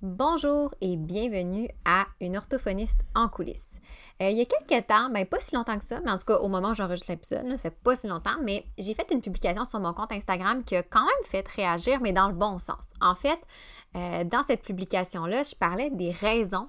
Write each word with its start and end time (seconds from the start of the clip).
Bonjour 0.00 0.72
et 0.80 0.96
bienvenue 0.96 1.68
à 1.84 2.06
une 2.20 2.36
orthophoniste 2.36 3.00
en 3.16 3.28
coulisses. 3.28 3.80
Euh, 4.22 4.30
il 4.30 4.38
y 4.38 4.40
a 4.40 4.44
quelques 4.44 4.86
temps, 4.86 5.10
ben 5.10 5.26
pas 5.26 5.40
si 5.40 5.56
longtemps 5.56 5.76
que 5.76 5.84
ça, 5.84 6.00
mais 6.04 6.12
en 6.12 6.18
tout 6.18 6.24
cas 6.24 6.36
au 6.36 6.46
moment 6.46 6.70
où 6.70 6.74
j'enregistre 6.74 7.10
l'épisode, 7.10 7.50
ça 7.50 7.58
fait 7.58 7.76
pas 7.82 7.96
si 7.96 8.06
longtemps, 8.06 8.36
mais 8.44 8.64
j'ai 8.78 8.94
fait 8.94 9.10
une 9.10 9.20
publication 9.20 9.64
sur 9.64 9.80
mon 9.80 9.92
compte 9.92 10.12
Instagram 10.12 10.62
qui 10.62 10.76
a 10.76 10.84
quand 10.84 11.00
même 11.00 11.24
fait 11.24 11.44
réagir, 11.48 12.00
mais 12.00 12.12
dans 12.12 12.28
le 12.28 12.34
bon 12.34 12.60
sens. 12.60 12.90
En 13.00 13.16
fait, 13.16 13.40
euh, 13.96 14.22
dans 14.22 14.44
cette 14.44 14.62
publication-là, 14.62 15.42
je 15.42 15.56
parlais 15.56 15.90
des 15.90 16.12
raisons 16.12 16.68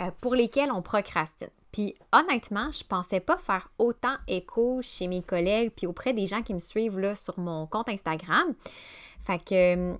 euh, 0.00 0.10
pour 0.20 0.34
lesquelles 0.34 0.72
on 0.72 0.82
procrastine. 0.82 1.50
Puis 1.70 1.94
honnêtement, 2.10 2.72
je 2.72 2.82
pensais 2.82 3.20
pas 3.20 3.38
faire 3.38 3.68
autant 3.78 4.16
écho 4.26 4.80
chez 4.82 5.06
mes 5.06 5.22
collègues 5.22 5.70
puis 5.76 5.86
auprès 5.86 6.12
des 6.12 6.26
gens 6.26 6.42
qui 6.42 6.54
me 6.54 6.58
suivent 6.58 7.14
sur 7.14 7.38
mon 7.38 7.68
compte 7.68 7.88
Instagram. 7.88 8.52
Fait 9.20 9.38
que 9.38 9.96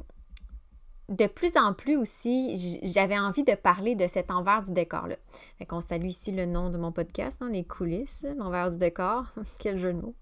de 1.09 1.27
plus 1.27 1.57
en 1.57 1.75
plus 1.75 1.97
aussi, 1.97 2.81
j'avais 2.83 3.19
envie 3.19 3.45
de 3.45 3.55
parler 3.55 3.95
de 3.95 4.07
cet 4.07 4.31
envers 4.31 4.63
du 4.63 4.73
décor-là. 4.73 5.17
Fait 5.59 5.67
qu'on 5.67 5.81
salue 5.81 6.07
ici 6.07 6.33
le 6.33 6.47
nom 6.47 6.71
de 6.71 6.79
mon 6.79 6.93
podcast, 6.93 7.43
hein, 7.43 7.51
les 7.51 7.65
coulisses, 7.65 8.27
l'envers 8.37 8.71
du 8.71 8.79
décor. 8.79 9.27
Quel 9.59 9.79
jeu 9.79 9.93
de 9.93 10.01
mots. 10.01 10.15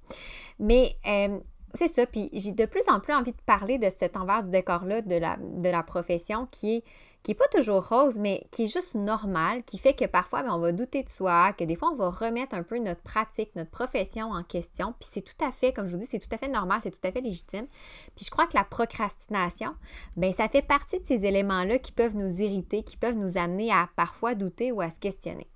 Mais 0.59 0.97
euh, 1.07 1.39
c'est 1.75 1.89
ça, 1.89 2.05
puis 2.07 2.31
j'ai 2.33 2.53
de 2.53 2.67
plus 2.67 2.83
en 2.89 3.01
plus 3.01 3.15
envie 3.15 3.33
de 3.33 3.43
parler 3.47 3.79
de 3.79 3.89
cet 3.89 4.17
envers 4.17 4.43
du 4.43 4.51
décor-là 4.51 5.03
de 5.03 5.17
la, 5.17 5.37
de 5.37 5.69
la 5.69 5.83
profession 5.83 6.47
qui 6.51 6.77
est 6.77 6.85
qui 7.23 7.31
n'est 7.31 7.37
pas 7.37 7.49
toujours 7.49 7.89
rose, 7.89 8.19
mais 8.19 8.47
qui 8.51 8.65
est 8.65 8.73
juste 8.73 8.95
normal, 8.95 9.63
qui 9.65 9.79
fait 9.79 9.95
que 9.95 10.05
parfois, 10.07 10.43
ben, 10.43 10.51
on 10.53 10.59
va 10.59 10.73
douter 10.73 11.03
de 11.05 11.09
soi, 11.09 11.53
que 11.53 11.65
des 11.65 11.77
fois, 11.77 11.91
on 11.93 11.97
va 11.97 12.11
remettre 12.11 12.55
un 12.55 12.63
peu 12.63 12.79
notre 12.79 13.03
pratique, 13.03 13.55
notre 13.55 13.71
profession 13.71 14.31
en 14.31 14.43
question. 14.43 14.95
Puis 14.99 15.09
c'est 15.13 15.23
tout 15.23 15.45
à 15.45 15.53
fait, 15.53 15.73
comme 15.73 15.87
je 15.87 15.93
vous 15.93 15.99
dis, 15.99 16.07
c'est 16.07 16.19
tout 16.19 16.35
à 16.35 16.39
fait 16.39 16.49
normal, 16.49 16.81
c'est 16.83 16.91
tout 16.91 17.07
à 17.07 17.13
fait 17.13 17.21
légitime. 17.21 17.67
Puis 18.17 18.25
je 18.25 18.31
crois 18.31 18.47
que 18.47 18.57
la 18.57 18.65
procrastination, 18.65 19.75
ben 20.17 20.33
ça 20.33 20.49
fait 20.49 20.63
partie 20.63 21.01
de 21.01 21.07
ces 21.07 21.25
éléments-là 21.25 21.79
qui 21.79 21.93
peuvent 21.93 22.17
nous 22.17 22.41
irriter, 22.41 22.83
qui 22.83 22.97
peuvent 22.97 23.17
nous 23.17 23.39
amener 23.39 23.71
à 23.71 23.89
parfois 23.95 24.35
douter 24.35 24.73
ou 24.73 24.81
à 24.81 24.91
se 24.91 24.99
questionner. 24.99 25.49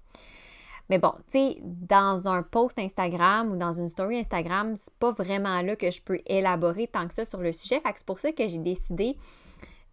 Mais 0.89 0.98
bon, 0.98 1.12
tu 1.31 1.39
sais, 1.39 1.59
dans 1.62 2.28
un 2.28 2.44
post 2.44 2.78
Instagram 2.78 3.50
ou 3.50 3.56
dans 3.56 3.72
une 3.72 3.89
story 3.89 4.19
Instagram, 4.19 4.77
c'est 4.77 4.94
pas 4.94 5.11
vraiment 5.11 5.61
là 5.62 5.75
que 5.75 5.91
je 5.91 6.00
peux 6.00 6.20
élaborer 6.27 6.87
tant 6.87 7.09
que 7.09 7.14
ça 7.14 7.25
sur 7.25 7.41
le 7.41 7.50
sujet. 7.50 7.81
Fait 7.81 7.92
que 7.92 7.98
c'est 7.98 8.06
pour 8.06 8.20
ça 8.20 8.31
que 8.31 8.47
j'ai 8.47 8.59
décidé 8.59 9.17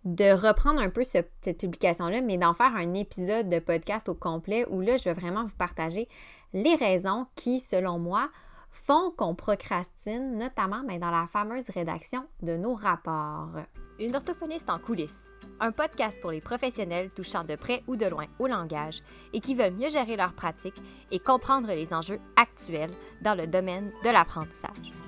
de 0.06 0.32
reprendre 0.32 0.82
un 0.82 0.90
peu 0.90 1.04
cette 1.04 1.58
publication-là, 1.58 2.22
mais 2.22 2.38
d'en 2.38 2.54
faire 2.54 2.76
un 2.76 2.94
épisode 2.94 3.50
de 3.50 3.60
podcast 3.60 4.10
au 4.10 4.14
complet 4.14 4.66
où 4.70 4.82
là, 4.82 4.98
je 4.98 5.06
vais 5.06 5.14
vraiment 5.14 5.46
vous 5.46 5.56
partager 5.56 6.08
les 6.54 6.76
raisons 6.76 7.26
qui, 7.36 7.60
selon 7.60 8.00
moi, 8.00 8.30
font 8.72 9.12
qu'on 9.16 9.36
procrastine, 9.36 10.38
notamment 10.38 10.84
ben, 10.86 11.00
dans 11.00 11.12
la 11.12 11.28
fameuse 11.28 11.70
rédaction 11.70 12.26
de 12.42 12.58
nos 12.58 12.74
rapports. 12.74 13.52
Une 14.00 14.16
orthophoniste 14.16 14.70
en 14.70 14.80
coulisses, 14.80 15.32
un 15.60 15.72
podcast 15.72 16.20
pour 16.20 16.32
les 16.32 16.42
professionnels 16.42 17.12
touchant 17.12 17.44
de 17.44 17.56
près 17.56 17.84
ou 17.88 17.96
de 17.96 18.08
loin 18.08 18.26
au 18.40 18.48
langage 18.48 19.02
et 19.32 19.40
qui 19.40 19.56
veulent 19.56 19.76
mieux 19.76 19.90
gérer 19.90 20.18
leur 20.18 20.34
pratique 20.34 20.82
et 21.12 21.20
comprendre 21.20 21.68
les 21.68 21.94
enjeux 21.94 22.20
actuels 22.36 22.94
dans 23.22 23.36
le 23.36 23.48
domaine 23.48 23.92
de 24.04 24.10
l'apprentissage. 24.10 25.03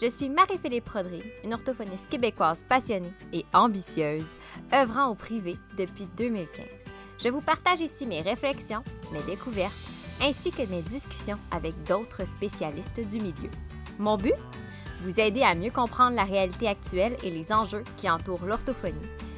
Je 0.00 0.08
suis 0.08 0.28
Marie-Philippe 0.28 0.84
Prodry, 0.84 1.24
une 1.42 1.54
orthophoniste 1.54 2.08
québécoise 2.08 2.64
passionnée 2.68 3.12
et 3.32 3.44
ambitieuse, 3.52 4.36
œuvrant 4.72 5.08
au 5.08 5.16
privé 5.16 5.56
depuis 5.76 6.06
2015. 6.16 6.64
Je 7.18 7.28
vous 7.28 7.40
partage 7.40 7.80
ici 7.80 8.06
mes 8.06 8.20
réflexions, 8.20 8.84
mes 9.12 9.22
découvertes, 9.24 9.74
ainsi 10.20 10.52
que 10.52 10.62
mes 10.62 10.82
discussions 10.82 11.38
avec 11.50 11.74
d'autres 11.82 12.28
spécialistes 12.28 13.00
du 13.00 13.18
milieu. 13.18 13.50
Mon 13.98 14.16
but? 14.16 14.34
Vous 15.00 15.18
aider 15.18 15.42
à 15.42 15.56
mieux 15.56 15.72
comprendre 15.72 16.14
la 16.14 16.24
réalité 16.24 16.68
actuelle 16.68 17.16
et 17.24 17.30
les 17.30 17.52
enjeux 17.52 17.82
qui 17.96 18.08
entourent 18.08 18.46
l'orthophonie 18.46 18.94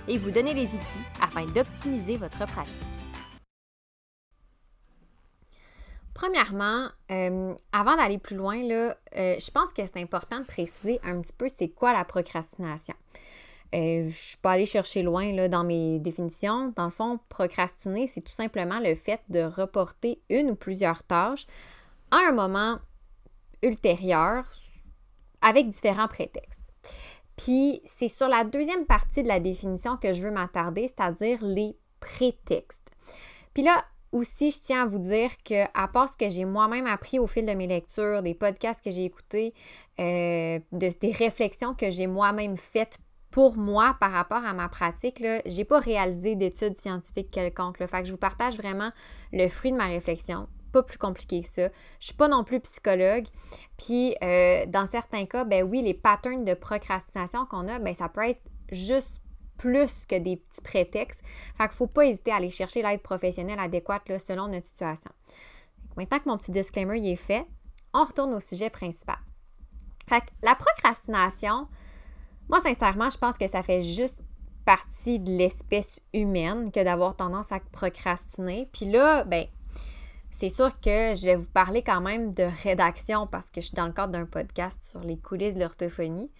et 0.09 0.19
vous 0.19 0.31
donner 0.31 0.53
les 0.53 0.67
outils 0.67 1.07
afin 1.23 1.47
d'optimiser 1.47 2.19
votre 2.19 2.45
pratique. 2.45 3.00
Premièrement, 6.21 6.89
euh, 7.11 7.55
avant 7.73 7.97
d'aller 7.97 8.19
plus 8.19 8.37
loin, 8.37 8.63
là, 8.63 8.95
euh, 9.17 9.37
je 9.41 9.51
pense 9.51 9.73
que 9.73 9.81
c'est 9.87 9.97
important 9.97 10.41
de 10.41 10.45
préciser 10.45 11.01
un 11.03 11.19
petit 11.23 11.33
peu 11.33 11.49
c'est 11.49 11.71
quoi 11.71 11.95
la 11.95 12.05
procrastination. 12.05 12.95
Euh, 13.75 14.03
je 14.03 14.07
ne 14.07 14.11
suis 14.11 14.37
pas 14.37 14.51
allée 14.51 14.67
chercher 14.67 15.03
loin 15.03 15.33
là, 15.33 15.49
dans 15.49 15.65
mes 15.65 15.99
définitions. 15.99 16.75
Dans 16.77 16.85
le 16.85 16.91
fond, 16.91 17.19
procrastiner, 17.31 18.07
c'est 18.07 18.21
tout 18.21 18.35
simplement 18.35 18.81
le 18.81 18.95
fait 18.97 19.23
de 19.31 19.41
reporter 19.41 20.21
une 20.29 20.51
ou 20.51 20.57
plusieurs 20.57 21.05
tâches 21.05 21.47
à 22.11 22.19
un 22.29 22.33
moment 22.33 22.81
ultérieur 23.63 24.45
avec 25.41 25.71
différents 25.71 26.09
prétextes. 26.09 26.61
Puis, 27.39 27.81
c'est 27.87 28.09
sur 28.09 28.29
la 28.29 28.45
deuxième 28.45 28.85
partie 28.85 29.23
de 29.23 29.29
la 29.29 29.41
définition 29.41 29.97
que 29.97 30.13
je 30.13 30.21
veux 30.21 30.31
m'attarder, 30.31 30.87
c'est-à-dire 30.87 31.39
les 31.41 31.79
prétextes. 31.99 32.91
Puis 33.55 33.63
là, 33.63 33.87
aussi, 34.13 34.51
je 34.51 34.61
tiens 34.61 34.83
à 34.83 34.87
vous 34.87 34.99
dire 34.99 35.31
que, 35.45 35.65
à 35.75 35.89
part 35.89 36.09
ce 36.09 36.17
que 36.17 36.29
j'ai 36.29 36.45
moi-même 36.45 36.87
appris 36.87 37.19
au 37.19 37.27
fil 37.27 37.47
de 37.47 37.53
mes 37.53 37.67
lectures, 37.67 38.23
des 38.23 38.35
podcasts 38.35 38.83
que 38.85 38.91
j'ai 38.91 39.05
écoutés, 39.05 39.53
euh, 40.01 40.59
des 40.73 41.13
réflexions 41.13 41.75
que 41.75 41.91
j'ai 41.91 42.07
moi-même 42.07 42.57
faites 42.57 42.99
pour 43.31 43.57
moi 43.57 43.97
par 44.01 44.11
rapport 44.11 44.45
à 44.45 44.53
ma 44.53 44.69
pratique, 44.69 45.23
je 45.23 45.57
n'ai 45.57 45.65
pas 45.65 45.79
réalisé 45.79 46.35
d'études 46.35 46.77
scientifiques 46.77 47.31
quelconques. 47.31 47.79
Fait 47.79 48.01
que 48.01 48.07
je 48.07 48.11
vous 48.11 48.19
partage 48.19 48.57
vraiment 48.57 48.91
le 49.33 49.47
fruit 49.49 49.71
de 49.71 49.77
ma 49.77 49.87
réflexion. 49.87 50.49
Pas 50.73 50.83
plus 50.83 50.99
compliqué 50.99 51.41
que 51.43 51.49
ça. 51.49 51.69
Je 52.01 52.07
suis 52.07 52.15
pas 52.15 52.29
non 52.29 52.45
plus 52.45 52.61
psychologue. 52.61 53.27
Puis, 53.77 54.17
euh, 54.23 54.67
dans 54.67 54.87
certains 54.87 55.27
cas, 55.27 55.45
ben 55.45 55.65
oui, 55.65 55.83
les 55.83 55.95
patterns 55.95 56.45
de 56.45 56.55
procrastination 56.55 57.47
qu'on 57.47 57.69
a, 57.69 57.79
ben 57.79 57.95
ça 57.95 58.09
peut 58.09 58.29
être 58.29 58.43
juste 58.73 59.23
plus 59.61 60.07
que 60.07 60.17
des 60.17 60.37
petits 60.37 60.63
prétextes. 60.63 61.23
Fait 61.57 61.65
qu'il 61.65 61.73
ne 61.73 61.77
faut 61.77 61.87
pas 61.87 62.07
hésiter 62.07 62.33
à 62.33 62.37
aller 62.37 62.51
chercher 62.51 62.83
l'aide 62.83 63.03
professionnelle 63.03 63.59
adéquate 63.59 64.09
là, 64.09 64.19
selon 64.19 64.49
notre 64.49 64.65
situation. 64.65 65.11
Maintenant 65.99 66.19
que 66.19 66.29
mon 66.29 66.39
petit 66.39 66.51
disclaimer 66.51 67.13
est 67.13 67.17
fait, 67.17 67.47
on 67.93 68.05
retourne 68.05 68.33
au 68.33 68.41
sujet 68.41 68.71
principal. 68.71 69.19
Fait 70.09 70.23
que 70.23 70.27
la 70.43 70.55
procrastination, 70.55 71.69
moi 72.49 72.61
sincèrement, 72.61 73.11
je 73.11 73.19
pense 73.19 73.37
que 73.37 73.49
ça 73.49 73.63
fait 73.63 73.83
juste 73.83 74.19
partie 74.65 75.21
de 75.21 75.31
l'espèce 75.31 76.01
humaine 76.15 76.73
que 76.73 76.83
d'avoir 76.83 77.15
tendance 77.15 77.53
à 77.53 77.61
procrastiner. 77.73 78.67
Puis 78.73 78.87
là, 78.87 79.25
ben, 79.25 79.45
c'est 80.31 80.49
sûr 80.49 80.81
que 80.81 81.15
je 81.15 81.27
vais 81.27 81.37
vous 81.37 81.51
parler 81.51 81.83
quand 81.83 82.01
même 82.01 82.33
de 82.33 82.45
rédaction 82.63 83.27
parce 83.27 83.51
que 83.51 83.61
je 83.61 83.67
suis 83.67 83.75
dans 83.75 83.87
le 83.87 83.93
cadre 83.93 84.13
d'un 84.13 84.25
podcast 84.25 84.83
sur 84.83 85.01
les 85.01 85.19
coulisses 85.19 85.55
de 85.55 85.61
l'orthophonie. 85.61 86.31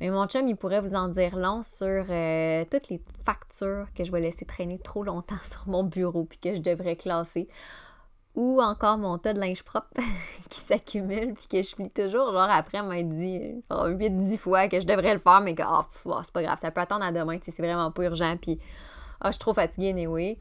Mais 0.00 0.10
mon 0.10 0.26
chum, 0.26 0.48
il 0.48 0.56
pourrait 0.56 0.80
vous 0.80 0.94
en 0.94 1.08
dire 1.08 1.36
long 1.36 1.62
sur 1.62 2.06
euh, 2.08 2.64
toutes 2.70 2.88
les 2.88 3.00
factures 3.24 3.86
que 3.94 4.04
je 4.04 4.12
vais 4.12 4.20
laisser 4.20 4.44
traîner 4.44 4.78
trop 4.78 5.02
longtemps 5.02 5.36
sur 5.44 5.68
mon 5.68 5.84
bureau 5.84 6.24
puis 6.24 6.38
que 6.38 6.54
je 6.54 6.60
devrais 6.60 6.96
classer. 6.96 7.48
Ou 8.34 8.60
encore 8.60 8.98
mon 8.98 9.16
tas 9.18 9.32
de 9.32 9.38
linge 9.38 9.62
propre 9.62 9.88
qui 10.50 10.58
s'accumule 10.58 11.34
puis 11.34 11.46
que 11.46 11.62
je 11.62 11.74
plie 11.76 11.90
toujours. 11.90 12.32
Genre 12.32 12.50
après, 12.50 12.82
m'a 12.82 13.02
dit 13.02 13.40
8-10 13.70 14.38
fois 14.38 14.68
que 14.68 14.80
je 14.80 14.86
devrais 14.86 15.12
le 15.12 15.20
faire, 15.20 15.40
mais 15.40 15.54
que 15.54 15.62
oh, 15.64 15.84
c'est 16.24 16.32
pas 16.32 16.42
grave, 16.42 16.58
ça 16.58 16.72
peut 16.72 16.80
attendre 16.80 17.04
à 17.04 17.12
demain, 17.12 17.38
c'est 17.40 17.56
vraiment 17.58 17.92
pas 17.92 18.02
urgent. 18.02 18.36
Puis 18.40 18.58
oh, 19.22 19.26
je 19.26 19.32
suis 19.32 19.38
trop 19.38 19.54
fatiguée, 19.54 19.90
anyway. 19.90 20.36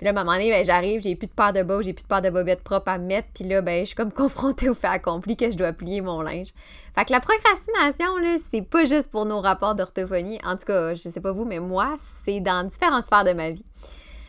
Puis 0.00 0.06
là, 0.06 0.12
à 0.12 0.18
un 0.18 0.24
moment 0.24 0.32
donné, 0.32 0.48
ben, 0.48 0.64
j'arrive, 0.64 1.02
j'ai 1.02 1.14
plus 1.14 1.26
de 1.26 1.32
paire 1.32 1.52
de 1.52 1.62
bas, 1.62 1.82
j'ai 1.82 1.92
plus 1.92 2.04
de 2.04 2.08
paire 2.08 2.22
de 2.22 2.30
bobettes 2.30 2.64
propres 2.64 2.88
à 2.88 2.96
mettre. 2.96 3.28
Puis 3.34 3.44
là, 3.44 3.60
ben, 3.60 3.80
je 3.80 3.88
suis 3.88 3.94
comme 3.94 4.10
confrontée 4.10 4.70
au 4.70 4.74
fait 4.74 4.86
accompli 4.86 5.36
que 5.36 5.50
je 5.50 5.58
dois 5.58 5.74
plier 5.74 6.00
mon 6.00 6.22
linge. 6.22 6.54
Fait 6.94 7.04
que 7.04 7.12
la 7.12 7.20
procrastination, 7.20 8.16
là, 8.16 8.38
c'est 8.50 8.62
pas 8.62 8.86
juste 8.86 9.10
pour 9.10 9.26
nos 9.26 9.42
rapports 9.42 9.74
d'orthophonie. 9.74 10.38
En 10.42 10.56
tout 10.56 10.64
cas, 10.64 10.94
je 10.94 11.10
sais 11.10 11.20
pas 11.20 11.32
vous, 11.32 11.44
mais 11.44 11.58
moi, 11.58 11.96
c'est 12.24 12.40
dans 12.40 12.66
différentes 12.66 13.04
sphères 13.04 13.24
de 13.24 13.34
ma 13.34 13.50
vie. 13.50 13.66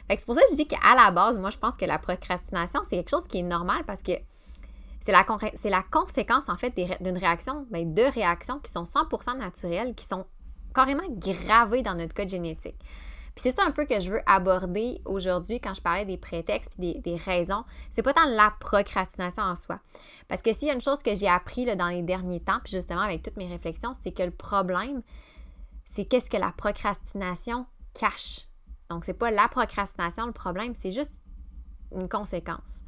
Fait 0.09 0.15
que 0.17 0.19
c'est 0.19 0.25
pour 0.25 0.35
ça 0.35 0.41
que 0.41 0.49
je 0.51 0.55
dis 0.57 0.67
qu'à 0.67 0.93
la 0.93 1.09
base, 1.09 1.39
moi, 1.39 1.51
je 1.51 1.57
pense 1.57 1.77
que 1.77 1.85
la 1.85 1.99
procrastination, 1.99 2.81
c'est 2.83 2.97
quelque 2.97 3.09
chose 3.09 3.25
qui 3.27 3.37
est 3.37 3.43
normal 3.43 3.85
parce 3.87 4.01
que 4.01 4.11
c'est 4.99 5.13
la, 5.13 5.25
la 5.63 5.83
conséquence, 5.89 6.49
en 6.49 6.57
fait, 6.57 6.75
d'une 6.99 7.17
réaction, 7.17 7.65
ben, 7.71 7.93
de 7.93 8.03
réactions 8.03 8.59
qui 8.59 8.73
sont 8.73 8.83
100% 8.83 9.37
naturelles, 9.37 9.95
qui 9.95 10.03
sont 10.03 10.25
carrément 10.75 11.07
gravées 11.07 11.81
dans 11.81 11.95
notre 11.95 12.13
code 12.13 12.27
génétique. 12.27 12.75
C'est 13.41 13.55
ça 13.55 13.63
un 13.65 13.71
peu 13.71 13.85
que 13.85 13.99
je 13.99 14.11
veux 14.11 14.21
aborder 14.27 15.01
aujourd'hui 15.03 15.59
quand 15.59 15.73
je 15.73 15.81
parlais 15.81 16.05
des 16.05 16.17
prétextes 16.17 16.75
et 16.79 16.99
des, 16.99 17.15
raisons. 17.15 17.63
C'est 17.89 18.03
pas 18.03 18.13
tant 18.13 18.25
la 18.25 18.53
procrastination 18.59 19.41
en 19.41 19.55
soi. 19.55 19.79
Parce 20.27 20.43
que 20.43 20.53
s'il 20.53 20.67
y 20.67 20.71
a 20.71 20.75
une 20.75 20.81
chose 20.81 21.01
que 21.01 21.15
j'ai 21.15 21.27
appris 21.27 21.65
dans 21.75 21.87
les 21.87 22.03
derniers 22.03 22.39
temps, 22.39 22.59
puis 22.63 22.71
justement 22.71 23.01
avec 23.01 23.23
toutes 23.23 23.37
mes 23.37 23.47
réflexions, 23.47 23.93
c'est 23.99 24.11
que 24.11 24.21
le 24.21 24.29
problème, 24.29 25.01
c'est 25.85 26.05
qu'est-ce 26.05 26.29
que 26.29 26.37
la 26.37 26.51
procrastination 26.51 27.65
cache. 27.99 28.47
Donc, 28.91 29.05
c'est 29.05 29.15
pas 29.15 29.31
la 29.31 29.47
procrastination 29.47 30.27
le 30.27 30.33
problème, 30.33 30.75
c'est 30.75 30.91
juste 30.91 31.19
une 31.95 32.07
conséquence. 32.07 32.79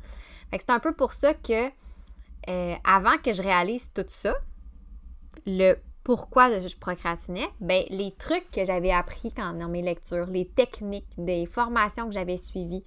Fait 0.51 0.59
c'est 0.59 0.69
un 0.69 0.79
peu 0.79 0.93
pour 0.93 1.13
ça 1.13 1.33
que 1.33 1.71
euh, 2.47 2.75
avant 2.83 3.17
que 3.17 3.33
je 3.33 3.41
réalise 3.41 3.89
tout 3.91 4.05
ça, 4.07 4.35
le 5.47 5.77
pourquoi 6.03 6.59
je 6.59 6.75
procrastinais, 6.75 7.47
ben, 7.61 7.83
les 7.89 8.11
trucs 8.11 8.49
que 8.51 8.65
j'avais 8.65 8.91
appris 8.91 9.31
quand, 9.31 9.53
dans 9.53 9.69
mes 9.69 9.81
lectures, 9.81 10.25
les 10.25 10.45
techniques, 10.45 11.07
des 11.17 11.45
formations 11.45 12.07
que 12.07 12.13
j'avais 12.13 12.37
suivies 12.37 12.83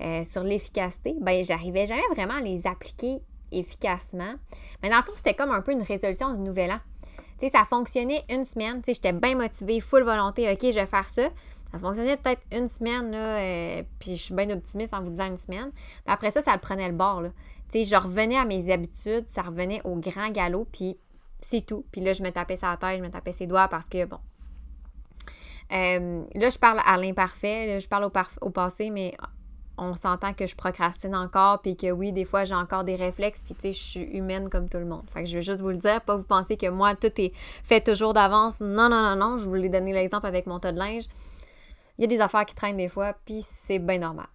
euh, 0.00 0.22
sur 0.24 0.44
l'efficacité, 0.44 1.16
ben, 1.20 1.42
j'arrivais 1.42 1.86
jamais 1.86 2.06
vraiment 2.14 2.34
à 2.34 2.40
les 2.40 2.66
appliquer 2.66 3.22
efficacement. 3.50 4.34
Mais 4.82 4.90
dans 4.90 4.98
le 4.98 5.02
fond, 5.02 5.12
c'était 5.16 5.34
comme 5.34 5.50
un 5.50 5.62
peu 5.62 5.72
une 5.72 5.82
résolution 5.82 6.32
du 6.32 6.40
nouvel 6.40 6.70
an. 6.70 6.78
Tu 7.38 7.46
sais, 7.46 7.52
ça 7.52 7.64
fonctionnait 7.64 8.24
une 8.30 8.44
semaine, 8.44 8.82
tu 8.82 8.86
sais, 8.86 8.94
j'étais 8.94 9.12
bien 9.12 9.34
motivée, 9.34 9.80
full 9.80 10.04
volonté, 10.04 10.50
OK, 10.50 10.60
je 10.62 10.78
vais 10.78 10.86
faire 10.86 11.08
ça. 11.08 11.28
Ça 11.72 11.78
fonctionnait 11.78 12.16
peut-être 12.16 12.42
une 12.52 12.68
semaine, 12.68 13.10
là, 13.10 13.38
euh, 13.38 13.82
puis 13.98 14.16
je 14.16 14.22
suis 14.22 14.34
bien 14.34 14.48
optimiste 14.50 14.94
en 14.94 15.02
vous 15.02 15.10
disant 15.10 15.26
une 15.26 15.36
semaine. 15.36 15.70
Après 16.06 16.30
ça, 16.30 16.42
ça 16.42 16.52
le 16.52 16.60
prenait 16.60 16.88
le 16.88 16.94
bord, 16.94 17.22
là. 17.22 17.30
Je 17.72 17.96
revenais 17.96 18.36
à 18.36 18.44
mes 18.44 18.72
habitudes, 18.72 19.28
ça 19.28 19.42
revenait 19.42 19.80
au 19.84 19.94
grand 19.94 20.30
galop, 20.30 20.66
puis 20.72 20.98
c'est 21.42 21.64
tout. 21.64 21.84
Puis 21.92 22.00
là, 22.00 22.12
je 22.12 22.22
me 22.22 22.30
tapais 22.30 22.56
sa 22.56 22.76
tête, 22.76 22.98
je 22.98 23.02
me 23.02 23.10
tapais 23.10 23.32
ses 23.32 23.46
doigts 23.46 23.68
parce 23.68 23.88
que, 23.88 24.04
bon. 24.04 24.18
Euh, 25.72 26.24
là, 26.34 26.50
je 26.50 26.58
parle 26.58 26.80
à 26.84 26.96
l'imparfait, 26.96 27.78
je 27.78 27.88
parle 27.88 28.10
au, 28.40 28.50
passé, 28.50 28.90
mais 28.90 29.16
on 29.78 29.94
s'entend 29.94 30.34
que 30.34 30.46
je 30.46 30.56
procrastine 30.56 31.14
encore, 31.14 31.62
puis 31.62 31.76
que 31.76 31.90
oui, 31.90 32.12
des 32.12 32.24
fois, 32.24 32.44
j'ai 32.44 32.56
encore 32.56 32.82
des 32.82 32.96
réflexes, 32.96 33.42
puis 33.44 33.54
tu 33.54 33.60
sais, 33.60 33.72
je 33.72 33.82
suis 33.82 34.02
humaine 34.02 34.50
comme 34.50 34.68
tout 34.68 34.78
le 34.78 34.84
monde. 34.84 35.04
Fait 35.12 35.22
que 35.22 35.28
je 35.28 35.36
veux 35.36 35.42
juste 35.42 35.60
vous 35.60 35.68
le 35.68 35.76
dire, 35.76 36.00
pas 36.02 36.16
vous 36.16 36.24
penser 36.24 36.56
que 36.56 36.68
moi, 36.68 36.96
tout 36.96 37.12
est 37.18 37.32
fait 37.62 37.80
toujours 37.80 38.12
d'avance. 38.12 38.60
Non, 38.60 38.88
non, 38.88 39.02
non, 39.02 39.16
non, 39.16 39.38
je 39.38 39.48
vous 39.48 39.54
l'ai 39.54 39.68
donné 39.68 39.92
l'exemple 39.92 40.26
avec 40.26 40.46
mon 40.46 40.58
tas 40.58 40.72
de 40.72 40.78
linge. 40.78 41.04
Il 41.98 42.02
y 42.02 42.04
a 42.04 42.08
des 42.08 42.20
affaires 42.20 42.46
qui 42.46 42.54
traînent 42.54 42.76
des 42.76 42.88
fois, 42.88 43.14
puis 43.24 43.42
c'est 43.42 43.78
bien 43.78 43.98
normal. 43.98 44.26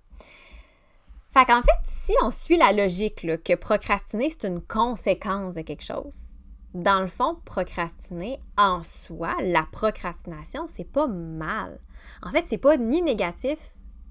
Fait 1.33 1.45
qu'en 1.45 1.61
fait, 1.61 1.71
si 1.85 2.13
on 2.21 2.31
suit 2.31 2.55
la 2.55 2.71
logique 2.71 3.27
que 3.43 3.55
procrastiner, 3.55 4.29
c'est 4.29 4.47
une 4.47 4.61
conséquence 4.61 5.55
de 5.55 5.61
quelque 5.61 5.83
chose, 5.83 6.34
dans 6.75 6.99
le 6.99 7.07
fond, 7.07 7.37
procrastiner 7.45 8.41
en 8.57 8.83
soi, 8.83 9.33
la 9.41 9.63
procrastination, 9.71 10.67
c'est 10.67 10.83
pas 10.83 11.07
mal. 11.07 11.79
En 12.21 12.31
fait, 12.31 12.45
c'est 12.47 12.57
pas 12.57 12.75
ni 12.75 13.01
négatif 13.01 13.57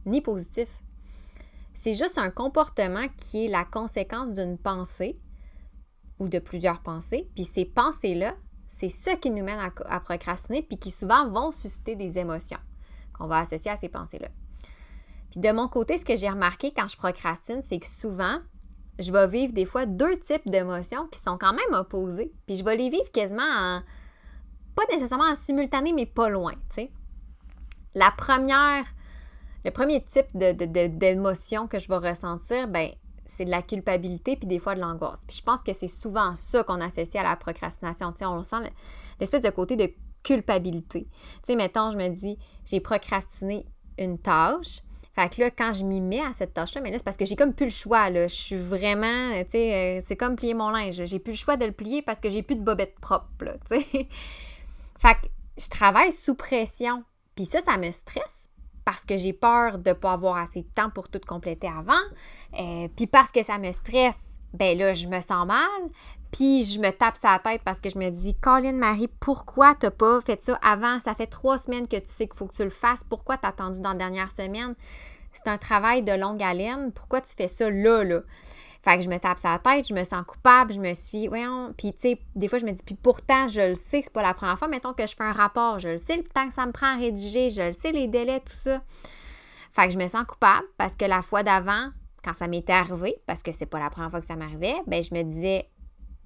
ni 0.06 0.22
positif. 0.22 0.68
C'est 1.74 1.92
juste 1.92 2.16
un 2.16 2.30
comportement 2.30 3.06
qui 3.18 3.44
est 3.44 3.48
la 3.48 3.64
conséquence 3.64 4.32
d'une 4.32 4.56
pensée 4.56 5.18
ou 6.18 6.28
de 6.28 6.38
plusieurs 6.38 6.80
pensées. 6.80 7.28
Puis 7.34 7.44
ces 7.44 7.66
pensées-là, 7.66 8.34
c'est 8.66 8.88
ça 8.88 9.16
qui 9.16 9.30
nous 9.30 9.44
mène 9.44 9.58
à, 9.84 10.00
procrastiner, 10.00 10.62
puis 10.62 10.78
qui 10.78 10.90
souvent 10.90 11.28
vont 11.28 11.52
susciter 11.52 11.96
des 11.96 12.18
émotions 12.18 12.58
qu'on 13.12 13.26
va 13.26 13.40
associer 13.40 13.70
à 13.70 13.76
ces 13.76 13.88
pensées-là. 13.88 14.28
Puis 15.30 15.40
de 15.40 15.52
mon 15.52 15.68
côté, 15.68 15.98
ce 15.98 16.04
que 16.04 16.16
j'ai 16.16 16.30
remarqué 16.30 16.72
quand 16.72 16.88
je 16.88 16.96
procrastine, 16.96 17.60
c'est 17.62 17.78
que 17.78 17.86
souvent, 17.86 18.38
je 18.98 19.12
vais 19.12 19.26
vivre 19.26 19.52
des 19.52 19.64
fois 19.64 19.86
deux 19.86 20.16
types 20.18 20.48
d'émotions 20.48 21.06
qui 21.08 21.18
sont 21.18 21.38
quand 21.38 21.52
même 21.52 21.78
opposées. 21.78 22.32
Puis 22.46 22.56
je 22.56 22.64
vais 22.64 22.76
les 22.76 22.90
vivre 22.90 23.10
quasiment 23.12 23.42
en, 23.42 23.82
pas 24.74 24.82
nécessairement 24.92 25.30
en 25.30 25.36
simultané, 25.36 25.92
mais 25.92 26.06
pas 26.06 26.28
loin, 26.28 26.52
tu 26.70 26.76
sais. 26.76 26.90
La 27.94 28.10
première 28.10 28.84
le 29.64 29.70
premier 29.70 30.04
type 30.04 30.36
d'émotion 30.36 31.66
que 31.66 31.78
je 31.78 31.88
vais 31.88 31.96
ressentir, 32.10 32.68
ben, 32.68 32.90
c'est 33.26 33.46
de 33.46 33.50
la 33.50 33.62
culpabilité 33.62 34.36
puis 34.36 34.46
des 34.46 34.58
fois 34.58 34.74
de 34.74 34.80
l'angoisse. 34.80 35.24
Puis 35.26 35.38
je 35.38 35.42
pense 35.42 35.62
que 35.62 35.72
c'est 35.72 35.88
souvent 35.88 36.36
ça 36.36 36.62
qu'on 36.64 36.80
associe 36.82 37.16
à 37.16 37.22
la 37.22 37.36
procrastination. 37.36 38.12
Tu 38.12 38.18
sais, 38.18 38.26
on 38.26 38.42
sent 38.42 38.70
l'espèce 39.18 39.40
de 39.42 39.50
côté 39.50 39.76
de 39.76 39.90
culpabilité. 40.22 41.04
Tu 41.04 41.12
sais, 41.44 41.56
mettons, 41.56 41.90
je 41.90 41.96
me 41.96 42.08
dis, 42.08 42.38
j'ai 42.66 42.80
procrastiné 42.80 43.66
une 43.98 44.18
tâche. 44.18 44.82
Fait 45.14 45.32
que 45.32 45.40
là, 45.40 45.50
quand 45.50 45.72
je 45.72 45.84
m'y 45.84 46.00
mets 46.00 46.20
à 46.20 46.32
cette 46.32 46.54
tâche-là, 46.54 46.80
mais 46.80 46.90
là, 46.90 46.98
c'est 46.98 47.04
parce 47.04 47.16
que 47.16 47.24
j'ai 47.24 47.36
comme 47.36 47.54
plus 47.54 47.66
le 47.66 47.70
choix, 47.70 48.10
là. 48.10 48.26
Je 48.26 48.34
suis 48.34 48.56
vraiment, 48.56 49.30
tu 49.44 49.50
sais, 49.50 49.74
euh, 49.74 50.02
c'est 50.04 50.16
comme 50.16 50.34
plier 50.34 50.54
mon 50.54 50.70
linge. 50.70 51.04
J'ai 51.04 51.18
plus 51.18 51.32
le 51.32 51.38
choix 51.38 51.56
de 51.56 51.64
le 51.64 51.72
plier 51.72 52.02
parce 52.02 52.20
que 52.20 52.30
j'ai 52.30 52.42
plus 52.42 52.56
de 52.56 52.62
bobette 52.62 52.98
propre, 53.00 53.26
tu 53.70 53.80
sais. 53.80 53.86
fait 54.98 55.14
que 55.14 55.28
je 55.56 55.68
travaille 55.68 56.12
sous 56.12 56.34
pression. 56.34 57.04
Puis 57.36 57.46
ça, 57.46 57.60
ça 57.60 57.76
me 57.76 57.90
stresse 57.90 58.44
parce 58.84 59.04
que 59.04 59.16
j'ai 59.16 59.32
peur 59.32 59.78
de 59.78 59.90
ne 59.90 59.94
pas 59.94 60.12
avoir 60.12 60.36
assez 60.36 60.62
de 60.62 60.68
temps 60.74 60.90
pour 60.90 61.08
tout 61.08 61.20
compléter 61.26 61.68
avant, 61.68 61.94
euh, 62.60 62.88
puis 62.94 63.06
parce 63.06 63.32
que 63.32 63.42
ça 63.42 63.58
me 63.58 63.72
stresse, 63.72 64.36
ben 64.52 64.76
là, 64.76 64.92
je 64.94 65.08
me 65.08 65.20
sens 65.20 65.46
mal, 65.46 65.68
puis 66.34 66.64
je 66.64 66.80
me 66.80 66.90
tape 66.90 67.16
sa 67.16 67.38
tête 67.38 67.62
parce 67.64 67.78
que 67.78 67.88
je 67.88 67.96
me 67.96 68.10
dis, 68.10 68.34
Colin 68.34 68.72
Marie, 68.72 69.06
pourquoi 69.20 69.76
t'as 69.76 69.92
pas 69.92 70.20
fait 70.20 70.42
ça 70.42 70.58
avant? 70.62 70.98
Ça 70.98 71.14
fait 71.14 71.28
trois 71.28 71.58
semaines 71.58 71.86
que 71.86 71.96
tu 71.96 72.08
sais 72.08 72.26
qu'il 72.26 72.36
faut 72.36 72.46
que 72.46 72.56
tu 72.56 72.64
le 72.64 72.70
fasses. 72.70 73.04
Pourquoi 73.04 73.36
t'as 73.36 73.50
attendu 73.50 73.80
dans 73.80 73.92
la 73.92 73.98
dernière 73.98 74.32
semaine? 74.32 74.74
C'est 75.32 75.46
un 75.46 75.58
travail 75.58 76.02
de 76.02 76.10
longue 76.10 76.42
haleine. 76.42 76.90
Pourquoi 76.90 77.20
tu 77.20 77.32
fais 77.36 77.46
ça 77.46 77.70
là, 77.70 78.02
là? 78.02 78.22
Fait 78.82 78.96
que 78.96 79.04
je 79.04 79.08
me 79.08 79.16
tape 79.18 79.38
sa 79.38 79.60
tête, 79.60 79.86
je 79.86 79.94
me 79.94 80.02
sens 80.02 80.24
coupable, 80.26 80.72
je 80.74 80.80
me 80.80 80.92
suis, 80.92 81.28
voyons, 81.28 81.72
puis 81.78 81.92
tu 81.94 82.00
sais, 82.00 82.20
des 82.34 82.48
fois 82.48 82.58
je 82.58 82.66
me 82.66 82.72
dis, 82.72 82.82
puis 82.84 82.96
pourtant, 82.96 83.46
je 83.48 83.68
le 83.70 83.74
sais, 83.76 84.02
c'est 84.02 84.12
pas 84.12 84.20
la 84.20 84.34
première 84.34 84.58
fois, 84.58 84.68
mettons 84.68 84.92
que 84.92 85.06
je 85.06 85.14
fais 85.16 85.24
un 85.24 85.32
rapport, 85.32 85.78
je 85.78 85.90
le 85.90 85.96
sais 85.96 86.18
le 86.18 86.24
temps 86.24 86.46
que 86.46 86.52
ça 86.52 86.66
me 86.66 86.72
prend 86.72 86.94
à 86.94 86.96
rédiger, 86.96 87.48
je 87.48 87.62
le 87.62 87.72
sais 87.72 87.92
les 87.92 88.08
délais, 88.08 88.40
tout 88.40 88.52
ça. 88.52 88.82
Fait 89.72 89.86
que 89.86 89.92
je 89.94 89.98
me 89.98 90.06
sens 90.06 90.26
coupable 90.26 90.66
parce 90.76 90.96
que 90.96 91.06
la 91.06 91.22
fois 91.22 91.42
d'avant, 91.42 91.92
quand 92.22 92.34
ça 92.34 92.46
m'était 92.46 92.74
arrivé, 92.74 93.16
parce 93.26 93.42
que 93.42 93.52
c'est 93.52 93.64
pas 93.64 93.78
la 93.78 93.88
première 93.88 94.10
fois 94.10 94.20
que 94.20 94.26
ça 94.26 94.36
m'arrivait, 94.36 94.76
ben 94.86 95.02
je 95.02 95.14
me 95.14 95.22
disais 95.22 95.68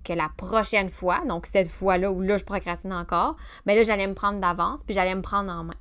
que 0.04 0.12
la 0.12 0.30
prochaine 0.36 0.90
fois, 0.90 1.20
donc 1.26 1.46
cette 1.46 1.68
fois-là 1.68 2.10
où 2.10 2.20
là 2.20 2.36
je 2.36 2.44
procrastine 2.44 2.92
encore, 2.92 3.36
ben 3.66 3.76
là 3.76 3.82
j'allais 3.82 4.06
me 4.06 4.14
prendre 4.14 4.40
d'avance, 4.40 4.82
puis 4.84 4.94
j'allais 4.94 5.14
me 5.14 5.22
prendre 5.22 5.52
en 5.52 5.64
main. 5.64 5.74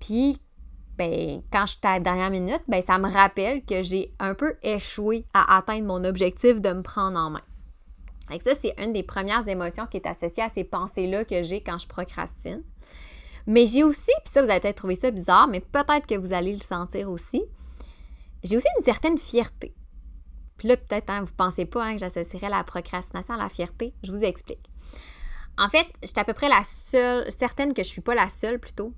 Puis 0.00 0.40
ben, 0.98 1.42
quand 1.52 1.64
je 1.66 1.72
suis 1.72 1.80
à 1.84 1.94
la 1.94 2.00
dernière 2.00 2.30
minute, 2.30 2.62
ben, 2.66 2.82
ça 2.84 2.98
me 2.98 3.08
rappelle 3.08 3.64
que 3.64 3.82
j'ai 3.82 4.12
un 4.18 4.34
peu 4.34 4.56
échoué 4.62 5.24
à 5.32 5.56
atteindre 5.56 5.86
mon 5.86 6.02
objectif 6.02 6.60
de 6.60 6.70
me 6.70 6.82
prendre 6.82 7.16
en 7.18 7.30
main. 7.30 7.42
Et 8.32 8.40
ça, 8.40 8.54
c'est 8.54 8.74
une 8.82 8.92
des 8.92 9.04
premières 9.04 9.48
émotions 9.48 9.86
qui 9.86 9.96
est 9.96 10.06
associée 10.06 10.42
à 10.42 10.48
ces 10.48 10.64
pensées-là 10.64 11.24
que 11.24 11.42
j'ai 11.42 11.62
quand 11.62 11.78
je 11.78 11.86
procrastine. 11.86 12.62
Mais 13.46 13.64
j'ai 13.64 13.84
aussi, 13.84 14.10
puis 14.24 14.32
ça, 14.32 14.42
vous 14.42 14.50
allez 14.50 14.60
peut-être 14.60 14.76
trouver 14.76 14.96
ça 14.96 15.10
bizarre, 15.10 15.48
mais 15.48 15.60
peut-être 15.60 16.06
que 16.06 16.16
vous 16.16 16.32
allez 16.32 16.52
le 16.52 16.60
sentir 16.60 17.08
aussi, 17.10 17.42
j'ai 18.42 18.56
aussi 18.56 18.66
une 18.78 18.84
certaine 18.84 19.18
fierté. 19.18 19.74
Puis 20.58 20.68
là, 20.68 20.76
peut-être, 20.76 21.08
hein, 21.10 21.20
vous 21.20 21.30
ne 21.30 21.36
pensez 21.36 21.64
pas 21.64 21.84
hein, 21.84 21.92
que 21.94 22.00
j'associerais 22.00 22.50
la 22.50 22.64
procrastination 22.64 23.34
à 23.34 23.38
la 23.38 23.48
fierté. 23.48 23.94
Je 24.02 24.12
vous 24.12 24.24
explique. 24.24 24.72
En 25.56 25.68
fait, 25.68 25.86
je 26.02 26.08
suis 26.08 26.18
à 26.18 26.24
peu 26.24 26.34
près 26.34 26.48
la 26.48 26.62
seule, 26.64 27.30
certaine 27.30 27.72
que 27.72 27.82
je 27.82 27.88
ne 27.88 27.92
suis 27.92 28.00
pas 28.00 28.14
la 28.14 28.28
seule 28.28 28.58
plutôt, 28.58 28.92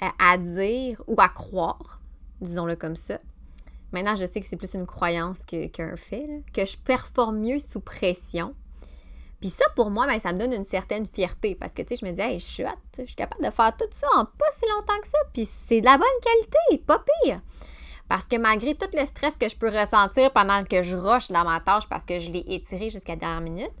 à 0.00 0.38
dire 0.38 1.02
ou 1.06 1.14
à 1.18 1.28
croire, 1.28 2.00
disons-le 2.40 2.76
comme 2.76 2.96
ça. 2.96 3.18
Maintenant, 3.92 4.16
je 4.16 4.26
sais 4.26 4.40
que 4.40 4.46
c'est 4.46 4.56
plus 4.56 4.74
une 4.74 4.86
croyance 4.86 5.44
qu'un 5.44 5.96
fait, 5.96 6.42
que 6.52 6.64
je 6.64 6.76
performe 6.76 7.38
mieux 7.38 7.58
sous 7.58 7.80
pression. 7.80 8.54
Puis 9.40 9.50
ça, 9.50 9.64
pour 9.76 9.90
moi, 9.90 10.06
ben, 10.06 10.18
ça 10.18 10.32
me 10.32 10.38
donne 10.38 10.52
une 10.52 10.64
certaine 10.64 11.06
fierté 11.06 11.54
parce 11.54 11.72
que, 11.72 11.82
tu 11.82 11.88
sais, 11.88 11.96
je 11.96 12.04
me 12.04 12.12
dis, 12.12 12.20
hey, 12.20 12.40
je 12.40 12.64
je 12.98 13.04
suis 13.04 13.14
capable 13.14 13.44
de 13.44 13.50
faire 13.50 13.76
tout 13.76 13.86
ça 13.92 14.06
en 14.16 14.24
pas 14.24 14.50
si 14.50 14.64
longtemps 14.68 15.00
que 15.00 15.08
ça, 15.08 15.18
puis 15.32 15.44
c'est 15.44 15.80
de 15.80 15.86
la 15.86 15.98
bonne 15.98 16.06
qualité, 16.22 16.84
pas 16.84 17.04
pire. 17.22 17.40
Parce 18.08 18.28
que 18.28 18.36
malgré 18.36 18.74
tout 18.74 18.86
le 18.92 19.04
stress 19.04 19.36
que 19.36 19.48
je 19.48 19.56
peux 19.56 19.68
ressentir 19.68 20.32
pendant 20.32 20.64
que 20.64 20.82
je 20.82 20.96
rush 20.96 21.28
dans 21.28 21.44
ma 21.44 21.60
tâche 21.60 21.88
parce 21.88 22.04
que 22.04 22.18
je 22.18 22.30
l'ai 22.30 22.44
étiré 22.48 22.90
jusqu'à 22.90 23.14
la 23.14 23.20
dernière 23.20 23.40
minute, 23.40 23.72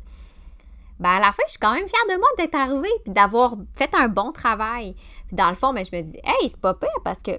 ben 0.98 1.10
à 1.10 1.20
la 1.20 1.32
fin, 1.32 1.42
je 1.46 1.52
suis 1.52 1.60
quand 1.60 1.74
même 1.74 1.86
fière 1.86 2.06
de 2.08 2.18
moi 2.18 2.28
d'être 2.38 2.54
arrivée 2.54 2.92
puis 3.04 3.12
d'avoir 3.12 3.56
fait 3.74 3.94
un 3.94 4.08
bon 4.08 4.32
travail. 4.32 4.94
Puis 5.26 5.36
dans 5.36 5.50
le 5.50 5.54
fond, 5.54 5.72
ben, 5.72 5.84
je 5.84 5.94
me 5.94 6.02
dis, 6.02 6.18
hey, 6.24 6.48
c'est 6.48 6.60
pas 6.60 6.74
pire 6.74 6.88
parce 7.04 7.22
que 7.22 7.32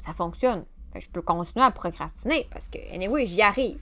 ça 0.00 0.12
fonctionne. 0.12 0.64
je 0.96 1.08
peux 1.08 1.22
continuer 1.22 1.64
à 1.64 1.70
procrastiner 1.70 2.48
parce 2.50 2.68
que, 2.68 2.78
anyway, 2.92 3.24
j'y 3.24 3.40
arrive. 3.40 3.78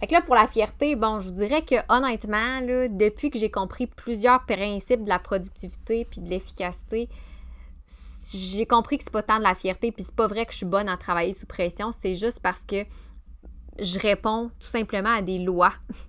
Fait 0.00 0.06
que 0.06 0.12
là, 0.12 0.20
pour 0.20 0.36
la 0.36 0.46
fierté, 0.46 0.94
bon, 0.94 1.18
je 1.18 1.30
vous 1.30 1.34
dirais 1.34 1.62
que 1.62 1.74
honnêtement, 1.88 2.60
là, 2.60 2.88
depuis 2.88 3.30
que 3.30 3.38
j'ai 3.38 3.50
compris 3.50 3.86
plusieurs 3.86 4.44
principes 4.44 5.02
de 5.02 5.08
la 5.08 5.18
productivité 5.18 6.04
puis 6.04 6.20
de 6.20 6.28
l'efficacité, 6.28 7.08
j'ai 8.32 8.66
compris 8.66 8.98
que 8.98 9.04
c'est 9.04 9.12
pas 9.12 9.22
tant 9.22 9.38
de 9.38 9.42
la 9.42 9.54
fierté, 9.54 9.92
puis 9.92 10.04
c'est 10.04 10.14
pas 10.14 10.26
vrai 10.26 10.46
que 10.46 10.52
je 10.52 10.58
suis 10.58 10.66
bonne 10.66 10.88
à 10.88 10.96
travailler 10.96 11.32
sous 11.32 11.46
pression, 11.46 11.92
c'est 11.92 12.14
juste 12.14 12.40
parce 12.40 12.64
que 12.64 12.84
je 13.78 13.98
réponds 13.98 14.50
tout 14.58 14.68
simplement 14.68 15.14
à 15.14 15.22
des 15.22 15.38
lois 15.38 15.72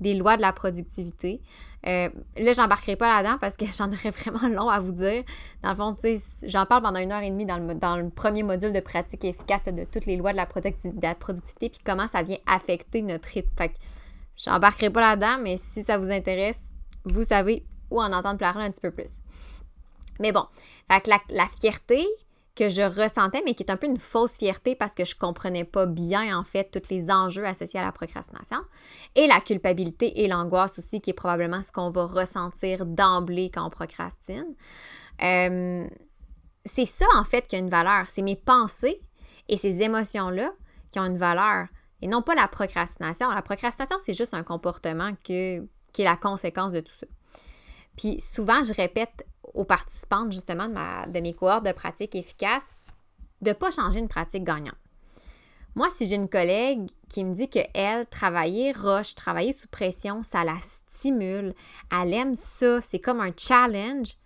des 0.00 0.14
lois 0.14 0.36
de 0.36 0.42
la 0.42 0.52
productivité. 0.52 1.42
Euh, 1.86 2.10
là, 2.36 2.52
j'embarquerai 2.52 2.96
pas 2.96 3.08
là-dedans 3.08 3.38
parce 3.40 3.56
que 3.56 3.64
j'en 3.72 3.88
aurais 3.92 4.10
vraiment 4.10 4.48
long 4.48 4.68
à 4.68 4.80
vous 4.80 4.92
dire. 4.92 5.24
Dans 5.62 5.70
le 5.70 5.76
fond, 5.76 5.94
tu 5.94 6.16
sais, 6.18 6.48
j'en 6.48 6.66
parle 6.66 6.82
pendant 6.82 7.00
une 7.00 7.12
heure 7.12 7.22
et 7.22 7.30
demie 7.30 7.46
dans 7.46 7.58
le, 7.96 8.10
premier 8.10 8.42
module 8.42 8.72
de 8.72 8.80
pratique 8.80 9.24
efficace 9.24 9.64
de 9.64 9.84
toutes 9.84 10.06
les 10.06 10.16
lois 10.16 10.32
de 10.32 10.36
la, 10.36 10.46
productivité 10.46 11.70
puis 11.70 11.80
comment 11.84 12.08
ça 12.08 12.22
vient 12.22 12.38
affecter 12.46 13.02
notre 13.02 13.28
rythme. 13.28 13.50
Fait 13.56 13.68
que 13.68 13.74
j'embarquerai 14.36 14.90
pas 14.90 15.00
là-dedans, 15.00 15.38
mais 15.42 15.56
si 15.56 15.82
ça 15.82 15.98
vous 15.98 16.10
intéresse, 16.10 16.72
vous 17.04 17.24
savez 17.24 17.64
où 17.90 18.00
en 18.00 18.12
entendre 18.12 18.38
parler 18.38 18.64
un 18.64 18.70
petit 18.70 18.80
peu 18.80 18.90
plus. 18.90 19.22
Mais 20.20 20.32
bon, 20.32 20.44
fait 20.88 21.06
la, 21.06 21.46
fierté, 21.60 22.06
que 22.54 22.68
je 22.68 22.82
ressentais, 22.82 23.42
mais 23.44 23.54
qui 23.54 23.62
est 23.62 23.70
un 23.70 23.76
peu 23.76 23.86
une 23.86 23.98
fausse 23.98 24.36
fierté 24.36 24.74
parce 24.74 24.94
que 24.94 25.04
je 25.04 25.16
comprenais 25.16 25.64
pas 25.64 25.86
bien, 25.86 26.38
en 26.38 26.44
fait, 26.44 26.70
tous 26.70 26.92
les 26.92 27.10
enjeux 27.10 27.46
associés 27.46 27.80
à 27.80 27.84
la 27.84 27.92
procrastination. 27.92 28.58
Et 29.14 29.26
la 29.26 29.40
culpabilité 29.40 30.22
et 30.22 30.28
l'angoisse 30.28 30.78
aussi, 30.78 31.00
qui 31.00 31.10
est 31.10 31.14
probablement 31.14 31.62
ce 31.62 31.72
qu'on 31.72 31.88
va 31.88 32.04
ressentir 32.04 32.84
d'emblée 32.84 33.50
quand 33.50 33.66
on 33.66 33.70
procrastine. 33.70 34.54
Euh, 35.22 35.86
c'est 36.66 36.84
ça, 36.84 37.06
en 37.16 37.24
fait, 37.24 37.46
qui 37.46 37.56
a 37.56 37.58
une 37.58 37.70
valeur. 37.70 38.08
C'est 38.08 38.22
mes 38.22 38.36
pensées 38.36 39.00
et 39.48 39.56
ces 39.56 39.82
émotions-là 39.82 40.52
qui 40.92 41.00
ont 41.00 41.06
une 41.06 41.18
valeur. 41.18 41.68
Et 42.02 42.08
non 42.08 42.20
pas 42.20 42.34
la 42.34 42.48
procrastination. 42.48 43.30
La 43.30 43.42
procrastination, 43.42 43.96
c'est 44.04 44.14
juste 44.14 44.34
un 44.34 44.42
comportement 44.42 45.14
qui 45.22 45.32
est 45.32 45.68
la 45.98 46.16
conséquence 46.16 46.72
de 46.72 46.80
tout 46.80 46.94
ça. 46.94 47.06
Puis 47.96 48.20
souvent, 48.20 48.62
je 48.62 48.72
répète 48.72 49.26
aux 49.54 49.64
participantes 49.64 50.32
justement 50.32 50.68
de, 50.68 50.72
ma, 50.72 51.06
de 51.06 51.20
mes 51.20 51.34
cohortes 51.34 51.64
de 51.64 51.72
pratique 51.72 52.14
efficace 52.14 52.80
de 53.40 53.50
ne 53.50 53.54
pas 53.54 53.70
changer 53.70 53.98
une 54.00 54.08
pratique 54.08 54.44
gagnante. 54.44 54.74
Moi, 55.74 55.88
si 55.90 56.08
j'ai 56.08 56.16
une 56.16 56.28
collègue 56.28 56.90
qui 57.08 57.24
me 57.24 57.34
dit 57.34 57.48
qu'elle, 57.48 58.06
travailler 58.06 58.72
roche, 58.72 59.14
travailler 59.14 59.52
sous 59.52 59.68
pression, 59.68 60.22
ça 60.22 60.44
la 60.44 60.56
stimule, 60.60 61.54
elle 61.92 62.12
aime 62.12 62.34
ça, 62.34 62.80
c'est 62.80 62.98
comme 62.98 63.20
un 63.20 63.32
challenge, 63.36 64.16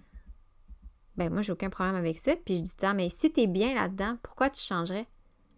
ben 1.16 1.33
moi, 1.33 1.42
j'ai 1.42 1.52
aucun 1.52 1.71
problème 1.71 1.94
avec 1.94 2.18
ça. 2.18 2.35
Puis 2.37 2.56
je 2.56 2.62
dis, 2.62 2.75
ah, 2.83 2.94
mais 2.94 3.09
si 3.09 3.33
tu 3.33 3.42
es 3.42 3.47
bien 3.47 3.75
là-dedans, 3.75 4.18
pourquoi 4.23 4.50
tu 4.50 4.62
changerais? 4.62 5.06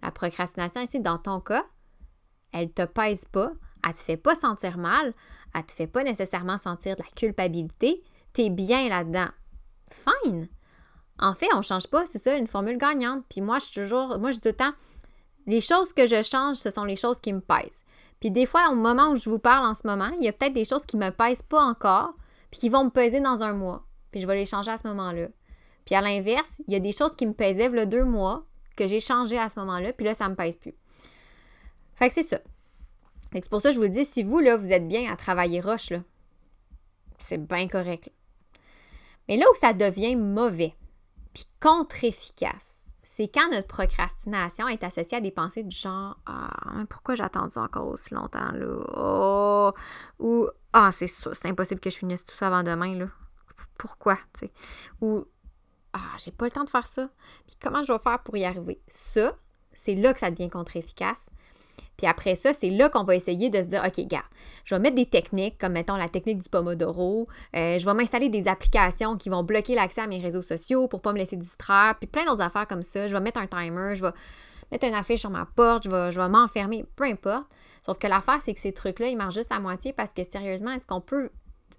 La 0.03 0.11
procrastination, 0.11 0.83
ici, 0.83 1.01
dans 1.01 1.19
ton 1.19 1.41
cas, 1.41 1.65
elle 2.53 2.71
te 2.71 2.83
pèse 2.83 3.25
pas, 3.25 3.53
elle 3.87 3.95
te 3.95 3.99
fait 3.99 4.17
pas 4.17 4.35
sentir 4.35 4.77
mal, 4.77 5.15
elle 5.55 5.65
te 5.65 5.73
fait 5.73 5.87
pas 5.87 6.05
nécessairement 6.05 6.59
sentir 6.59 6.97
de 6.97 7.03
la 7.03 7.09
culpabilité, 7.09 8.03
tu 8.35 8.43
es 8.43 8.51
bien 8.51 8.89
là-dedans. 8.89 9.29
Fine! 9.97 10.49
En 11.19 11.35
fait, 11.35 11.49
on 11.55 11.63
change 11.63 11.87
pas, 11.87 12.05
c'est 12.07 12.19
ça, 12.19 12.37
une 12.37 12.47
formule 12.47 12.77
gagnante. 12.77 13.25
Puis 13.29 13.41
moi, 13.41 13.59
je 13.59 13.67
suis 13.67 13.81
toujours, 13.81 14.19
moi, 14.19 14.31
je 14.31 14.37
dis 14.37 14.41
tout 14.43 14.49
le 14.49 14.57
temps, 14.57 14.75
les 15.47 15.61
choses 15.61 15.93
que 15.93 16.07
je 16.07 16.23
change, 16.23 16.57
ce 16.57 16.71
sont 16.71 16.85
les 16.85 16.97
choses 16.97 17.21
qui 17.21 17.33
me 17.33 17.41
pèsent. 17.41 17.85
Puis 18.21 18.31
des 18.31 18.47
fois, 18.47 18.69
au 18.71 18.75
moment 18.75 19.11
où 19.11 19.17
je 19.17 19.31
vous 19.31 19.39
parle 19.39 19.67
en 19.67 19.75
ce 19.75 19.87
moment, 19.87 20.11
il 20.19 20.25
y 20.25 20.29
a 20.29 20.33
peut-être 20.33 20.53
des 20.53 20.65
choses 20.65 20.85
qui 20.85 20.97
ne 20.97 21.07
me 21.07 21.11
pèsent 21.11 21.43
pas 21.43 21.63
encore, 21.63 22.15
puis 22.51 22.61
qui 22.61 22.69
vont 22.69 22.85
me 22.85 22.91
peser 22.91 23.21
dans 23.21 23.43
un 23.43 23.53
mois. 23.53 23.85
Puis 24.11 24.21
je 24.21 24.27
vais 24.27 24.37
les 24.37 24.47
changer 24.47 24.71
à 24.71 24.79
ce 24.79 24.87
moment-là. 24.89 25.29
Puis 25.85 25.95
à 25.95 26.01
l'inverse, 26.01 26.61
il 26.67 26.75
y 26.75 26.77
a 26.77 26.81
des 26.81 26.93
choses 26.93 27.15
qui 27.17 27.27
me 27.27 27.33
pesaient 27.33 27.69
le 27.69 27.87
deux 27.87 28.05
mois, 28.05 28.45
que 28.77 28.87
j'ai 28.87 29.01
changé 29.01 29.39
à 29.39 29.49
ce 29.49 29.59
moment-là, 29.61 29.93
puis 29.93 30.05
là, 30.05 30.15
ça 30.15 30.25
ne 30.25 30.31
me 30.31 30.37
pèse 30.37 30.57
plus. 30.57 30.75
Fait 31.95 32.09
que 32.09 32.15
c'est 32.15 32.23
ça. 32.23 32.39
C'est 33.33 33.49
pour 33.49 33.61
ça 33.61 33.71
que 33.71 33.75
je 33.75 33.81
vous 33.81 33.89
dis, 33.89 34.05
si 34.05 34.23
vous, 34.23 34.41
là, 34.41 34.57
vous 34.57 34.73
êtes 34.73 34.87
bien 34.87 35.11
à 35.11 35.17
travailler 35.17 35.61
roche, 35.61 35.91
là, 35.91 36.03
c'est 37.19 37.39
bien 37.39 37.69
correct. 37.69 38.11
Mais 39.29 39.37
là 39.37 39.47
où 39.51 39.55
ça 39.61 39.73
devient 39.73 40.17
mauvais, 40.17 40.75
puis 41.35 41.45
contre-efficace, 41.61 42.77
c'est 43.03 43.29
quand 43.29 43.51
notre 43.51 43.67
procrastination 43.67 44.69
est 44.69 44.85
associée 44.85 45.19
à 45.19 45.21
des 45.21 45.31
pensées 45.31 45.63
du 45.65 45.75
genre 45.75 46.19
Ah, 46.27 46.85
pourquoi 46.91 47.15
j'ai 47.15 47.23
attendu 47.23 47.59
encore 47.59 47.89
aussi 47.89 48.13
longtemps 48.13 48.53
là? 48.53 48.85
Oh! 48.95 49.73
Ou 50.19 50.47
Ah, 50.73 50.91
c'est 50.93 51.47
impossible 51.47 51.81
que 51.81 51.91
je 51.91 51.97
finisse 51.97 52.27
tout 52.27 52.37
ça 52.37 52.49
avant 52.49 52.63
demain, 52.63 52.95
là. 52.95 53.07
Pourquoi? 53.79 54.19
Ou 55.01 55.25
Ah, 55.93 56.15
j'ai 56.19 56.31
pas 56.31 56.45
le 56.45 56.51
temps 56.51 56.65
de 56.65 56.71
faire 56.71 56.87
ça. 56.87 57.09
Puis 57.47 57.57
comment 57.61 57.83
je 57.83 57.93
vais 57.93 57.99
faire 57.99 58.23
pour 58.23 58.37
y 58.37 58.45
arriver? 58.45 58.83
Ça, 58.87 59.37
c'est 59.73 59.95
là 59.95 60.13
que 60.13 60.21
ça 60.21 60.31
devient 60.31 60.51
contre-efficace. 60.51 61.31
Puis 61.97 62.07
après 62.07 62.35
ça, 62.35 62.53
c'est 62.53 62.71
là 62.71 62.89
qu'on 62.89 63.05
va 63.05 63.15
essayer 63.15 63.49
de 63.51 63.59
se 63.59 63.69
dire, 63.69 63.83
OK, 63.87 64.07
gars, 64.07 64.25
je 64.65 64.75
vais 64.75 64.81
mettre 64.81 64.97
des 64.97 65.07
techniques, 65.07 65.59
comme 65.59 65.73
mettons 65.73 65.97
la 65.97 66.09
technique 66.09 66.43
du 66.43 66.49
Pomodoro. 66.49 67.27
Euh, 67.55 67.79
je 67.79 67.85
vais 67.85 67.95
m'installer 67.95 68.29
des 68.29 68.49
applications 68.49 69.17
qui 69.17 69.29
vont 69.29 69.43
bloquer 69.43 69.75
l'accès 69.75 70.03
à 70.03 70.07
mes 70.07 70.19
réseaux 70.19 70.43
sociaux 70.43 70.89
pour 70.89 71.01
pas 71.01 71.13
me 71.13 71.19
laisser 71.19 71.37
distraire, 71.37 71.95
puis 71.99 72.07
plein 72.07 72.25
d'autres 72.25 72.43
affaires 72.43 72.67
comme 72.67 72.83
ça. 72.83 73.09
Je 73.09 73.15
vais 73.15 73.21
mettre 73.21 73.41
un 73.41 73.47
timer, 73.47 73.95
je 73.95 74.03
vais 74.03 74.13
mettre 74.71 74.87
une 74.87 74.95
affiche 74.95 75.21
sur 75.21 75.31
ma 75.31 75.47
porte, 75.47 75.85
je 75.85 75.91
vais, 75.91 76.13
je 76.13 76.21
vais 76.21 76.29
m'enfermer, 76.29 76.85
peu 76.97 77.05
importe. 77.05 77.47
Sauf 77.85 77.99
que 77.99 78.07
l'affaire, 78.09 78.41
c'est 78.41 78.53
que 78.53 78.61
ces 78.61 78.73
trucs-là, 78.73 79.09
ils 79.09 79.17
marchent 79.17 79.35
juste 79.35 79.53
à 79.53 79.61
moitié 79.61 79.93
parce 79.93 80.13
que 80.13 80.25
sérieusement, 80.25 80.73
est-ce 80.73 80.87
qu'on 80.87 81.01
peut. 81.01 81.31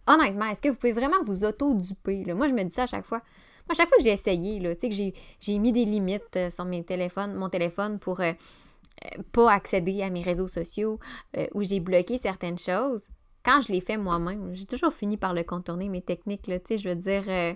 Honnêtement, 0.07 0.45
est-ce 0.45 0.61
que 0.61 0.69
vous 0.69 0.75
pouvez 0.75 0.93
vraiment 0.93 1.21
vous 1.23 1.43
auto-duper? 1.43 2.33
Moi, 2.33 2.47
je 2.47 2.53
me 2.53 2.63
dis 2.63 2.73
ça 2.73 2.83
à 2.83 2.87
chaque 2.87 3.05
fois. 3.05 3.19
Moi, 3.19 3.71
à 3.71 3.73
chaque 3.73 3.89
fois 3.89 3.97
que 3.97 4.03
j'ai 4.03 4.11
essayé, 4.11 4.59
là, 4.59 4.73
que 4.73 4.89
j'ai 4.89 5.59
mis 5.59 5.73
des 5.73 5.83
limites 5.83 6.37
euh, 6.37 6.49
sur 6.49 6.63
mes 6.63 6.83
téléphones, 6.83 7.35
mon 7.35 7.49
téléphone 7.49 7.99
pour. 7.99 8.21
Euh, 8.21 8.31
pas 9.31 9.51
accéder 9.51 10.01
à 10.01 10.09
mes 10.09 10.21
réseaux 10.21 10.47
sociaux, 10.47 10.99
euh, 11.37 11.47
où 11.53 11.63
j'ai 11.63 11.79
bloqué 11.79 12.17
certaines 12.17 12.57
choses, 12.57 13.07
quand 13.43 13.61
je 13.61 13.71
l'ai 13.71 13.81
fait 13.81 13.97
moi-même, 13.97 14.53
j'ai 14.53 14.65
toujours 14.65 14.93
fini 14.93 15.17
par 15.17 15.33
le 15.33 15.43
contourner, 15.43 15.89
mes 15.89 16.01
techniques, 16.01 16.47
là, 16.47 16.59
tu 16.59 16.65
sais, 16.67 16.77
je 16.77 16.89
veux 16.89 16.95
dire, 16.95 17.23
euh, 17.27 17.53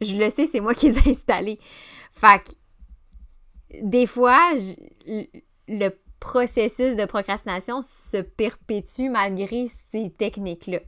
je 0.00 0.16
le 0.16 0.30
sais, 0.30 0.46
c'est 0.46 0.60
moi 0.60 0.74
qui 0.74 0.90
les 0.90 0.98
ai 0.98 1.10
installées. 1.10 1.58
Fait 2.12 2.42
que, 2.42 2.50
des 3.82 4.06
fois, 4.06 4.52
le 5.66 5.88
processus 6.20 6.96
de 6.96 7.04
procrastination 7.04 7.82
se 7.82 8.18
perpétue 8.18 9.10
malgré 9.10 9.70
ces 9.90 10.10
techniques-là. 10.10 10.78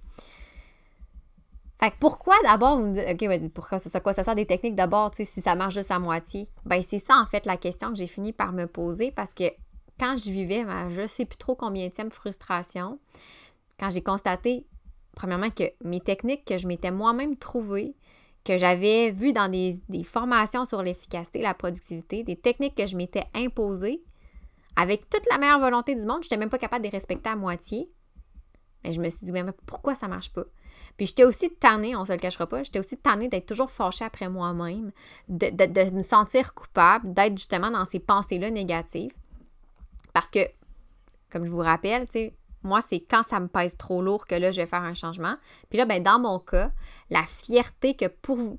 Fait 1.78 1.90
que 1.90 1.96
pourquoi 2.00 2.34
d'abord 2.42 2.78
vous 2.78 2.86
me 2.86 2.94
dites, 2.94 3.22
OK, 3.22 3.50
pourquoi 3.52 3.78
ça, 3.78 4.00
quoi 4.00 4.14
ça 4.14 4.24
sert 4.24 4.34
des 4.34 4.46
techniques? 4.46 4.76
D'abord, 4.76 5.10
tu 5.10 5.26
si 5.26 5.42
ça 5.42 5.54
marche 5.54 5.74
juste 5.74 5.90
à 5.90 5.98
moitié? 5.98 6.48
Ben, 6.64 6.80
c'est 6.80 6.98
ça, 6.98 7.18
en 7.18 7.26
fait, 7.26 7.44
la 7.44 7.58
question 7.58 7.90
que 7.90 7.96
j'ai 7.96 8.06
fini 8.06 8.32
par 8.32 8.52
me 8.52 8.66
poser 8.66 9.10
parce 9.10 9.34
que 9.34 9.44
quand 9.98 10.16
je 10.16 10.30
vivais 10.30 10.64
ma 10.64 10.88
je 10.88 11.06
sais 11.06 11.24
plus 11.24 11.38
trop 11.38 11.54
combien 11.54 11.88
de 11.88 12.12
frustration, 12.12 12.98
quand 13.78 13.90
j'ai 13.90 14.02
constaté, 14.02 14.66
premièrement, 15.14 15.50
que 15.50 15.64
mes 15.84 16.00
techniques 16.00 16.44
que 16.44 16.58
je 16.58 16.66
m'étais 16.66 16.90
moi-même 16.90 17.36
trouvées, 17.36 17.94
que 18.44 18.56
j'avais 18.56 19.10
vues 19.10 19.32
dans 19.32 19.50
des, 19.50 20.04
formations 20.04 20.64
sur 20.64 20.82
l'efficacité, 20.82 21.40
la 21.40 21.54
productivité, 21.54 22.22
des 22.22 22.36
techniques 22.36 22.76
que 22.76 22.86
je 22.86 22.96
m'étais 22.96 23.24
imposées, 23.34 24.02
avec 24.76 25.10
toute 25.10 25.26
la 25.30 25.38
meilleure 25.38 25.58
volonté 25.58 25.94
du 25.94 26.06
monde, 26.06 26.22
je 26.22 26.26
n'étais 26.26 26.36
même 26.36 26.50
pas 26.50 26.58
capable 26.58 26.84
de 26.84 26.90
les 26.90 26.96
respecter 26.96 27.28
à 27.28 27.36
moitié. 27.36 27.90
Mais 28.84 28.92
je 28.92 29.00
me 29.00 29.10
suis 29.10 29.26
dit, 29.26 29.32
mais 29.32 29.42
pourquoi 29.66 29.94
ça 29.94 30.06
marche 30.06 30.32
pas? 30.32 30.44
Puis 30.96 31.06
j'étais 31.06 31.24
aussi 31.24 31.50
tannée, 31.50 31.96
on 31.96 32.04
se 32.04 32.12
le 32.12 32.18
cachera 32.18 32.46
pas, 32.46 32.62
j'étais 32.62 32.78
aussi 32.78 32.96
tannée 32.96 33.28
d'être 33.28 33.46
toujours 33.46 33.70
fâchée 33.70 34.04
après 34.04 34.28
moi-même, 34.28 34.92
de, 35.28 35.90
me 35.90 36.02
sentir 36.02 36.54
coupable, 36.54 37.12
d'être 37.12 37.36
justement 37.36 37.70
dans 37.70 37.84
ces 37.84 37.98
pensées-là 37.98 38.50
négatives. 38.50 39.12
Parce 40.16 40.30
que, 40.30 40.38
comme 41.30 41.44
je 41.44 41.50
vous 41.50 41.58
rappelle, 41.58 42.06
moi, 42.62 42.80
c'est 42.80 43.00
quand 43.00 43.22
ça 43.22 43.38
me 43.38 43.48
pèse 43.48 43.76
trop 43.76 44.00
lourd 44.00 44.24
que 44.24 44.34
là, 44.34 44.50
je 44.50 44.62
vais 44.62 44.66
faire 44.66 44.80
un 44.80 44.94
changement. 44.94 45.36
Puis 45.68 45.76
là, 45.76 45.84
ben, 45.84 46.02
dans 46.02 46.18
mon 46.18 46.38
cas, 46.38 46.70
la 47.10 47.22
fierté 47.24 47.94
que 47.96 48.06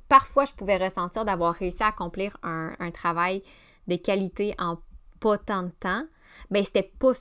parfois 0.07 0.45
je 0.45 0.53
pouvais 0.53 0.77
ressentir 0.77 1.25
d'avoir 1.25 1.55
réussi 1.55 1.81
à 1.81 1.87
accomplir 1.87 2.37
un, 2.43 2.91
travail 2.91 3.41
de 3.87 3.95
qualité 3.95 4.53
en 4.59 4.77
pas 5.19 5.39
tant 5.39 5.63
de 5.63 5.71
temps, 5.79 6.03
ben, 6.51 6.63
c'était 6.63 6.91
pas 6.99 7.13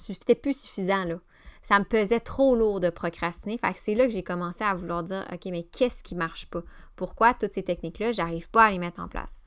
plus 0.42 0.60
suffisant, 0.60 1.04
là. 1.04 1.16
Ça 1.62 1.78
me 1.78 1.86
pesait 1.86 2.20
trop 2.20 2.54
lourd 2.54 2.80
de 2.80 2.90
procrastiner. 2.90 3.56
Fait 3.56 3.72
c'est 3.74 3.94
là 3.94 4.04
que 4.04 4.12
j'ai 4.12 4.22
commencé 4.22 4.62
à 4.62 4.74
vouloir 4.74 5.02
dire, 5.02 5.26
OK, 5.32 5.46
mais 5.46 5.62
qu'est-ce 5.62 6.04
qui 6.04 6.14
marche 6.14 6.44
pas? 6.50 6.60
Pourquoi 6.94 7.32
toutes 7.32 7.54
ces 7.54 7.64
techniques-là, 7.64 8.12
j'arrive 8.12 8.50
pas 8.50 8.64
à 8.64 8.70
les 8.70 8.78
mettre 8.78 9.00
en 9.00 9.08
place? 9.08 9.38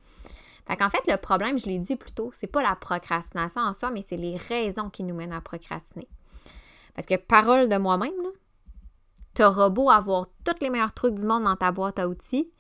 Fait 0.70 0.78
qu'en 0.78 0.90
fait, 0.92 1.02
le 1.08 1.18
problème, 1.18 1.58
je 1.58 1.66
l'ai 1.66 1.80
dit 1.80 1.96
plus 1.96 2.12
tôt, 2.12 2.30
c'est 2.32 2.46
pas 2.46 2.62
la 2.62 2.76
procrastination 2.76 3.62
en 3.62 3.74
soi, 3.74 3.90
mais 3.90 4.04
c'est 4.04 4.18
les 4.18 4.38
raisons 4.38 4.92
qui 4.92 5.04
nous 5.04 5.16
mènent 5.16 5.34
à 5.34 5.42
procrastiner. 5.42 6.08
Parce 6.94 7.08
que 7.08 7.16
parole 7.16 7.70
de 7.70 7.78
moi-même, 7.78 8.12
t'auras 9.34 9.70
beau 9.70 9.90
avoir 9.90 10.28
tous 10.46 10.62
les 10.62 10.70
meilleurs 10.70 10.94
trucs 10.94 11.16
du 11.16 11.26
monde 11.26 11.46
dans 11.46 11.56
ta 11.56 11.72
boîte 11.72 11.98
à 11.98 12.08
outils, 12.08 12.52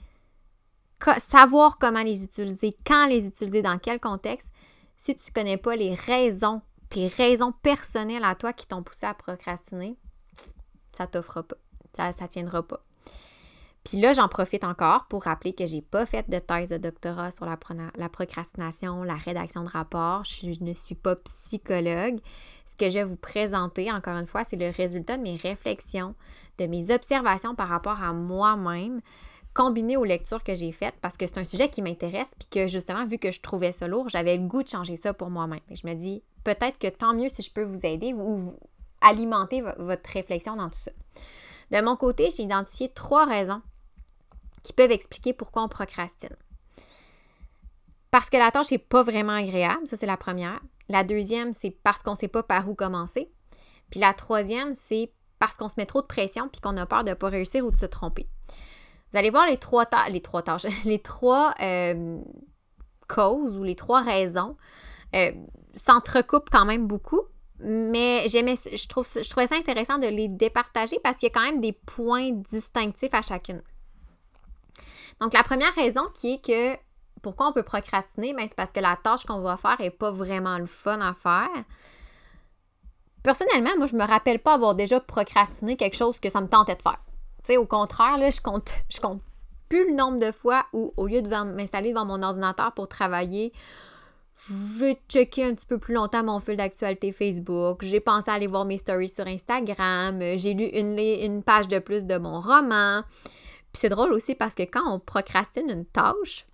savoir 1.19 1.77
comment 1.77 2.01
les 2.01 2.23
utiliser, 2.23 2.75
quand 2.83 3.05
les 3.05 3.27
utiliser, 3.27 3.61
dans 3.61 3.77
quel 3.77 3.99
contexte, 3.99 4.51
si 4.97 5.15
tu 5.15 5.31
connais 5.31 5.57
pas 5.57 5.75
les 5.75 5.93
raisons, 5.93 6.63
tes 6.89 7.07
raisons 7.07 7.51
personnelles 7.51 8.23
à 8.23 8.33
toi 8.33 8.53
qui 8.53 8.65
t'ont 8.65 8.81
poussé 8.81 9.05
à 9.05 9.13
procrastiner, 9.13 9.99
ça 10.93 11.05
t'offre 11.05 11.43
pas. 11.43 11.57
Ça 11.95 12.11
ne 12.19 12.27
tiendra 12.27 12.63
pas. 12.63 12.81
Puis 13.89 13.99
là, 13.99 14.13
j'en 14.13 14.27
profite 14.27 14.63
encore 14.63 15.05
pour 15.05 15.23
rappeler 15.23 15.51
que 15.51 15.65
j'ai 15.65 15.81
pas 15.81 16.05
fait 16.05 16.29
de 16.29 16.37
thèse 16.37 16.69
de 16.69 16.77
doctorat 16.77 17.31
sur 17.31 17.47
la, 17.47 17.57
procrastination, 17.57 19.01
la 19.01 19.15
rédaction 19.15 19.63
de 19.63 19.69
rapports. 19.69 20.23
Je 20.25 20.63
ne 20.63 20.75
suis 20.75 20.93
pas 20.93 21.15
psychologue. 21.15 22.19
Ce 22.67 22.75
que 22.75 22.87
je 22.91 22.99
vais 22.99 23.03
vous 23.03 23.15
présenter, 23.15 23.91
encore 23.91 24.15
une 24.17 24.27
fois, 24.27 24.43
c'est 24.43 24.57
le 24.57 24.69
résultat 24.69 25.17
de 25.17 25.23
mes 25.23 25.37
réflexions, 25.37 26.13
de 26.59 26.67
mes 26.67 26.91
observations 26.91 27.55
par 27.55 27.67
rapport 27.67 28.03
à 28.03 28.13
moi-même, 28.13 29.01
combiné 29.55 29.97
aux 29.97 30.03
lectures 30.03 30.43
que 30.43 30.53
j'ai 30.53 30.71
faites, 30.71 30.93
parce 31.01 31.17
que 31.17 31.25
c'est 31.25 31.39
un 31.39 31.43
sujet 31.43 31.69
qui 31.69 31.81
m'intéresse, 31.81 32.35
puis 32.37 32.47
que 32.47 32.67
justement, 32.67 33.07
vu 33.07 33.17
que 33.17 33.31
je 33.31 33.41
trouvais 33.41 33.71
ça 33.71 33.87
lourd, 33.87 34.07
j'avais 34.07 34.37
le 34.37 34.43
goût 34.45 34.61
de 34.61 34.67
changer 34.67 34.97
ça 34.97 35.15
pour 35.15 35.31
moi-même. 35.31 35.61
Je 35.71 35.87
me 35.87 35.95
dis, 35.95 36.21
peut-être 36.43 36.77
que 36.77 36.89
tant 36.89 37.15
mieux 37.15 37.29
si 37.29 37.41
je 37.41 37.51
peux 37.51 37.63
vous 37.63 37.87
aider 37.87 38.13
ou 38.13 38.53
alimenter 39.01 39.63
votre 39.79 40.11
réflexion 40.11 40.57
dans 40.57 40.69
tout 40.69 40.77
ça. 40.79 40.91
De 41.71 41.83
mon 41.83 41.95
côté, 41.95 42.29
j'ai 42.29 42.43
identifié 42.43 42.89
trois 42.89 43.25
raisons 43.25 43.63
qui 44.63 44.73
peuvent 44.73 44.91
expliquer 44.91 45.33
pourquoi 45.33 45.63
on 45.63 45.67
procrastine. 45.67 46.35
Parce 48.11 48.29
que 48.29 48.37
la 48.37 48.51
tâche 48.51 48.71
n'est 48.71 48.77
pas 48.77 49.03
vraiment 49.03 49.33
agréable, 49.33 49.87
ça 49.87 49.95
c'est 49.95 50.05
la 50.05 50.17
première. 50.17 50.59
La 50.87 51.03
deuxième, 51.03 51.53
c'est 51.53 51.71
parce 51.71 52.01
qu'on 52.01 52.11
ne 52.11 52.17
sait 52.17 52.27
pas 52.27 52.43
par 52.43 52.67
où 52.67 52.73
commencer. 52.73 53.31
Puis 53.91 53.99
la 53.99 54.13
troisième, 54.13 54.73
c'est 54.73 55.11
parce 55.37 55.55
qu'on 55.55 55.69
se 55.69 55.75
met 55.77 55.85
trop 55.85 56.01
de 56.01 56.07
pression 56.07 56.49
puis 56.49 56.61
qu'on 56.61 56.75
a 56.77 56.85
peur 56.85 57.03
de 57.03 57.11
ne 57.11 57.15
pas 57.15 57.29
réussir 57.29 57.65
ou 57.65 57.71
de 57.71 57.77
se 57.77 57.85
tromper. 57.85 58.27
Vous 59.11 59.17
allez 59.17 59.29
voir 59.29 59.47
les 59.47 59.57
trois, 59.57 59.85
tâches, 59.85 60.65
les 60.85 60.99
trois 60.99 61.53
euh, 61.61 62.19
causes 63.07 63.57
ou 63.57 63.63
les 63.63 63.75
trois 63.75 64.01
raisons 64.01 64.57
euh, 65.15 65.31
s'entrecoupent 65.73 66.49
quand 66.51 66.65
même 66.65 66.87
beaucoup, 66.87 67.21
mais 67.59 68.27
je, 68.29 68.87
trouve, 68.87 69.07
je 69.07 69.29
trouvais 69.29 69.47
ça 69.47 69.55
intéressant 69.55 69.97
de 69.97 70.07
les 70.07 70.27
départager 70.27 70.99
parce 71.03 71.17
qu'il 71.17 71.27
y 71.27 71.31
a 71.31 71.33
quand 71.33 71.45
même 71.45 71.61
des 71.61 71.73
points 71.73 72.31
distinctifs 72.31 73.13
à 73.13 73.21
chacune. 73.21 73.61
Donc, 75.21 75.33
la 75.33 75.43
première 75.43 75.73
raison 75.75 76.03
qui 76.13 76.33
est 76.33 76.45
que 76.45 76.79
pourquoi 77.21 77.49
on 77.49 77.53
peut 77.53 77.63
procrastiner, 77.63 78.33
ben, 78.33 78.47
c'est 78.47 78.55
parce 78.55 78.71
que 78.71 78.79
la 78.79 78.97
tâche 79.01 79.25
qu'on 79.25 79.39
va 79.39 79.57
faire 79.57 79.77
n'est 79.79 79.89
pas 79.89 80.11
vraiment 80.11 80.57
le 80.57 80.65
fun 80.65 81.01
à 81.01 81.13
faire. 81.13 81.49
Personnellement, 83.23 83.71
moi, 83.77 83.85
je 83.85 83.95
me 83.95 84.05
rappelle 84.05 84.39
pas 84.39 84.53
avoir 84.53 84.75
déjà 84.75 84.99
procrastiné 84.99 85.75
quelque 85.75 85.97
chose 85.97 86.19
que 86.19 86.29
ça 86.29 86.39
me 86.41 86.47
tentait 86.47 86.75
de 86.75 86.81
faire. 86.81 86.99
Tu 87.43 87.53
sais, 87.53 87.57
au 87.57 87.65
contraire, 87.65 88.17
là, 88.17 88.29
je 88.29 88.41
compte, 88.41 88.71
je 88.89 88.99
compte 88.99 89.21
plus 89.67 89.89
le 89.89 89.95
nombre 89.95 90.19
de 90.19 90.31
fois 90.31 90.65
où, 90.73 90.93
au 90.97 91.07
lieu 91.07 91.21
de 91.21 91.29
m'installer 91.29 91.89
devant 91.89 92.05
mon 92.05 92.23
ordinateur 92.23 92.71
pour 92.73 92.87
travailler, 92.87 93.53
j'ai 94.79 94.97
checké 95.09 95.43
un 95.43 95.53
petit 95.53 95.65
peu 95.65 95.77
plus 95.77 95.93
longtemps 95.93 96.23
mon 96.23 96.39
fil 96.39 96.55
d'actualité 96.55 97.11
Facebook, 97.11 97.83
j'ai 97.83 97.99
pensé 97.99 98.31
à 98.31 98.35
aller 98.35 98.47
voir 98.47 98.65
mes 98.65 98.77
stories 98.77 99.09
sur 99.09 99.27
Instagram, 99.27 100.19
j'ai 100.37 100.53
lu 100.53 100.63
une 100.63 101.43
page 101.43 101.67
de 101.67 101.77
plus 101.77 102.05
de 102.05 102.17
mon 102.17 102.39
roman, 102.39 103.03
puis 103.71 103.81
c'est 103.81 103.89
drôle 103.89 104.13
aussi 104.13 104.35
parce 104.35 104.55
que 104.55 104.63
quand 104.63 104.91
on 104.91 104.99
procrastine 104.99 105.69
une 105.69 105.85
tâche, 105.85 106.47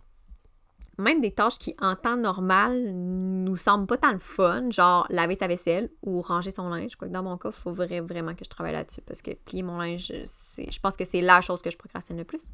même 0.97 1.19
des 1.19 1.31
tâches 1.31 1.57
qui, 1.57 1.75
en 1.81 1.95
temps 1.95 2.15
normal, 2.15 2.91
nous 2.93 3.55
semblent 3.55 3.87
pas 3.87 3.97
tant 3.97 4.11
le 4.11 4.19
fun, 4.19 4.69
genre 4.69 5.05
laver 5.09 5.35
sa 5.35 5.47
vaisselle 5.47 5.89
ou 6.03 6.21
ranger 6.21 6.51
son 6.51 6.69
linge. 6.69 6.95
Quoi 6.95 7.09
dans 7.09 7.23
mon 7.23 7.37
cas, 7.37 7.49
il 7.49 7.55
faudrait 7.55 7.99
vraiment 7.99 8.33
que 8.33 8.45
je 8.45 8.49
travaille 8.49 8.73
là-dessus 8.73 9.01
parce 9.01 9.21
que 9.21 9.31
plier 9.31 9.63
mon 9.63 9.77
linge, 9.77 10.11
je 10.11 10.79
pense 10.79 10.95
que 10.95 11.05
c'est 11.05 11.21
la 11.21 11.41
chose 11.41 11.61
que 11.61 11.69
je 11.69 11.77
procrastine 11.77 12.17
le 12.17 12.23
plus. 12.23 12.49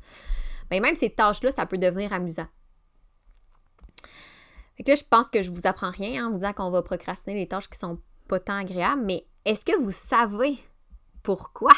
Mais 0.70 0.80
même 0.80 0.96
ces 0.96 1.10
tâches-là, 1.10 1.52
ça 1.52 1.66
peut 1.66 1.78
devenir 1.78 2.14
amusant. 2.14 2.48
Fait 4.76 4.84
que 4.84 4.92
là, 4.92 4.96
je 4.96 5.04
pense 5.08 5.30
que 5.30 5.44
je 5.44 5.52
vous 5.52 5.62
apprends 5.66 5.92
rien 5.92 6.26
en 6.26 6.32
vous 6.32 6.38
disant 6.38 6.54
qu'on 6.54 6.72
va 6.72 6.82
procrastiner 6.82 7.36
les 7.36 7.48
tâches 7.48 7.70
qui 7.70 7.78
sont 7.78 8.00
pas 8.28 8.40
tant 8.40 8.58
agréables, 8.58 9.04
mais 9.04 9.28
est-ce 9.46 9.66
que 9.66 9.78
vous 9.78 9.92
savez 9.92 10.58
pourquoi? 11.24 11.74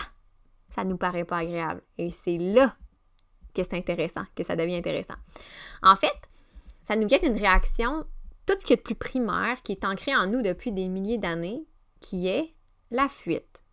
Ça 0.74 0.84
nous 0.84 0.98
paraît 0.98 1.26
pas 1.26 1.38
agréable? 1.38 1.82
Et 1.98 2.12
c'est 2.12 2.38
là 2.38 2.76
que 3.54 3.64
c'est 3.64 3.76
intéressant, 3.76 4.24
que 4.36 4.44
ça 4.44 4.56
devient 4.56 4.76
intéressant. 4.76 5.16
En 5.82 5.96
fait, 5.96 6.14
ça 6.84 6.96
nous 6.96 7.08
vient 7.08 7.20
d'une 7.20 7.38
réaction, 7.38 8.06
tout 8.46 8.56
ce 8.60 8.66
qui 8.66 8.74
est 8.74 8.78
de 8.78 8.82
plus 8.82 8.96
primaire, 8.96 9.62
qui 9.64 9.74
est 9.74 9.86
ancré 9.86 10.16
en 10.16 10.28
nous 10.28 10.42
depuis 10.42 10.72
des 10.72 10.90
milliers 10.90 11.18
d'années, 11.18 11.66
qui 12.00 12.28
est 12.28 12.54
la 12.92 13.08
fuite. 13.08 13.64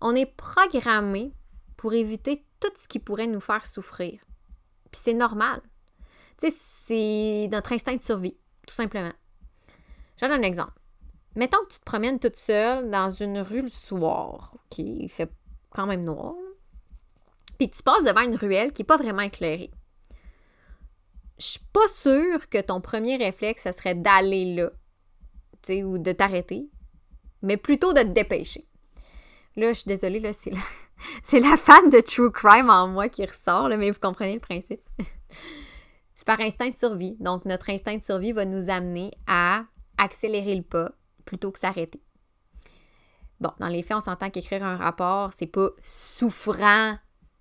On 0.00 0.14
est 0.14 0.26
programmé 0.26 1.32
pour 1.76 1.94
éviter 1.94 2.44
tout 2.58 2.72
ce 2.76 2.88
qui 2.88 2.98
pourrait 2.98 3.26
nous 3.26 3.40
faire 3.40 3.64
souffrir. 3.64 4.20
Puis 4.90 5.00
c'est 5.04 5.14
normal. 5.14 5.62
Tu 6.38 6.50
sais, 6.50 6.56
c'est 6.86 7.48
notre 7.52 7.72
instinct 7.72 7.96
de 7.96 8.02
survie, 8.02 8.36
tout 8.66 8.74
simplement. 8.74 9.12
Je 10.16 10.26
donne 10.26 10.40
un 10.40 10.42
exemple. 10.42 10.72
Mettons 11.36 11.58
que 11.64 11.72
tu 11.72 11.78
te 11.78 11.84
promènes 11.84 12.18
toute 12.18 12.36
seule 12.36 12.90
dans 12.90 13.10
une 13.10 13.38
rue 13.38 13.62
le 13.62 13.68
soir, 13.68 14.56
qui 14.68 15.08
fait 15.08 15.30
quand 15.70 15.86
même 15.86 16.04
noir, 16.04 16.34
puis 17.58 17.68
tu 17.68 17.82
passes 17.82 18.02
devant 18.04 18.22
une 18.22 18.36
ruelle 18.36 18.72
qui 18.72 18.82
n'est 18.82 18.86
pas 18.86 18.96
vraiment 18.96 19.20
éclairée. 19.20 19.70
Je 21.38 21.44
suis 21.44 21.66
pas 21.72 21.88
sûre 21.88 22.48
que 22.48 22.60
ton 22.60 22.80
premier 22.80 23.16
réflexe, 23.16 23.64
ce 23.64 23.72
serait 23.72 23.94
d'aller 23.94 24.54
là, 24.54 24.70
tu 25.62 25.74
sais, 25.74 25.82
ou 25.82 25.98
de 25.98 26.12
t'arrêter, 26.12 26.70
mais 27.42 27.56
plutôt 27.56 27.92
de 27.92 28.00
te 28.00 28.08
dépêcher. 28.08 28.66
Là, 29.56 29.74
je 29.74 29.80
suis 29.80 29.88
désolée, 29.88 30.20
là, 30.20 30.32
c'est 30.32 30.50
la, 30.50 30.60
c'est 31.22 31.56
fan 31.58 31.90
de 31.90 32.00
True 32.00 32.30
Crime 32.30 32.70
en 32.70 32.88
moi 32.88 33.10
qui 33.10 33.26
ressort, 33.26 33.68
mais 33.68 33.90
vous 33.90 34.00
comprenez 34.00 34.34
le 34.34 34.40
principe. 34.40 34.80
c'est 36.14 36.26
par 36.26 36.40
instinct 36.40 36.70
de 36.70 36.76
survie. 36.76 37.16
Donc, 37.20 37.44
notre 37.44 37.68
instinct 37.68 37.96
de 37.96 38.02
survie 38.02 38.32
va 38.32 38.44
nous 38.44 38.70
amener 38.70 39.10
à 39.26 39.64
accélérer 39.98 40.54
le 40.54 40.62
pas 40.62 40.92
plutôt 41.26 41.52
que 41.52 41.58
s'arrêter. 41.58 42.00
Bon, 43.40 43.50
dans 43.58 43.68
les 43.68 43.82
faits, 43.82 43.96
on 43.96 44.00
s'entend 44.00 44.30
qu'écrire 44.30 44.64
un 44.64 44.76
rapport, 44.76 45.32
c'est 45.32 45.46
pas 45.46 45.70
souffrant, 45.80 46.98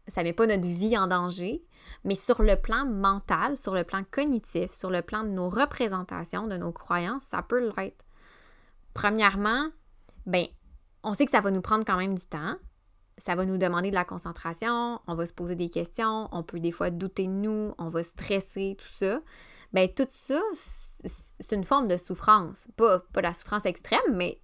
ça 0.07 0.23
met 0.23 0.33
pas 0.33 0.47
notre 0.47 0.67
vie 0.67 0.97
en 0.97 1.07
danger, 1.07 1.63
mais 2.03 2.15
sur 2.15 2.41
le 2.41 2.55
plan 2.55 2.85
mental, 2.85 3.57
sur 3.57 3.73
le 3.73 3.83
plan 3.83 4.03
cognitif, 4.09 4.71
sur 4.71 4.89
le 4.89 5.01
plan 5.01 5.23
de 5.23 5.29
nos 5.29 5.49
représentations, 5.49 6.47
de 6.47 6.57
nos 6.57 6.71
croyances, 6.71 7.23
ça 7.23 7.41
peut 7.41 7.71
l'être. 7.75 8.05
Premièrement, 8.93 9.69
ben, 10.25 10.45
on 11.03 11.13
sait 11.13 11.25
que 11.25 11.31
ça 11.31 11.41
va 11.41 11.51
nous 11.51 11.61
prendre 11.61 11.85
quand 11.85 11.97
même 11.97 12.15
du 12.15 12.25
temps. 12.25 12.55
Ça 13.17 13.35
va 13.35 13.45
nous 13.45 13.57
demander 13.57 13.89
de 13.89 13.95
la 13.95 14.05
concentration, 14.05 15.01
on 15.05 15.15
va 15.15 15.25
se 15.25 15.33
poser 15.33 15.55
des 15.55 15.69
questions, 15.69 16.29
on 16.31 16.41
peut 16.41 16.61
des 16.61 16.71
fois 16.71 16.89
douter 16.89 17.27
de 17.27 17.33
nous, 17.33 17.73
on 17.77 17.89
va 17.89 18.01
stresser, 18.03 18.77
tout 18.79 18.87
ça. 18.87 19.19
Ben, 19.73 19.89
tout 19.93 20.07
ça, 20.09 20.39
c'est 21.39 21.55
une 21.55 21.65
forme 21.65 21.89
de 21.89 21.97
souffrance. 21.97 22.69
Pas, 22.77 22.99
pas 23.11 23.21
la 23.21 23.33
souffrance 23.33 23.65
extrême, 23.65 23.99
mais 24.13 24.41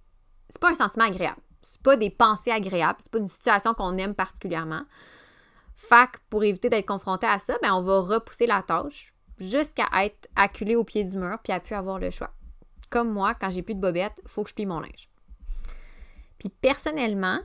c'est 0.50 0.60
pas 0.60 0.70
un 0.70 0.74
sentiment 0.74 1.06
agréable. 1.06 1.40
C'est 1.66 1.82
pas 1.82 1.96
des 1.96 2.10
pensées 2.10 2.52
agréables. 2.52 3.00
C'est 3.02 3.10
pas 3.10 3.18
une 3.18 3.26
situation 3.26 3.74
qu'on 3.74 3.94
aime 3.94 4.14
particulièrement. 4.14 4.82
Fac, 5.74 6.18
pour 6.30 6.44
éviter 6.44 6.70
d'être 6.70 6.86
confronté 6.86 7.26
à 7.26 7.40
ça, 7.40 7.56
ben 7.60 7.72
on 7.74 7.80
va 7.80 7.98
repousser 7.98 8.46
la 8.46 8.62
tâche 8.62 9.12
jusqu'à 9.38 9.88
être 10.04 10.28
acculé 10.36 10.76
au 10.76 10.84
pied 10.84 11.02
du 11.02 11.16
mur 11.16 11.38
puis 11.42 11.52
à 11.52 11.58
plus 11.58 11.74
avoir 11.74 11.98
le 11.98 12.10
choix. 12.10 12.30
Comme 12.88 13.10
moi, 13.10 13.34
quand 13.34 13.50
j'ai 13.50 13.62
plus 13.62 13.74
de 13.74 13.80
bobettes, 13.80 14.20
il 14.22 14.28
faut 14.28 14.44
que 14.44 14.50
je 14.50 14.54
plie 14.54 14.64
mon 14.64 14.78
linge. 14.78 15.10
Puis 16.38 16.50
personnellement, 16.50 17.40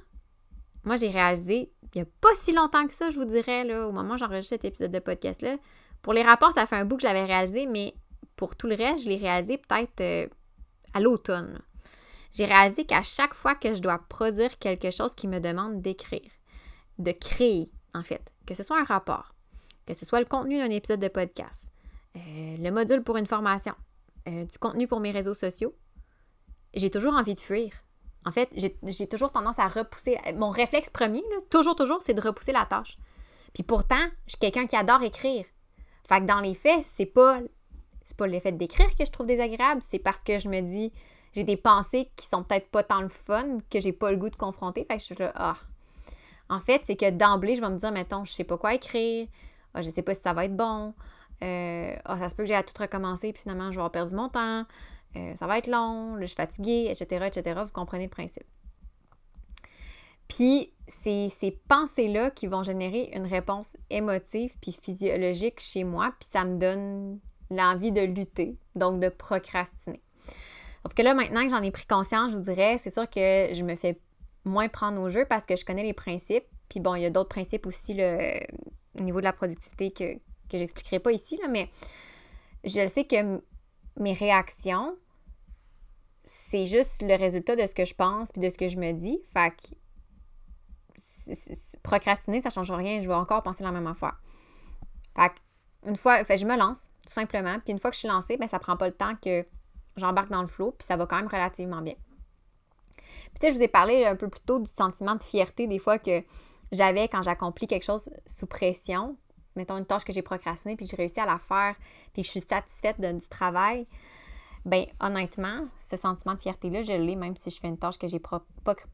moi 0.84 0.98
j'ai 0.98 1.10
réalisé, 1.10 1.74
il 1.82 1.98
n'y 1.98 2.02
a 2.04 2.12
pas 2.22 2.36
si 2.36 2.54
longtemps 2.54 2.86
que 2.86 2.93
ça, 2.93 3.10
je 3.10 3.17
vous 3.17 3.26
dirais, 3.26 3.63
là, 3.63 3.88
au 3.88 3.91
moment 3.91 4.13
où 4.13 4.17
j'enregistre 4.17 4.50
cet 4.50 4.65
épisode 4.65 4.91
de 4.91 5.00
podcast-là. 5.00 5.58
Pour 6.04 6.13
les 6.13 6.22
rapports, 6.22 6.54
ça 6.54 6.67
fait 6.67 6.76
un 6.76 6.86
bout 6.86 6.98
que 6.98 7.02
j'avais 7.02 7.26
réalisé, 7.26 7.65
mais 7.65 7.96
pour 8.36 8.56
tout 8.56 8.67
le 8.67 8.76
reste, 8.76 9.04
je 9.04 9.10
l'ai 9.10 9.17
réalisé 9.17 9.58
peut-être 9.58 10.00
euh, 10.02 10.28
à 10.93 11.00
l'automne. 11.00 11.60
J'ai 12.34 12.46
réalisé 12.46 12.86
qu'à 12.86 13.02
chaque 13.02 13.34
fois 13.34 13.56
que 13.56 13.74
je 13.74 13.82
dois 13.82 14.00
produire 14.10 14.58
quelque 14.58 14.91
chose 14.91 15.15
qui 15.15 15.28
me 15.28 15.39
demande 15.39 15.82
d'écrire, 15.82 16.32
de 16.98 17.12
créer, 17.12 17.72
en 17.94 18.04
fait. 18.04 18.32
Que 18.46 18.54
ce 18.54 18.63
soit 18.63 18.80
un 18.80 18.86
rapport, 18.86 19.34
que 19.86 19.94
ce 19.94 20.06
soit 20.06 20.20
le 20.20 20.26
contenu 20.26 20.58
d'un 20.58 20.70
épisode 20.70 21.00
de 21.00 21.08
podcast, 21.08 21.72
euh, 22.15 22.58
le 22.58 22.72
module 22.72 23.04
pour 23.04 23.17
une 23.17 23.26
formation, 23.26 23.74
euh, 24.28 24.46
du 24.46 24.58
contenu 24.58 24.88
pour 24.88 25.00
mes 25.00 25.12
réseaux 25.12 25.34
sociaux, 25.34 25.76
j'ai 26.74 26.89
toujours 26.89 27.13
envie 27.13 27.36
de 27.36 27.39
fuir. 27.39 27.72
En 28.26 28.32
fait, 28.32 28.50
j'ai 28.56 29.08
toujours 29.08 29.32
tendance 29.32 29.58
à 29.58 29.67
repousser. 29.67 30.17
Mon 30.36 30.52
réflexe 30.52 30.89
premier, 30.91 31.24
toujours, 31.50 31.76
toujours, 31.76 32.02
c'est 32.04 32.13
de 32.13 32.22
repousser 32.22 32.52
la 32.52 32.65
tâche. 32.65 32.98
Puis 33.54 33.63
pourtant, 33.63 34.06
je 34.28 34.34
suis 34.34 34.39
quelqu'un 34.39 34.67
qui 34.67 34.76
adore 34.76 35.02
écrire. 35.02 35.46
Fait 36.08 36.20
que 36.20 36.26
dans 36.26 36.39
les 36.39 36.54
faits, 36.54 36.86
c'est 36.94 37.08
pas, 37.08 37.39
pas 38.17 38.28
l'effet 38.28 38.52
d'écrire 38.52 38.89
que 38.96 39.06
je 39.06 39.12
trouve 39.12 39.26
désagréable, 39.26 39.82
c'est 39.88 40.00
parce 40.00 40.24
que 40.24 40.38
je 40.38 40.50
me 40.50 40.62
dis, 40.62 40.94
j'ai 41.34 41.44
des 41.44 41.58
pensées 41.58 42.10
qui 42.15 42.26
sont 42.26 42.44
peut-être 42.44 42.70
pas 42.70 42.84
tant 42.84 43.02
le 43.02 43.10
fun, 43.10 43.60
que 43.70 43.80
j'ai 43.80 43.94
pas 43.94 44.12
le 44.12 44.17
goût 44.17 44.30
de 44.30 44.36
confronter. 44.36 44.86
Fait 44.86 44.96
que 44.96 45.00
je 45.00 45.06
suis 45.06 45.15
là, 45.15 45.32
ah, 45.36 45.58
en 46.50 46.60
fait, 46.60 46.82
c'est 46.86 46.96
que 46.96 47.10
d'emblée, 47.10 47.56
je 47.56 47.62
vais 47.62 47.70
me 47.70 47.78
dire, 47.78 47.91
mettons, 47.91 48.26
je 48.26 48.34
sais 48.34 48.44
pas 48.44 48.58
quoi 48.58 48.74
écrire, 48.74 49.28
ah, 49.74 49.82
je 49.82 49.89
sais 49.89 50.02
pas 50.02 50.13
si 50.13 50.22
ça 50.22 50.34
va 50.34 50.46
être 50.46 50.56
bon, 50.56 50.94
euh, 51.44 51.96
ah, 52.06 52.17
ça 52.17 52.30
se 52.30 52.36
peut 52.36 52.44
que 52.44 52.48
j'ai 52.48 52.56
à 52.56 52.63
tout 52.63 52.74
recommencer, 52.78 53.32
puis 53.32 53.41
finalement, 53.44 53.72
je 53.72 53.78
vais 53.78 53.82
avoir 53.82 53.91
perdu 53.91 54.15
mon 54.15 54.30
temps, 54.30 54.65
euh, 55.15 55.36
ça 55.36 55.48
va 55.48 55.58
être 55.58 55.67
long, 55.67 56.17
je 56.20 56.26
suis 56.26 56.36
fatiguée, 56.36 56.88
etc., 56.89 57.28
etc. 57.28 57.62
Vous 57.65 57.72
comprenez 57.72 58.06
le 58.06 58.10
principe. 58.10 58.46
Puis, 60.28 60.72
c'est 60.88 61.30
ces 61.30 61.52
pensées-là 61.52 62.32
qui 62.32 62.48
vont 62.48 62.63
générer 62.63 63.12
une 63.13 63.26
réponse 63.26 63.76
émotive 63.89 64.54
puis 64.62 64.72
physiologique 64.72 65.60
chez 65.60 65.84
moi, 65.84 66.13
puis 66.20 66.30
ça 66.32 66.46
me 66.46 66.58
donne 66.58 67.20
l'envie 67.50 67.91
de 67.91 68.02
lutter, 68.02 68.58
donc 68.76 69.00
de 69.00 69.10
procrastiner. 69.10 70.02
Sauf 70.84 70.94
que 70.94 71.02
là, 71.02 71.13
maintenant 71.13 71.44
que 71.44 71.50
j'en 71.50 71.62
ai 71.62 71.72
pris 71.72 71.86
conscience, 71.86 72.32
je 72.32 72.38
vous 72.38 72.44
dirais, 72.44 72.80
c'est 72.84 72.89
sûr 72.89 73.10
que 73.10 73.50
je 73.54 73.63
me 73.63 73.76
fais 73.76 74.00
moins 74.46 74.67
prendre 74.67 75.00
au 75.02 75.10
jeu 75.10 75.26
parce 75.26 75.46
que 75.46 75.56
je 75.56 75.63
connais 75.63 75.84
les 75.84 75.94
principes. 75.94 76.46
Puis 76.70 76.80
bon, 76.80 76.96
il 76.96 77.04
y 77.04 77.06
a 77.06 77.10
d'autres 77.10 77.30
principes 77.30 77.65
aussi 77.67 77.94
au 77.94 79.02
niveau 79.02 79.20
de 79.20 79.26
la 79.26 79.34
productivité 79.34 79.91
que, 79.91 80.15
que 80.15 80.58
j'expliquerai 80.58 81.00
pas 81.00 81.12
ici, 81.12 81.38
là, 81.38 81.48
mais 81.48 81.70
je 82.63 82.88
sais 82.88 83.06
que 83.06 83.41
mes 83.98 84.13
réactions, 84.13 84.96
c'est 86.24 86.65
juste 86.65 87.02
le 87.02 87.15
résultat 87.15 87.56
de 87.56 87.67
ce 87.67 87.76
que 87.76 87.86
je 87.86 87.94
pense 87.94 88.32
puis 88.32 88.41
de 88.41 88.50
ce 88.50 88.58
que 88.58 88.67
je 88.67 88.78
me 88.78 88.91
dis. 88.94 89.20
Fait 89.34 89.52
que 89.52 89.76
procrastiner, 91.84 92.41
ça 92.41 92.50
change 92.50 92.72
rien. 92.72 93.00
Je 93.00 93.08
vais 93.08 93.13
encore 93.13 93.44
penser 93.44 93.63
la 93.63 93.72
même 93.72 93.88
affaire. 93.88 94.20
Fait 95.15 95.30
que, 95.30 95.89
une 95.89 95.96
fois, 95.96 96.24
fait, 96.24 96.38
je 96.38 96.46
me 96.46 96.58
lance, 96.58 96.89
tout 97.06 97.13
simplement. 97.13 97.60
Puis 97.60 97.72
une 97.72 97.80
fois 97.80 97.91
que 97.91 97.96
je 97.96 98.00
suis 98.00 98.08
lancée, 98.08 98.38
ben, 98.38 98.48
ça 98.48 98.60
prend 98.60 98.78
pas 98.78 98.88
le 98.88 98.94
temps 98.94 99.15
que 99.15 99.46
j'embarque 100.02 100.30
dans 100.30 100.42
le 100.42 100.48
flot, 100.48 100.76
puis 100.78 100.86
ça 100.86 100.98
va 100.98 101.06
quand 101.06 101.16
même 101.16 101.28
relativement 101.28 101.82
bien. 101.82 101.96
Puis 103.06 103.40
tu 103.40 103.42
sais, 103.42 103.52
je 103.52 103.58
vous 103.58 103.64
ai 103.64 103.68
parlé 103.68 104.06
un 104.06 104.16
peu 104.16 104.28
plus 104.30 104.42
tôt 104.42 104.60
du 104.60 104.70
sentiment 104.70 105.16
de 105.16 105.24
fierté 105.24 105.68
des 105.68 105.80
fois 105.80 105.98
que 105.98 106.24
j'avais 106.72 107.08
quand 107.08 107.24
j'accomplis 107.24 107.68
quelque 107.68 107.84
chose 107.84 108.10
sous 108.26 108.48
pression. 108.48 109.18
Mettons 109.56 109.78
une 109.78 109.86
tâche 109.86 110.04
que 110.04 110.14
j'ai 110.14 110.22
procrastinée, 110.22 110.76
puis 110.76 110.86
que 110.86 110.92
j'ai 110.92 110.98
réussi 110.98 111.20
à 111.20 111.26
la 111.26 111.38
faire, 111.38 111.76
puis 112.14 112.22
que 112.22 112.26
je 112.26 112.32
suis 112.32 112.42
satisfaite 112.42 113.00
du 113.02 113.28
travail. 113.30 113.88
Ben 114.64 114.86
honnêtement, 115.00 115.66
ce 115.90 115.98
sentiment 115.98 116.36
de 116.36 116.40
fierté-là, 116.40 116.84
je 116.84 116.94
l'ai 116.94 117.16
même 117.16 117.36
si 117.36 117.50
je 117.50 117.60
fais 117.60 117.68
une 117.68 117.80
tâche 117.80 117.98
que 117.98 118.08
j'ai 118.08 118.20
pas, 118.20 118.44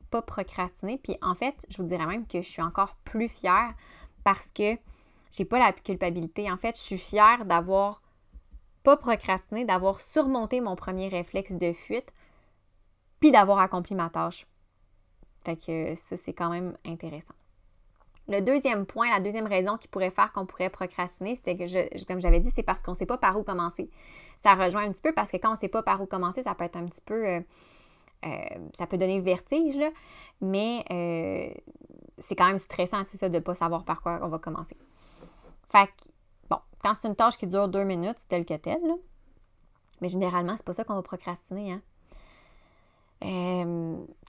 pas 0.09 0.21
procrastinée. 0.21 0.97
Puis 0.97 1.17
en 1.21 1.35
fait, 1.35 1.55
je 1.69 1.77
vous 1.77 1.87
dirais 1.87 2.05
même 2.05 2.25
que 2.25 2.41
je 2.41 2.47
suis 2.47 2.61
encore 2.61 2.95
plus 3.03 3.27
fière 3.27 3.73
parce 4.23 4.51
que 4.51 4.77
j'ai 5.29 5.45
pas 5.45 5.59
la 5.59 5.73
culpabilité. 5.73 6.49
En 6.49 6.57
fait, 6.57 6.75
je 6.77 6.81
suis 6.81 6.97
fière 6.97 7.45
d'avoir 7.45 8.01
pas 8.87 8.95
procrastiné, 8.95 9.65
d'avoir 9.65 9.99
surmonté 9.99 10.61
mon 10.61 10.77
premier 10.77 11.09
réflexe 11.09 11.51
de 11.51 11.73
fuite 11.73 12.13
puis 13.19 13.31
d'avoir 13.31 13.59
accompli 13.59 13.95
ma 13.95 14.09
tâche. 14.09 14.47
Fait 15.43 15.57
que 15.57 15.93
ça, 15.95 16.15
c'est 16.15 16.31
quand 16.31 16.49
même 16.49 16.77
intéressant. 16.85 17.33
Le 18.29 18.39
deuxième 18.39 18.85
point, 18.85 19.11
la 19.11 19.19
deuxième 19.19 19.45
raison 19.45 19.75
qui 19.75 19.89
pourrait 19.89 20.09
faire 20.09 20.31
qu'on 20.31 20.45
pourrait 20.45 20.69
procrastiner, 20.69 21.35
c'était 21.35 21.57
que, 21.57 22.05
comme 22.05 22.21
j'avais 22.21 22.39
dit, 22.39 22.49
c'est 22.55 22.63
parce 22.63 22.81
qu'on 22.81 22.91
ne 22.91 22.95
sait 22.95 23.05
pas 23.05 23.17
par 23.17 23.37
où 23.37 23.43
commencer. 23.43 23.89
Ça 24.39 24.55
rejoint 24.55 24.83
un 24.83 24.93
petit 24.93 25.01
peu 25.01 25.11
parce 25.11 25.31
que 25.31 25.37
quand 25.37 25.49
on 25.49 25.55
ne 25.55 25.57
sait 25.57 25.67
pas 25.67 25.83
par 25.83 26.01
où 26.01 26.05
commencer, 26.05 26.41
ça 26.41 26.55
peut 26.55 26.63
être 26.63 26.77
un 26.77 26.85
petit 26.85 27.03
peu. 27.05 27.27
Euh, 27.27 27.41
euh, 28.25 28.29
ça 28.77 28.87
peut 28.87 28.97
donner 28.97 29.17
le 29.17 29.23
vertige, 29.23 29.75
là, 29.75 29.89
mais 30.39 30.85
euh, 30.93 31.49
c'est 32.19 32.37
quand 32.37 32.47
même 32.47 32.57
stressant, 32.57 33.03
c'est 33.03 33.17
ça, 33.17 33.27
de 33.27 33.35
ne 33.35 33.41
pas 33.41 33.53
savoir 33.53 33.83
par 33.83 34.01
quoi 34.01 34.21
on 34.21 34.29
va 34.29 34.39
commencer. 34.39 34.77
Fait 35.73 35.87
que, 35.87 36.09
bon, 36.49 36.59
quand 36.83 36.93
c'est 36.95 37.07
une 37.07 37.15
tâche 37.15 37.37
qui 37.37 37.47
dure 37.47 37.67
deux 37.67 37.83
minutes, 37.83 38.15
c'est 38.17 38.27
tel 38.27 38.45
que 38.45 38.55
tel, 38.55 38.79
là, 38.85 38.95
mais 40.01 40.09
généralement, 40.09 40.55
c'est 40.57 40.65
pas 40.65 40.73
ça 40.73 40.83
qu'on 40.83 40.95
va 40.95 41.01
procrastiner, 41.01 41.73
hein. 41.73 41.81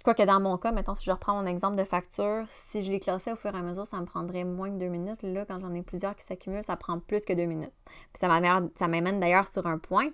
Quoique 0.03 0.23
dans 0.23 0.41
mon 0.41 0.57
cas, 0.57 0.73
maintenant, 0.73 0.95
si 0.95 1.05
je 1.05 1.11
reprends 1.11 1.35
mon 1.35 1.45
exemple 1.45 1.77
de 1.77 1.85
facture, 1.85 2.45
si 2.49 2.83
je 2.83 2.91
les 2.91 3.01
classais 3.01 3.33
au 3.33 3.37
fur 3.37 3.55
et 3.55 3.59
à 3.59 3.61
mesure, 3.61 3.87
ça 3.87 4.01
me 4.01 4.07
prendrait 4.07 4.45
moins 4.45 4.71
que 4.71 4.79
deux 4.79 4.89
minutes. 4.89 5.23
Là, 5.23 5.45
quand 5.45 5.61
j'en 5.61 5.75
ai 5.75 5.83
plusieurs 5.83 6.17
qui 6.17 6.25
s'accumulent, 6.25 6.63
ça 6.63 6.77
prend 6.77 6.99
plus 6.99 7.21
que 7.21 7.35
deux 7.35 7.45
minutes. 7.45 7.75
Puis 7.85 8.21
ça 8.21 8.29
m'amène 8.29 9.21
d'ailleurs 9.21 9.47
sur 9.47 9.67
un 9.67 9.77
point. 9.77 10.09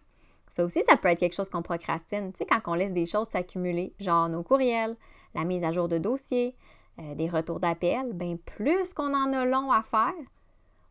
Ça 0.48 0.64
aussi, 0.64 0.82
ça 0.88 0.96
peut 0.96 1.06
être 1.08 1.20
quelque 1.20 1.34
chose 1.34 1.48
qu'on 1.48 1.62
procrastine. 1.62 2.32
Tu 2.32 2.38
sais, 2.38 2.46
quand 2.46 2.60
on 2.66 2.74
laisse 2.74 2.92
des 2.92 3.06
choses 3.06 3.28
s'accumuler, 3.28 3.94
genre 4.00 4.28
nos 4.28 4.42
courriels, 4.42 4.96
la 5.34 5.44
mise 5.44 5.62
à 5.62 5.70
jour 5.70 5.88
de 5.88 5.98
dossiers, 5.98 6.56
euh, 6.98 7.14
des 7.14 7.28
retours 7.28 7.60
d'appel, 7.60 8.12
bien 8.12 8.36
plus 8.36 8.92
qu'on 8.94 9.14
en 9.14 9.32
a 9.32 9.44
long 9.44 9.70
à 9.70 9.82
faire, 9.82 10.12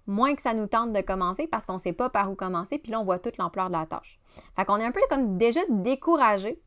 moins 0.08 0.36
que 0.36 0.42
ça 0.42 0.54
nous 0.54 0.68
tente 0.68 0.94
de 0.94 1.02
commencer 1.02 1.48
parce 1.48 1.66
qu'on 1.66 1.74
ne 1.74 1.80
sait 1.80 1.94
pas 1.94 2.10
par 2.10 2.32
où 2.32 2.36
commencer, 2.36 2.78
puis 2.78 2.92
là, 2.92 3.00
on 3.00 3.04
voit 3.04 3.20
toute 3.20 3.38
l'ampleur 3.38 3.68
de 3.68 3.74
la 3.74 3.86
tâche. 3.86 4.20
Fait 4.56 4.66
qu'on 4.66 4.78
est 4.78 4.86
un 4.86 4.92
peu 4.92 5.02
comme 5.10 5.38
déjà 5.38 5.62
découragé 5.70 6.62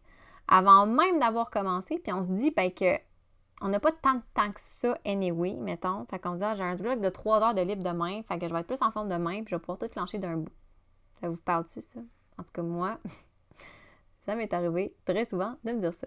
avant 0.49 0.87
même 0.87 1.19
d'avoir 1.19 1.51
commencé, 1.51 1.99
puis 1.99 2.13
on 2.13 2.23
se 2.23 2.29
dit 2.29 2.51
ben, 2.51 2.73
que 2.73 2.97
on 3.63 3.69
n'a 3.69 3.81
pas 3.81 3.93
tant 3.93 4.15
de 4.15 4.23
temps 4.35 4.53
que 4.53 4.61
ça 4.61 4.99
anyway, 5.07 5.55
mettons. 5.55 6.05
Fait 6.11 6.19
qu'on 6.19 6.35
se 6.35 6.39
dit, 6.39 6.45
ah, 6.45 6.55
j'ai 6.55 6.63
un 6.63 6.77
bloc 6.77 7.01
de 7.01 7.09
trois 7.09 7.43
heures 7.43 7.55
de 7.55 7.63
libre 7.63 7.83
demain, 7.83 8.23
fait 8.23 8.39
que 8.39 8.49
je 8.49 8.53
vais 8.53 8.61
être 8.61 8.67
plus 8.67 8.83
en 8.83 8.91
forme 8.91 9.09
demain, 9.09 9.43
puis 9.43 9.47
je 9.49 9.57
vais 9.57 9.61
pouvoir 9.61 9.79
tout 9.79 9.89
clencher 9.89 10.19
d'un 10.19 10.37
bout. 10.37 10.53
Ça 11.21 11.29
vous 11.31 11.39
parle-tu, 11.39 11.81
ça? 11.81 12.01
En 12.39 12.43
tout 12.43 12.53
cas, 12.53 12.63
moi, 12.63 12.99
ça 14.27 14.35
m'est 14.35 14.53
arrivé 14.53 14.95
très 15.07 15.25
souvent 15.25 15.57
de 15.65 15.73
me 15.73 15.81
dire 15.81 15.95
ça. 15.95 16.07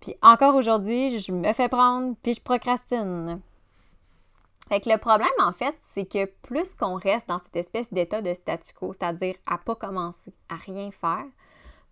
Puis 0.00 0.16
encore 0.20 0.56
aujourd'hui, 0.56 1.20
je 1.20 1.30
me 1.30 1.52
fais 1.52 1.68
prendre, 1.68 2.16
puis 2.22 2.34
je 2.34 2.42
procrastine. 2.42 3.40
Fait 4.72 4.80
que 4.80 4.88
le 4.88 4.96
problème, 4.96 5.28
en 5.38 5.52
fait, 5.52 5.78
c'est 5.90 6.06
que 6.06 6.24
plus 6.24 6.72
qu'on 6.72 6.94
reste 6.94 7.28
dans 7.28 7.38
cette 7.40 7.56
espèce 7.56 7.92
d'état 7.92 8.22
de 8.22 8.32
statu 8.32 8.72
quo, 8.72 8.94
c'est-à-dire 8.94 9.34
à 9.46 9.58
pas 9.58 9.74
commencer, 9.74 10.32
à 10.48 10.54
rien 10.54 10.90
faire, 10.90 11.26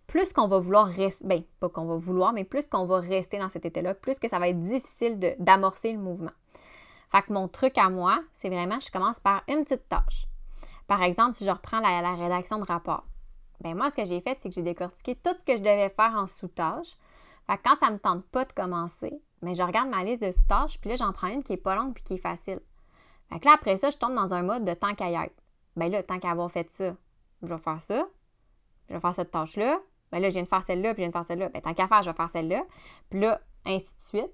plus 0.07 0.33
qu'on 0.33 0.47
va 0.47 0.57
vouloir 0.57 0.87
rester, 0.87 1.23
ben, 1.23 1.43
pas 1.59 1.69
qu'on 1.69 1.85
va 1.85 1.95
vouloir, 1.97 2.33
mais 2.33 2.43
plus 2.43 2.65
qu'on 2.65 2.87
va 2.87 2.99
rester 2.99 3.37
dans 3.37 3.49
cet 3.49 3.67
état-là, 3.67 3.93
plus 3.93 4.17
que 4.17 4.27
ça 4.27 4.39
va 4.39 4.47
être 4.47 4.59
difficile 4.61 5.19
d'amorcer 5.37 5.91
le 5.91 5.99
mouvement. 5.99 6.31
Fait 7.11 7.21
que 7.21 7.31
mon 7.31 7.47
truc 7.47 7.77
à 7.77 7.91
moi, 7.91 8.17
c'est 8.33 8.49
vraiment, 8.49 8.79
je 8.79 8.89
commence 8.89 9.19
par 9.19 9.43
une 9.47 9.63
petite 9.63 9.87
tâche. 9.87 10.25
Par 10.87 11.03
exemple, 11.03 11.33
si 11.33 11.45
je 11.45 11.51
reprends 11.51 11.81
la, 11.81 12.15
rédaction 12.15 12.57
de 12.57 12.65
rapport, 12.65 13.05
ben 13.59 13.77
moi, 13.77 13.91
ce 13.91 13.97
que 13.97 14.05
j'ai 14.05 14.21
fait, 14.21 14.39
c'est 14.41 14.49
que 14.49 14.55
j'ai 14.55 14.63
décortiqué 14.63 15.13
tout 15.13 15.35
ce 15.37 15.43
que 15.43 15.55
je 15.55 15.61
devais 15.61 15.89
faire 15.89 16.15
en 16.17 16.25
sous-tâches. 16.25 16.97
Fait 17.45 17.57
que 17.57 17.61
quand 17.63 17.75
ça 17.79 17.89
ne 17.89 17.93
me 17.93 17.99
tente 17.99 18.25
pas 18.25 18.43
de 18.43 18.53
commencer, 18.53 19.21
mais 19.43 19.51
ben, 19.51 19.55
je 19.55 19.61
regarde 19.61 19.89
ma 19.89 20.03
liste 20.03 20.23
de 20.23 20.31
sous-tâches, 20.31 20.79
puis 20.79 20.89
là, 20.89 20.95
j'en 20.95 21.13
prends 21.13 21.27
une 21.27 21.43
qui 21.43 21.53
est 21.53 21.57
pas 21.57 21.75
longue 21.75 21.93
puis 21.93 22.03
qui 22.03 22.15
est 22.15 22.17
facile. 22.17 22.59
Fait 23.31 23.39
que 23.39 23.45
là, 23.45 23.53
après 23.55 23.77
ça, 23.77 23.89
je 23.89 23.97
tombe 23.97 24.15
dans 24.15 24.33
un 24.33 24.43
mode 24.43 24.65
de 24.65 24.73
tant 24.73 24.93
qu'à 24.93 25.09
y 25.09 25.15
être. 25.15 25.35
Ben 25.75 25.91
là, 25.91 26.03
tant 26.03 26.19
qu'à 26.19 26.31
avoir 26.31 26.51
fait 26.51 26.69
ça, 26.69 26.95
je 27.41 27.47
vais 27.47 27.57
faire 27.57 27.81
ça. 27.81 28.07
Je 28.89 28.95
vais 28.95 28.99
faire 28.99 29.13
cette 29.13 29.31
tâche-là 29.31 29.79
ben 30.11 30.21
là, 30.21 30.29
je 30.29 30.33
viens 30.33 30.43
de 30.43 30.47
faire 30.47 30.63
celle-là, 30.63 30.93
puis 30.93 31.03
je 31.03 31.09
viens 31.09 31.09
de 31.09 31.13
faire 31.13 31.23
celle-là. 31.23 31.49
Ben, 31.49 31.61
tant 31.61 31.73
qu'à 31.73 31.87
faire, 31.87 32.01
je 32.03 32.09
vais 32.09 32.15
faire 32.15 32.29
celle-là. 32.29 32.63
Puis 33.09 33.19
là, 33.19 33.39
ainsi 33.65 33.95
de 33.95 34.01
suite. 34.01 34.31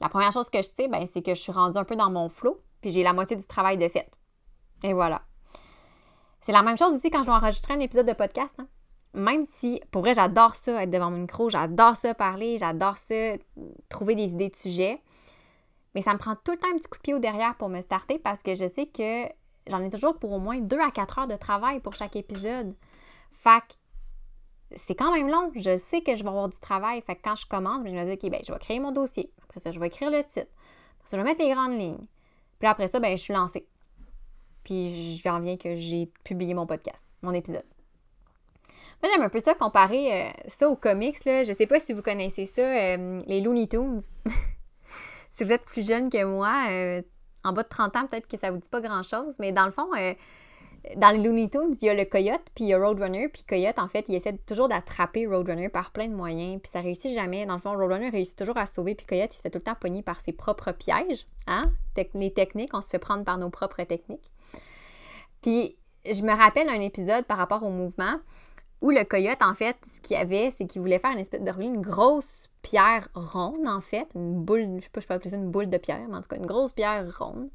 La 0.00 0.08
première 0.08 0.32
chose 0.32 0.50
que 0.50 0.58
je 0.58 0.68
sais, 0.68 0.88
ben, 0.88 1.06
c'est 1.10 1.22
que 1.22 1.34
je 1.34 1.40
suis 1.40 1.52
rendue 1.52 1.78
un 1.78 1.84
peu 1.84 1.94
dans 1.94 2.10
mon 2.10 2.28
flot, 2.28 2.60
puis 2.80 2.90
j'ai 2.90 3.02
la 3.02 3.12
moitié 3.12 3.36
du 3.36 3.46
travail 3.46 3.78
de 3.78 3.88
fait. 3.88 4.10
Et 4.82 4.92
voilà. 4.92 5.22
C'est 6.40 6.52
la 6.52 6.62
même 6.62 6.76
chose 6.76 6.92
aussi 6.92 7.10
quand 7.10 7.22
je 7.22 7.26
dois 7.26 7.36
enregistrer 7.36 7.74
un 7.74 7.80
épisode 7.80 8.06
de 8.06 8.12
podcast. 8.12 8.54
Hein. 8.58 8.66
Même 9.14 9.44
si, 9.44 9.80
pour 9.92 10.02
vrai, 10.02 10.14
j'adore 10.14 10.56
ça, 10.56 10.82
être 10.82 10.90
devant 10.90 11.10
mon 11.10 11.18
micro, 11.18 11.48
j'adore 11.48 11.94
ça 11.94 12.12
parler, 12.14 12.58
j'adore 12.58 12.98
ça, 12.98 13.14
trouver 13.88 14.16
des 14.16 14.30
idées 14.32 14.48
de 14.48 14.56
sujets. 14.56 15.00
Mais 15.94 16.00
ça 16.00 16.12
me 16.12 16.18
prend 16.18 16.34
tout 16.34 16.52
le 16.52 16.58
temps 16.58 16.68
un 16.72 16.78
petit 16.78 16.88
coup 16.88 16.98
de 16.98 17.02
pied 17.02 17.14
au 17.14 17.18
derrière 17.18 17.56
pour 17.56 17.68
me 17.68 17.80
starter 17.80 18.18
parce 18.18 18.42
que 18.42 18.54
je 18.54 18.68
sais 18.68 18.86
que 18.86 19.26
j'en 19.68 19.82
ai 19.82 19.90
toujours 19.90 20.18
pour 20.18 20.32
au 20.32 20.38
moins 20.38 20.58
deux 20.58 20.80
à 20.80 20.90
quatre 20.90 21.18
heures 21.18 21.28
de 21.28 21.36
travail 21.36 21.80
pour 21.80 21.94
chaque 21.94 22.16
épisode. 22.16 22.74
Fait 23.32 23.62
c'est 24.76 24.94
quand 24.94 25.12
même 25.12 25.28
long. 25.28 25.52
Je 25.54 25.76
sais 25.76 26.00
que 26.00 26.16
je 26.16 26.22
vais 26.22 26.28
avoir 26.28 26.48
du 26.48 26.58
travail. 26.58 27.00
Fait 27.02 27.16
que 27.16 27.22
quand 27.22 27.36
je 27.36 27.46
commence, 27.46 27.86
je 27.86 27.92
me 27.92 28.04
dis, 28.04 28.12
OK, 28.12 28.30
ben, 28.30 28.40
je 28.44 28.52
vais 28.52 28.58
créer 28.58 28.80
mon 28.80 28.92
dossier. 28.92 29.30
Après 29.44 29.60
ça, 29.60 29.70
je 29.70 29.78
vais 29.78 29.86
écrire 29.86 30.10
le 30.10 30.22
titre. 30.24 30.50
Après 30.98 31.10
ça, 31.10 31.16
je 31.16 31.22
vais 31.22 31.28
mettre 31.28 31.44
les 31.44 31.52
grandes 31.52 31.78
lignes. 31.78 32.06
Puis 32.58 32.68
après 32.68 32.88
ça, 32.88 32.98
ben, 33.00 33.16
je 33.16 33.22
suis 33.22 33.34
lancée. 33.34 33.66
Puis 34.64 35.16
je 35.16 35.28
en 35.28 35.40
viens 35.40 35.56
que 35.56 35.76
j'ai 35.76 36.10
publié 36.24 36.54
mon 36.54 36.66
podcast, 36.66 37.08
mon 37.22 37.32
épisode. 37.32 37.64
Moi, 39.02 39.12
j'aime 39.12 39.22
un 39.22 39.28
peu 39.28 39.40
ça 39.40 39.54
comparer 39.54 40.28
euh, 40.28 40.30
ça 40.48 40.68
aux 40.68 40.76
comics. 40.76 41.22
Là. 41.24 41.44
Je 41.44 41.52
sais 41.52 41.66
pas 41.66 41.78
si 41.78 41.92
vous 41.92 42.00
connaissez 42.00 42.46
ça, 42.46 42.62
euh, 42.62 43.20
les 43.26 43.42
Looney 43.42 43.68
Tunes. 43.68 44.00
si 45.34 45.44
vous 45.44 45.52
êtes 45.52 45.64
plus 45.64 45.86
jeune 45.86 46.10
que 46.10 46.24
moi, 46.24 46.66
euh, 46.70 47.02
en 47.42 47.52
bas 47.52 47.62
de 47.62 47.68
30 47.68 47.96
ans, 47.96 48.06
peut-être 48.06 48.26
que 48.26 48.38
ça 48.38 48.50
vous 48.50 48.58
dit 48.58 48.68
pas 48.68 48.80
grand-chose. 48.80 49.36
Mais 49.38 49.52
dans 49.52 49.66
le 49.66 49.72
fond, 49.72 49.90
dans 50.96 51.10
les 51.10 51.18
Looney 51.18 51.48
Tunes, 51.48 51.74
il 51.80 51.86
y 51.86 51.88
a 51.88 51.94
le 51.94 52.04
coyote, 52.04 52.42
puis 52.54 52.64
il 52.64 52.68
y 52.68 52.74
a 52.74 52.78
Roadrunner, 52.78 53.28
puis 53.28 53.42
coyote, 53.42 53.78
en 53.78 53.88
fait, 53.88 54.04
il 54.08 54.14
essaie 54.14 54.36
toujours 54.46 54.68
d'attraper 54.68 55.26
Roadrunner 55.26 55.68
par 55.68 55.90
plein 55.90 56.08
de 56.08 56.14
moyens, 56.14 56.60
puis 56.62 56.70
ça 56.70 56.80
réussit 56.80 57.12
jamais. 57.12 57.46
Dans 57.46 57.54
le 57.54 57.60
fond, 57.60 57.72
Roadrunner 57.72 58.10
réussit 58.10 58.38
toujours 58.38 58.58
à 58.58 58.66
sauver, 58.66 58.94
puis 58.94 59.06
coyote, 59.06 59.32
il 59.32 59.36
se 59.36 59.42
fait 59.42 59.50
tout 59.50 59.58
le 59.58 59.64
temps 59.64 59.74
pogner 59.74 60.02
par 60.02 60.20
ses 60.20 60.32
propres 60.32 60.72
pièges, 60.72 61.26
hein? 61.46 61.70
les 62.14 62.32
techniques, 62.32 62.74
on 62.74 62.80
se 62.80 62.88
fait 62.88 62.98
prendre 62.98 63.24
par 63.24 63.38
nos 63.38 63.50
propres 63.50 63.82
techniques. 63.82 64.30
Puis, 65.42 65.76
je 66.04 66.22
me 66.22 66.32
rappelle 66.32 66.68
un 66.68 66.80
épisode 66.80 67.24
par 67.24 67.38
rapport 67.38 67.62
au 67.62 67.70
mouvement 67.70 68.20
où 68.80 68.90
le 68.90 69.04
coyote, 69.04 69.42
en 69.42 69.54
fait, 69.54 69.76
ce 69.94 70.00
qu'il 70.00 70.16
avait, 70.16 70.52
c'est 70.56 70.66
qu'il 70.66 70.80
voulait 70.80 70.98
faire 70.98 71.12
une 71.12 71.18
espèce 71.18 71.42
de 71.42 71.50
rouler 71.50 71.66
une 71.66 71.80
grosse 71.80 72.48
pierre 72.62 73.08
ronde, 73.14 73.66
en 73.66 73.80
fait, 73.80 74.08
une 74.14 74.42
boule, 74.44 74.76
je 74.78 74.84
sais 74.84 74.90
pas, 74.90 75.00
je 75.00 75.06
peux 75.06 75.14
appeler 75.14 75.30
ça 75.30 75.36
une 75.36 75.50
boule 75.50 75.70
de 75.70 75.78
pierre, 75.78 76.00
mais 76.08 76.16
en 76.16 76.22
tout 76.22 76.28
cas, 76.28 76.36
une 76.36 76.46
grosse 76.46 76.72
pierre 76.72 77.06
ronde 77.18 77.48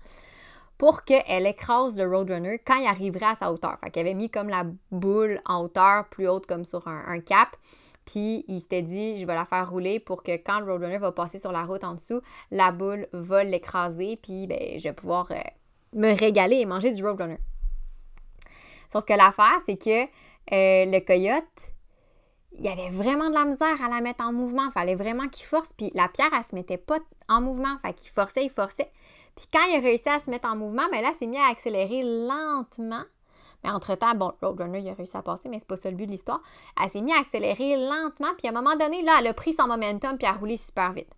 pour 0.79 1.03
qu'elle 1.03 1.45
écrase 1.45 1.99
le 1.99 2.07
Roadrunner 2.07 2.57
quand 2.65 2.77
il 2.77 2.87
arriverait 2.87 3.25
à 3.25 3.35
sa 3.35 3.51
hauteur. 3.51 3.77
Fait 3.83 3.91
qu'il 3.91 3.99
avait 3.99 4.13
mis 4.13 4.29
comme 4.29 4.47
la 4.47 4.65
boule 4.91 5.41
en 5.45 5.61
hauteur, 5.65 6.07
plus 6.07 6.27
haute 6.27 6.45
comme 6.45 6.63
sur 6.63 6.87
un, 6.87 7.19
cap. 7.19 7.49
Puis 8.05 8.45
il 8.47 8.61
s'était 8.61 8.81
dit, 8.81 9.19
je 9.19 9.25
vais 9.25 9.35
la 9.35 9.43
faire 9.43 9.69
rouler 9.69 9.99
pour 9.99 10.23
que 10.23 10.31
quand 10.37 10.61
le 10.61 10.71
Roadrunner 10.71 10.97
va 10.97 11.11
passer 11.11 11.37
sur 11.37 11.51
la 11.51 11.63
route 11.63 11.83
en 11.83 11.95
dessous, 11.95 12.21
la 12.49 12.71
boule 12.71 13.07
va 13.11 13.43
l'écraser, 13.43 14.17
puis 14.23 14.47
ben, 14.47 14.79
je 14.79 14.83
vais 14.83 14.93
pouvoir 14.93 15.29
euh, 15.31 15.35
me 15.93 16.17
régaler 16.17 16.55
et 16.55 16.65
manger 16.65 16.91
du 16.91 17.05
Roadrunner. 17.05 17.39
Sauf 18.91 19.03
que 19.03 19.13
l'affaire, 19.13 19.59
c'est 19.65 19.77
que 19.77 20.05
euh, 20.51 20.85
le 20.85 20.99
coyote, 20.99 21.43
il 22.57 22.65
y 22.65 22.69
avait 22.69 22.89
vraiment 22.89 23.29
de 23.29 23.35
la 23.35 23.45
misère 23.45 23.81
à 23.81 23.89
la 23.89 24.01
mettre 24.01 24.23
en 24.23 24.33
mouvement. 24.33 24.65
Il 24.65 24.71
fallait 24.71 24.95
vraiment 24.95 25.27
qu'il 25.29 25.45
force. 25.45 25.71
Puis 25.73 25.91
la 25.93 26.07
pierre, 26.07 26.31
elle 26.35 26.43
se 26.43 26.55
mettait 26.55 26.77
pas 26.77 26.99
en 27.27 27.41
mouvement. 27.41 27.77
Fait 27.81 27.93
qu'il 27.93 28.09
forçait, 28.09 28.45
il 28.45 28.49
forçait. 28.49 28.91
Puis 29.35 29.45
quand 29.53 29.65
il 29.69 29.77
a 29.77 29.79
réussi 29.79 30.09
à 30.09 30.19
se 30.19 30.29
mettre 30.29 30.49
en 30.49 30.55
mouvement, 30.55 30.83
mais 30.91 31.01
ben 31.01 31.03
là, 31.03 31.13
c'est 31.17 31.27
mis 31.27 31.37
à 31.37 31.47
accélérer 31.49 32.03
lentement. 32.03 33.03
Mais 33.63 33.69
entre-temps, 33.69 34.15
bon, 34.15 34.31
Roadrunner, 34.41 34.79
il 34.79 34.89
a 34.89 34.93
réussi 34.93 35.15
à 35.15 35.21
passer, 35.21 35.49
mais 35.49 35.59
c'est 35.59 35.67
pas 35.67 35.77
ça 35.77 35.89
le 35.89 35.95
but 35.95 36.05
de 36.05 36.11
l'histoire. 36.11 36.41
Elle 36.81 36.89
s'est 36.89 37.01
mise 37.01 37.13
à 37.15 37.19
accélérer 37.19 37.75
lentement, 37.75 38.33
puis 38.37 38.47
à 38.47 38.49
un 38.49 38.53
moment 38.53 38.75
donné, 38.75 39.01
là, 39.01 39.17
elle 39.19 39.27
a 39.27 39.33
pris 39.33 39.53
son 39.53 39.67
momentum, 39.67 40.17
puis 40.17 40.27
elle 40.27 40.35
a 40.35 40.37
roulé 40.37 40.57
super 40.57 40.93
vite. 40.93 41.13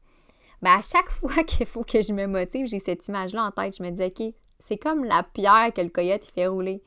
Mais 0.61 0.69
à 0.69 0.81
chaque 0.81 1.09
fois 1.09 1.43
qu'il 1.43 1.65
faut 1.65 1.83
que 1.83 2.01
je 2.01 2.13
me 2.13 2.25
motive, 2.27 2.67
j'ai 2.67 2.79
cette 2.79 3.07
image-là 3.07 3.45
en 3.45 3.51
tête. 3.51 3.77
Je 3.77 3.83
me 3.83 3.89
dis, 3.89 4.03
OK, 4.03 4.33
c'est 4.59 4.77
comme 4.77 5.03
la 5.03 5.23
pierre 5.23 5.71
que 5.73 5.81
le 5.81 5.89
coyote 5.89 6.27
il 6.27 6.31
fait 6.31 6.47
rouler. 6.47 6.81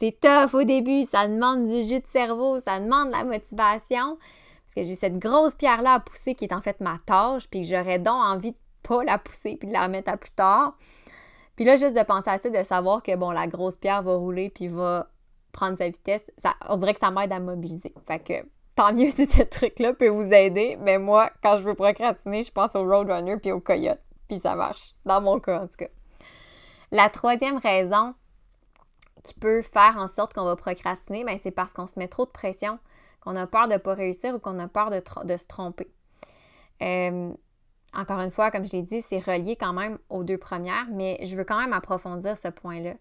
C'est 0.00 0.18
tough 0.18 0.54
au 0.54 0.64
début, 0.64 1.04
ça 1.04 1.28
demande 1.28 1.66
du 1.66 1.84
jus 1.84 2.00
de 2.00 2.06
cerveau, 2.06 2.58
ça 2.60 2.80
demande 2.80 3.10
la 3.10 3.22
motivation. 3.22 4.16
Parce 4.64 4.74
que 4.74 4.84
j'ai 4.84 4.94
cette 4.94 5.18
grosse 5.18 5.54
pierre-là 5.54 5.94
à 5.94 6.00
pousser 6.00 6.34
qui 6.34 6.46
est 6.46 6.54
en 6.54 6.62
fait 6.62 6.80
ma 6.80 6.98
tâche, 7.04 7.50
puis 7.50 7.64
j'aurais 7.64 7.98
donc 7.98 8.16
envie 8.16 8.52
de 8.52 8.56
pas 8.82 9.04
la 9.04 9.18
pousser 9.18 9.56
puis 9.56 9.68
de 9.68 9.74
la 9.74 9.84
remettre 9.84 10.10
à 10.10 10.16
plus 10.16 10.30
tard. 10.30 10.72
Puis 11.54 11.66
là, 11.66 11.76
juste 11.76 11.94
de 11.94 12.02
penser 12.02 12.30
à 12.30 12.38
ça, 12.38 12.48
de 12.48 12.64
savoir 12.64 13.02
que, 13.02 13.14
bon, 13.14 13.30
la 13.30 13.46
grosse 13.46 13.76
pierre 13.76 14.02
va 14.02 14.14
rouler 14.14 14.48
puis 14.48 14.68
va 14.68 15.10
prendre 15.52 15.76
sa 15.76 15.90
vitesse, 15.90 16.22
on 16.66 16.78
dirait 16.78 16.94
que 16.94 17.00
ça 17.00 17.10
m'aide 17.10 17.32
à 17.32 17.38
mobiliser. 17.38 17.92
Fait 18.06 18.20
que 18.20 18.48
tant 18.76 18.94
mieux 18.94 19.10
si 19.10 19.26
ce 19.26 19.42
truc-là 19.42 19.92
peut 19.92 20.08
vous 20.08 20.32
aider. 20.32 20.78
Mais 20.80 20.96
moi, 20.96 21.28
quand 21.42 21.58
je 21.58 21.62
veux 21.62 21.74
procrastiner, 21.74 22.42
je 22.42 22.52
pense 22.52 22.74
au 22.74 22.84
Roadrunner 22.84 23.36
puis 23.36 23.52
au 23.52 23.60
Coyote. 23.60 24.00
Puis 24.28 24.38
ça 24.38 24.54
marche. 24.54 24.94
Dans 25.04 25.20
mon 25.20 25.40
cas, 25.40 25.60
en 25.60 25.66
tout 25.66 25.76
cas. 25.76 25.88
La 26.90 27.10
troisième 27.10 27.58
raison 27.58 28.14
qui 29.22 29.34
peut 29.34 29.62
faire 29.62 29.96
en 29.98 30.08
sorte 30.08 30.34
qu'on 30.34 30.44
va 30.44 30.56
procrastiner, 30.56 31.24
ben, 31.24 31.38
c'est 31.42 31.50
parce 31.50 31.72
qu'on 31.72 31.86
se 31.86 31.98
met 31.98 32.08
trop 32.08 32.26
de 32.26 32.30
pression, 32.30 32.78
qu'on 33.20 33.36
a 33.36 33.46
peur 33.46 33.68
de 33.68 33.74
ne 33.74 33.78
pas 33.78 33.94
réussir 33.94 34.34
ou 34.34 34.38
qu'on 34.38 34.58
a 34.58 34.68
peur 34.68 34.90
de, 34.90 35.36
se 35.36 35.46
tromper. 35.46 35.88
Encore 37.92 38.20
une 38.20 38.30
fois, 38.30 38.50
comme 38.50 38.66
je 38.66 38.72
l'ai 38.72 38.82
dit, 38.82 39.02
c'est 39.02 39.18
relié 39.18 39.56
quand 39.56 39.72
même 39.72 39.98
aux 40.08 40.22
deux 40.22 40.38
premières, 40.38 40.86
mais 40.90 41.18
je 41.24 41.36
veux 41.36 41.44
quand 41.44 41.58
même 41.58 41.72
approfondir 41.72 42.38
ce 42.38 42.48
point-là. 42.48 42.94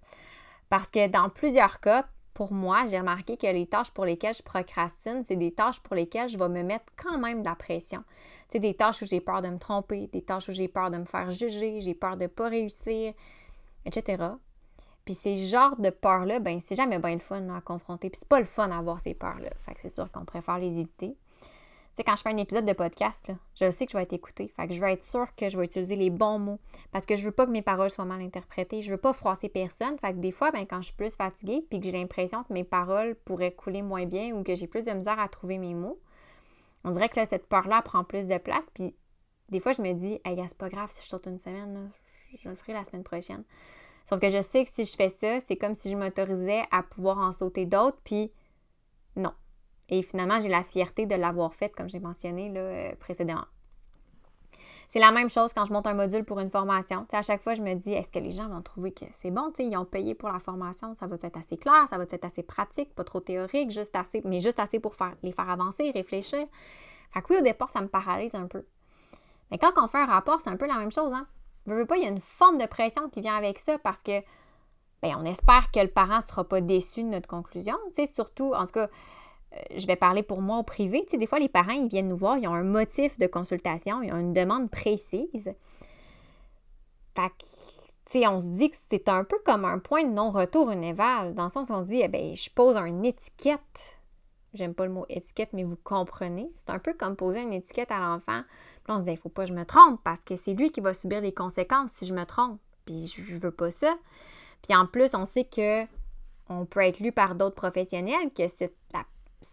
Parce 0.69 0.89
que 0.89 1.07
dans 1.07 1.29
plusieurs 1.29 1.79
cas, 1.79 2.05
pour 2.33 2.53
moi, 2.53 2.85
j'ai 2.87 2.97
remarqué 2.97 3.37
que 3.37 3.47
les 3.47 3.67
tâches 3.67 3.91
pour 3.91 4.05
lesquelles 4.05 4.33
je 4.33 4.41
procrastine, 4.41 5.23
c'est 5.27 5.35
des 5.35 5.51
tâches 5.51 5.81
pour 5.81 5.95
lesquelles 5.95 6.29
je 6.29 6.37
vais 6.37 6.49
me 6.49 6.63
mettre 6.63 6.85
quand 6.95 7.17
même 7.17 7.41
de 7.41 7.45
la 7.45 7.55
pression. 7.55 8.03
C'est 8.47 8.59
des 8.59 8.73
tâches 8.73 9.01
où 9.01 9.05
j'ai 9.05 9.19
peur 9.19 9.41
de 9.41 9.49
me 9.49 9.57
tromper, 9.57 10.07
des 10.07 10.21
tâches 10.21 10.47
où 10.47 10.53
j'ai 10.53 10.67
peur 10.67 10.89
de 10.89 10.97
me 10.97 11.05
faire 11.05 11.29
juger, 11.31 11.81
j'ai 11.81 11.93
peur 11.93 12.17
de 12.17 12.23
ne 12.23 12.27
pas 12.27 12.49
réussir, 12.49 13.13
etc. 13.85 14.23
Puis 15.09 15.15
ces 15.15 15.37
genres 15.37 15.75
de 15.79 15.89
peurs-là, 15.89 16.39
ben 16.39 16.59
c'est 16.59 16.75
jamais 16.75 16.99
bien 16.99 17.13
le 17.13 17.19
fun 17.19 17.49
à 17.49 17.61
confronter. 17.61 18.11
Puis 18.11 18.19
c'est 18.19 18.29
pas 18.29 18.39
le 18.39 18.45
fun 18.45 18.67
d'avoir 18.67 19.01
ces 19.01 19.15
peurs-là. 19.15 19.49
Fait 19.65 19.73
que 19.73 19.81
c'est 19.81 19.89
sûr 19.89 20.11
qu'on 20.11 20.23
préfère 20.23 20.59
les 20.59 20.79
éviter 20.79 21.17
quand 22.03 22.15
je 22.15 22.21
fais 22.21 22.29
un 22.29 22.37
épisode 22.37 22.65
de 22.65 22.73
podcast, 22.73 23.31
je 23.55 23.69
sais 23.69 23.85
que 23.85 23.91
je 23.91 23.97
vais 23.97 24.03
être 24.03 24.13
écoutée. 24.13 24.51
Fait 24.55 24.67
que 24.67 24.73
je 24.73 24.79
veux 24.79 24.87
être 24.87 25.03
sûre 25.03 25.27
que 25.35 25.49
je 25.49 25.57
vais 25.57 25.65
utiliser 25.65 25.95
les 25.95 26.09
bons 26.09 26.39
mots. 26.39 26.59
Parce 26.91 27.05
que 27.05 27.15
je 27.15 27.25
veux 27.25 27.31
pas 27.31 27.45
que 27.45 27.51
mes 27.51 27.61
paroles 27.61 27.89
soient 27.89 28.05
mal 28.05 28.21
interprétées. 28.21 28.81
Je 28.81 28.91
veux 28.91 28.97
pas 28.97 29.13
froisser 29.13 29.49
personne. 29.49 29.97
Fait 29.99 30.13
que 30.13 30.19
des 30.19 30.31
fois, 30.31 30.51
ben, 30.51 30.65
quand 30.65 30.81
je 30.81 30.87
suis 30.87 30.95
plus 30.95 31.15
fatiguée 31.15 31.65
puis 31.69 31.79
que 31.79 31.85
j'ai 31.85 31.91
l'impression 31.91 32.43
que 32.43 32.53
mes 32.53 32.63
paroles 32.63 33.15
pourraient 33.15 33.53
couler 33.53 33.81
moins 33.81 34.05
bien 34.05 34.33
ou 34.33 34.43
que 34.43 34.55
j'ai 34.55 34.67
plus 34.67 34.85
de 34.85 34.91
misère 34.91 35.19
à 35.19 35.27
trouver 35.27 35.57
mes 35.57 35.73
mots, 35.73 35.99
on 36.83 36.91
dirait 36.91 37.09
que 37.09 37.25
cette 37.25 37.47
peur-là 37.47 37.81
prend 37.81 38.03
plus 38.03 38.27
de 38.27 38.37
place. 38.37 38.69
Puis 38.73 38.95
des 39.49 39.59
fois, 39.59 39.73
je 39.73 39.81
me 39.81 39.93
dis, 39.93 40.19
hey, 40.23 40.41
c'est 40.47 40.57
pas 40.57 40.69
grave 40.69 40.89
si 40.91 41.03
je 41.03 41.07
saute 41.07 41.27
une 41.27 41.37
semaine, 41.37 41.91
je 42.41 42.49
le 42.49 42.55
ferai 42.55 42.73
la 42.73 42.85
semaine 42.85 43.03
prochaine. 43.03 43.43
Sauf 44.09 44.19
que 44.19 44.31
je 44.31 44.41
sais 44.41 44.63
que 44.63 44.71
si 44.71 44.85
je 44.85 44.95
fais 44.95 45.09
ça, 45.09 45.39
c'est 45.39 45.55
comme 45.55 45.75
si 45.75 45.91
je 45.91 45.95
m'autorisais 45.95 46.63
à 46.71 46.81
pouvoir 46.81 47.19
en 47.19 47.31
sauter 47.31 47.67
d'autres, 47.67 47.99
puis 48.03 48.31
non. 49.15 49.33
Et 49.87 50.01
finalement, 50.01 50.39
j'ai 50.39 50.49
la 50.49 50.63
fierté 50.63 51.05
de 51.05 51.13
l'avoir 51.13 51.53
faite, 51.53 51.75
comme 51.75 51.87
j'ai 51.87 51.99
mentionné 51.99 52.49
là, 52.49 52.59
euh, 52.59 52.95
précédemment. 52.99 53.45
C'est 54.89 54.97
la 54.97 55.11
même 55.11 55.29
chose 55.29 55.53
quand 55.53 55.65
je 55.65 55.73
monte 55.73 55.85
un 55.85 55.93
module 55.93 56.23
pour 56.25 56.39
une 56.39 56.49
formation. 56.49 57.05
à 57.11 57.21
chaque 57.21 57.43
fois, 57.43 57.53
je 57.53 57.61
me 57.61 57.75
dis, 57.75 57.93
est-ce 57.93 58.11
que 58.11 58.17
les 58.17 58.31
gens 58.31 58.49
vont 58.49 58.63
trouver 58.63 58.91
que 58.93 59.05
c'est 59.13 59.29
bon? 59.29 59.53
ils 59.59 59.77
ont 59.77 59.85
payé 59.85 60.15
pour 60.15 60.29
la 60.31 60.39
formation, 60.39 60.95
ça 60.95 61.05
va 61.05 61.15
être 61.21 61.37
assez 61.37 61.57
clair, 61.57 61.85
ça 61.87 61.99
va 61.99 62.05
être 62.05 62.25
assez 62.25 62.41
pratique, 62.41 62.95
pas 62.95 63.03
trop 63.03 63.19
théorique, 63.19 63.69
juste 63.69 63.95
assez, 63.95 64.23
mais 64.25 64.39
juste 64.39 64.59
assez 64.59 64.79
pour 64.79 64.95
faire, 64.95 65.13
les 65.21 65.33
faire 65.33 65.51
avancer, 65.51 65.91
réfléchir. 65.91 66.47
Fait 67.11 67.21
que 67.21 67.27
oui, 67.29 67.39
au 67.41 67.43
départ, 67.43 67.69
ça 67.69 67.81
me 67.81 67.87
paralyse 67.87 68.33
un 68.33 68.47
peu. 68.47 68.65
Mais 69.51 69.59
quand 69.59 69.73
on 69.77 69.87
fait 69.87 69.99
un 69.99 70.07
rapport, 70.07 70.41
c'est 70.41 70.49
un 70.49 70.57
peu 70.57 70.65
la 70.65 70.79
même 70.79 70.91
chose. 70.91 71.13
Hein? 71.13 71.27
Veux, 71.65 71.85
pas, 71.85 71.97
il 71.97 72.03
y 72.03 72.05
a 72.05 72.09
une 72.09 72.21
forme 72.21 72.57
de 72.57 72.65
pression 72.65 73.09
qui 73.09 73.21
vient 73.21 73.35
avec 73.35 73.59
ça 73.59 73.77
parce 73.79 74.01
que, 74.01 74.21
ben, 75.01 75.15
on 75.17 75.25
espère 75.25 75.71
que 75.71 75.79
le 75.79 75.87
parent 75.87 76.17
ne 76.17 76.23
sera 76.23 76.43
pas 76.43 76.61
déçu 76.61 77.03
de 77.03 77.09
notre 77.09 77.27
conclusion. 77.27 77.75
Tu 77.95 78.07
surtout, 78.07 78.53
en 78.53 78.65
tout 78.65 78.73
cas, 78.73 78.89
euh, 79.53 79.57
je 79.77 79.87
vais 79.87 79.95
parler 79.95 80.23
pour 80.23 80.41
moi 80.41 80.57
au 80.59 80.63
privé. 80.63 81.03
Tu 81.05 81.11
sais, 81.11 81.17
des 81.17 81.27
fois, 81.27 81.39
les 81.39 81.49
parents, 81.49 81.73
ils 81.73 81.87
viennent 81.87 82.09
nous 82.09 82.17
voir, 82.17 82.37
ils 82.37 82.47
ont 82.47 82.53
un 82.53 82.63
motif 82.63 83.17
de 83.17 83.27
consultation, 83.27 84.01
ils 84.01 84.11
ont 84.11 84.19
une 84.19 84.33
demande 84.33 84.69
précise. 84.69 85.51
Fait 87.15 87.29
que, 87.29 87.45
tu 88.11 88.19
sais, 88.19 88.27
on 88.27 88.39
se 88.39 88.45
dit 88.45 88.69
que 88.69 88.77
c'est 88.89 89.09
un 89.09 89.23
peu 89.23 89.37
comme 89.45 89.65
un 89.65 89.79
point 89.79 90.03
de 90.03 90.11
non-retour, 90.11 90.71
une 90.71 90.83
éval, 90.83 91.33
dans 91.35 91.45
le 91.45 91.49
sens 91.49 91.69
où 91.69 91.73
on 91.73 91.83
se 91.83 91.89
dit, 91.89 92.01
eh 92.03 92.07
bien, 92.07 92.33
je 92.35 92.49
pose 92.49 92.75
une 92.77 93.05
étiquette. 93.05 93.98
J'aime 94.53 94.73
pas 94.73 94.85
le 94.85 94.91
mot 94.91 95.05
étiquette, 95.09 95.49
mais 95.53 95.63
vous 95.63 95.77
comprenez. 95.83 96.51
C'est 96.55 96.71
un 96.71 96.79
peu 96.79 96.93
comme 96.93 97.15
poser 97.15 97.41
une 97.41 97.53
étiquette 97.53 97.91
à 97.91 97.99
l'enfant. 97.99 98.41
Puis 98.83 98.93
on 98.93 98.99
se 98.99 99.03
dit, 99.03 99.11
il 99.11 99.17
faut 99.17 99.29
pas 99.29 99.43
que 99.43 99.49
je 99.49 99.53
me 99.53 99.65
trompe 99.65 100.01
parce 100.03 100.21
que 100.21 100.35
c'est 100.35 100.53
lui 100.53 100.71
qui 100.71 100.81
va 100.81 100.93
subir 100.93 101.21
les 101.21 101.33
conséquences 101.33 101.91
si 101.91 102.05
je 102.05 102.13
me 102.13 102.25
trompe. 102.25 102.59
Puis 102.85 103.07
je 103.07 103.35
veux 103.35 103.51
pas 103.51 103.71
ça. 103.71 103.95
Puis 104.63 104.75
en 104.75 104.87
plus, 104.87 105.13
on 105.13 105.25
sait 105.25 105.45
que 105.45 105.85
on 106.49 106.65
peut 106.65 106.81
être 106.81 106.99
lu 106.99 107.11
par 107.11 107.35
d'autres 107.35 107.55
professionnels, 107.55 108.31
que 108.35 108.43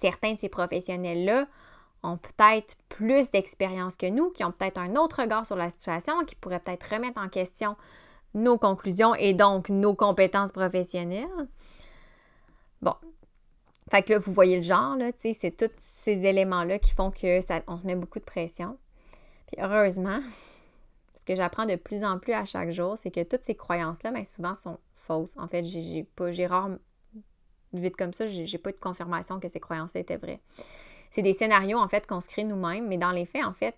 certains 0.01 0.33
de 0.33 0.39
ces 0.39 0.49
professionnels-là 0.49 1.47
ont 2.03 2.17
peut-être 2.17 2.77
plus 2.89 3.31
d'expérience 3.31 3.97
que 3.97 4.09
nous, 4.09 4.31
qui 4.31 4.45
ont 4.45 4.53
peut-être 4.53 4.79
un 4.79 4.97
autre 4.97 5.21
regard 5.21 5.45
sur 5.45 5.57
la 5.57 5.69
situation, 5.71 6.25
qui 6.25 6.35
pourraient 6.37 6.61
peut-être 6.61 6.95
remettre 6.95 7.21
en 7.21 7.29
question 7.29 7.77
nos 8.35 8.59
conclusions 8.59 9.15
et 9.15 9.35
donc 9.35 9.69
nos 9.69 9.95
compétences 9.95 10.53
professionnelles. 10.53 11.29
Bon. 12.81 12.95
Fait 13.91 14.03
que 14.03 14.15
là, 14.15 14.19
vous 14.19 14.33
voyez 14.33 14.57
le 14.57 14.63
genre, 14.63 14.97
là, 14.97 15.13
tu 15.13 15.33
sais, 15.33 15.37
c'est 15.41 15.57
tous 15.57 15.75
ces 15.79 16.25
éléments-là 16.25 16.79
qui 16.79 16.93
font 16.93 17.11
que 17.11 17.41
ça, 17.41 17.61
on 17.69 17.79
se 17.79 17.87
met 17.87 17.95
beaucoup 17.95 18.19
de 18.19 18.25
pression. 18.25 18.79
Puis 19.47 19.63
heureusement, 19.63 20.21
ce 21.19 21.25
que 21.25 21.37
j'apprends 21.37 21.67
de 21.67 21.77
plus 21.77 22.03
en 22.03 22.19
plus 22.19 22.33
à 22.33 22.45
chaque 22.45 22.71
jour, 22.71 22.99
c'est 22.99 23.11
que 23.11 23.23
toutes 23.23 23.45
ces 23.45 23.55
croyances-là, 23.55 24.11
mais 24.11 24.21
ben, 24.21 24.25
souvent 24.25 24.55
sont 24.55 24.79
fausses. 24.93 25.37
En 25.39 25.47
fait, 25.47 25.65
j'ai 25.65 26.03
pas, 26.03 26.33
j'ai 26.33 26.47
rarement 26.47 26.79
vite 27.73 27.97
comme 27.97 28.13
ça, 28.13 28.27
j'ai 28.27 28.59
pas 28.59 28.71
eu 28.71 28.73
de 28.73 28.79
confirmation 28.79 29.39
que 29.39 29.49
ces 29.49 29.61
croyances 29.61 29.95
étaient 29.97 30.17
vraies. 30.17 30.41
C'est 31.11 31.23
des 31.23 31.33
scénarios, 31.33 31.79
en 31.79 31.89
fait, 31.89 32.07
qu'on 32.07 32.21
se 32.21 32.29
crée 32.29 32.45
nous-mêmes, 32.45 32.89
mais 32.89 32.97
dans 32.97 33.13
les 33.13 33.25
faits, 33.25 33.45
en 33.45 33.53
fait, 33.53 33.77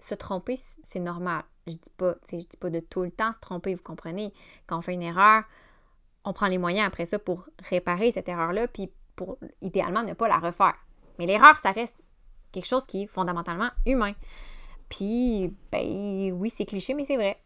se 0.00 0.14
tromper, 0.14 0.58
c'est 0.82 1.00
normal. 1.00 1.44
Je 1.66 1.74
dis 1.74 1.90
pas, 1.96 2.16
je 2.30 2.36
dis 2.38 2.56
pas 2.58 2.70
de 2.70 2.80
tout 2.80 3.02
le 3.02 3.10
temps 3.10 3.32
se 3.32 3.38
tromper, 3.38 3.74
vous 3.74 3.82
comprenez? 3.82 4.32
Quand 4.66 4.78
on 4.78 4.82
fait 4.82 4.94
une 4.94 5.02
erreur, 5.02 5.44
on 6.24 6.32
prend 6.32 6.48
les 6.48 6.58
moyens 6.58 6.86
après 6.86 7.06
ça 7.06 7.18
pour 7.18 7.48
réparer 7.68 8.10
cette 8.10 8.28
erreur-là, 8.28 8.66
puis 8.66 8.90
pour 9.16 9.38
idéalement 9.60 10.02
ne 10.02 10.14
pas 10.14 10.28
la 10.28 10.38
refaire. 10.38 10.74
Mais 11.18 11.26
l'erreur, 11.26 11.58
ça 11.58 11.72
reste 11.72 12.02
quelque 12.52 12.66
chose 12.66 12.86
qui 12.86 13.04
est 13.04 13.06
fondamentalement 13.06 13.70
humain. 13.86 14.12
Puis, 14.88 15.54
ben 15.70 16.32
oui, 16.32 16.50
c'est 16.50 16.66
cliché, 16.66 16.94
mais 16.94 17.04
c'est 17.04 17.16
vrai. 17.16 17.38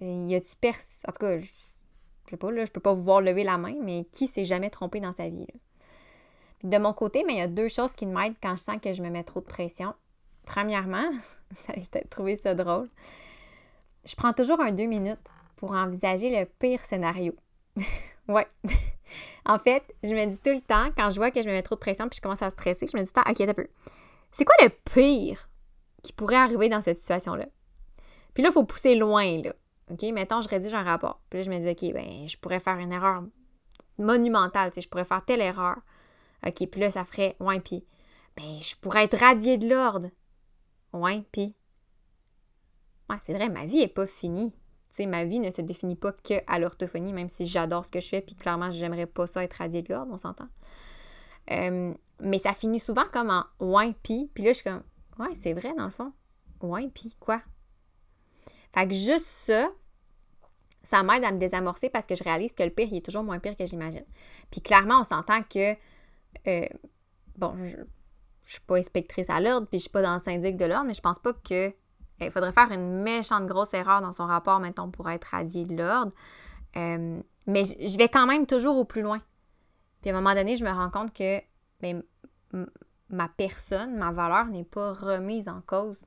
Il 0.00 0.28
y 0.28 0.34
a-tu 0.34 0.56
pers... 0.56 0.76
En 1.08 1.12
tout 1.12 1.18
cas, 1.18 1.38
je 1.38 2.30
sais 2.30 2.36
pas, 2.36 2.50
là, 2.50 2.64
je 2.64 2.70
peux 2.70 2.80
pas 2.80 2.92
vous 2.92 3.02
voir 3.02 3.20
lever 3.20 3.44
la 3.44 3.58
main, 3.58 3.74
mais 3.82 4.06
qui 4.12 4.26
s'est 4.26 4.44
jamais 4.44 4.70
trompé 4.70 5.00
dans 5.00 5.12
sa 5.12 5.28
vie? 5.28 5.46
De 6.62 6.78
mon 6.78 6.92
côté, 6.92 7.24
mais 7.26 7.34
il 7.34 7.38
y 7.38 7.42
a 7.42 7.48
deux 7.48 7.68
choses 7.68 7.94
qui 7.94 8.06
m'aident 8.06 8.36
quand 8.42 8.56
je 8.56 8.62
sens 8.62 8.76
que 8.82 8.92
je 8.92 9.02
me 9.02 9.10
mets 9.10 9.24
trop 9.24 9.40
de 9.40 9.46
pression. 9.46 9.94
Premièrement, 10.46 11.10
vous 11.50 11.72
allez 11.72 11.86
peut-être 11.90 12.10
trouver 12.10 12.36
ça 12.36 12.54
drôle, 12.54 12.88
je 14.04 14.14
prends 14.16 14.32
toujours 14.32 14.60
un 14.60 14.72
deux 14.72 14.86
minutes 14.86 15.30
pour 15.56 15.72
envisager 15.72 16.30
le 16.30 16.46
pire 16.46 16.80
scénario. 16.84 17.34
ouais. 18.28 18.46
En 19.46 19.58
fait, 19.58 19.82
je 20.02 20.14
me 20.14 20.26
dis 20.26 20.38
tout 20.38 20.50
le 20.50 20.60
temps, 20.60 20.90
quand 20.96 21.10
je 21.10 21.16
vois 21.16 21.30
que 21.30 21.42
je 21.42 21.48
me 21.48 21.52
mets 21.52 21.62
trop 21.62 21.74
de 21.74 21.80
pression 21.80 22.08
puis 22.08 22.16
je 22.16 22.22
commence 22.22 22.42
à 22.42 22.50
stresser, 22.50 22.86
je 22.90 22.96
me 22.96 23.02
dis, 23.02 23.10
ok, 23.16 23.40
un 23.40 23.54
peu. 23.54 23.66
C'est 24.32 24.44
quoi 24.44 24.54
le 24.62 24.68
pire 24.68 25.48
qui 26.02 26.12
pourrait 26.12 26.36
arriver 26.36 26.68
dans 26.68 26.82
cette 26.82 26.98
situation-là? 26.98 27.46
Puis 28.34 28.42
là, 28.42 28.50
il 28.50 28.52
faut 28.52 28.64
pousser 28.64 28.94
loin, 28.96 29.42
là. 29.42 29.54
OK, 29.90 30.02
mettons, 30.12 30.40
je 30.40 30.48
rédige 30.48 30.74
un 30.74 30.82
rapport. 30.82 31.20
Puis 31.28 31.38
là, 31.38 31.44
je 31.44 31.50
me 31.50 31.58
dis, 31.58 31.70
OK, 31.70 31.94
ben, 31.94 32.26
je 32.26 32.36
pourrais 32.38 32.60
faire 32.60 32.78
une 32.78 32.92
erreur 32.92 33.22
monumentale, 33.98 34.70
tu 34.72 34.80
je 34.80 34.88
pourrais 34.88 35.04
faire 35.04 35.24
telle 35.24 35.40
erreur. 35.40 35.76
OK, 36.46 36.66
puis 36.70 36.80
là, 36.80 36.90
ça 36.90 37.04
ferait, 37.04 37.36
ouais, 37.40 37.60
puis, 37.60 37.86
ben, 38.36 38.60
je 38.60 38.74
pourrais 38.76 39.04
être 39.04 39.18
radié 39.18 39.58
de 39.58 39.68
l'ordre. 39.68 40.10
Ouais, 40.92 41.24
puis. 41.32 41.54
Ouais, 43.10 43.16
c'est 43.20 43.34
vrai, 43.34 43.48
ma 43.48 43.66
vie 43.66 43.78
n'est 43.78 43.88
pas 43.88 44.06
finie. 44.06 44.52
Sais, 44.94 45.06
ma 45.06 45.24
vie 45.24 45.40
ne 45.40 45.50
se 45.50 45.60
définit 45.60 45.96
pas 45.96 46.12
que 46.12 46.34
à 46.46 46.60
l'orthophonie, 46.60 47.12
même 47.12 47.28
si 47.28 47.46
j'adore 47.46 47.84
ce 47.84 47.90
que 47.90 47.98
je 47.98 48.06
fais, 48.06 48.20
puis 48.20 48.36
clairement, 48.36 48.70
j'aimerais 48.70 49.06
pas 49.06 49.26
ça 49.26 49.42
être 49.42 49.54
radié 49.54 49.82
de 49.82 49.92
l'ordre, 49.92 50.12
on 50.12 50.16
s'entend. 50.16 50.46
Euh, 51.50 51.92
mais 52.20 52.38
ça 52.38 52.52
finit 52.52 52.78
souvent 52.78 53.02
comme 53.12 53.28
en 53.28 53.44
ouais, 53.58 53.92
puis. 54.04 54.30
Puis 54.32 54.44
là, 54.44 54.50
je 54.52 54.58
suis 54.58 54.62
comme, 54.62 54.84
ouais, 55.18 55.34
c'est 55.34 55.52
vrai, 55.52 55.74
dans 55.76 55.86
le 55.86 55.90
fond. 55.90 56.12
Ouais, 56.62 56.88
puis 56.94 57.16
quoi? 57.18 57.42
Fait 58.72 58.86
que 58.86 58.94
juste 58.94 59.26
ça, 59.26 59.68
ça 60.84 61.02
m'aide 61.02 61.24
à 61.24 61.32
me 61.32 61.38
désamorcer 61.38 61.90
parce 61.90 62.06
que 62.06 62.14
je 62.14 62.22
réalise 62.22 62.54
que 62.54 62.62
le 62.62 62.70
pire, 62.70 62.86
il 62.88 62.98
est 62.98 63.04
toujours 63.04 63.24
moins 63.24 63.40
pire 63.40 63.56
que 63.56 63.66
j'imagine. 63.66 64.04
Puis 64.52 64.60
clairement, 64.60 65.00
on 65.00 65.04
s'entend 65.04 65.42
que, 65.42 65.72
euh, 66.46 66.68
bon, 67.36 67.56
je 67.64 67.78
ne 67.78 67.84
suis 68.44 68.60
pas 68.60 68.76
inspectrice 68.76 69.28
à 69.28 69.40
l'ordre, 69.40 69.66
puis 69.66 69.80
je 69.80 69.82
suis 69.82 69.90
pas 69.90 70.02
dans 70.02 70.14
le 70.14 70.20
syndic 70.20 70.56
de 70.56 70.66
l'ordre, 70.66 70.84
mais 70.86 70.94
je 70.94 71.00
pense 71.00 71.18
pas 71.18 71.32
que 71.32 71.74
il 72.20 72.30
faudrait 72.30 72.52
faire 72.52 72.70
une 72.70 73.02
méchante 73.02 73.46
grosse 73.46 73.74
erreur 73.74 74.00
dans 74.00 74.12
son 74.12 74.26
rapport, 74.26 74.60
mettons, 74.60 74.90
pour 74.90 75.10
être 75.10 75.24
radié 75.24 75.64
de 75.64 75.76
l'ordre. 75.76 76.12
Euh, 76.76 77.20
mais 77.46 77.64
je 77.64 77.98
vais 77.98 78.08
quand 78.08 78.26
même 78.26 78.46
toujours 78.46 78.76
au 78.76 78.84
plus 78.84 79.02
loin. 79.02 79.20
Puis 80.00 80.10
à 80.10 80.14
un 80.14 80.20
moment 80.20 80.34
donné, 80.34 80.56
je 80.56 80.64
me 80.64 80.70
rends 80.70 80.90
compte 80.90 81.12
que 81.12 81.40
ben, 81.80 82.02
ma 83.10 83.28
personne, 83.28 83.96
ma 83.96 84.12
valeur 84.12 84.46
n'est 84.46 84.64
pas 84.64 84.92
remise 84.92 85.48
en 85.48 85.60
cause 85.66 85.98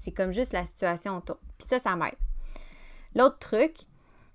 c'est 0.00 0.12
comme 0.12 0.32
juste 0.32 0.52
la 0.52 0.66
situation 0.66 1.18
autour. 1.18 1.38
Puis 1.58 1.68
ça, 1.68 1.78
ça 1.78 1.94
m'aide. 1.94 2.16
L'autre 3.14 3.38
truc, 3.38 3.76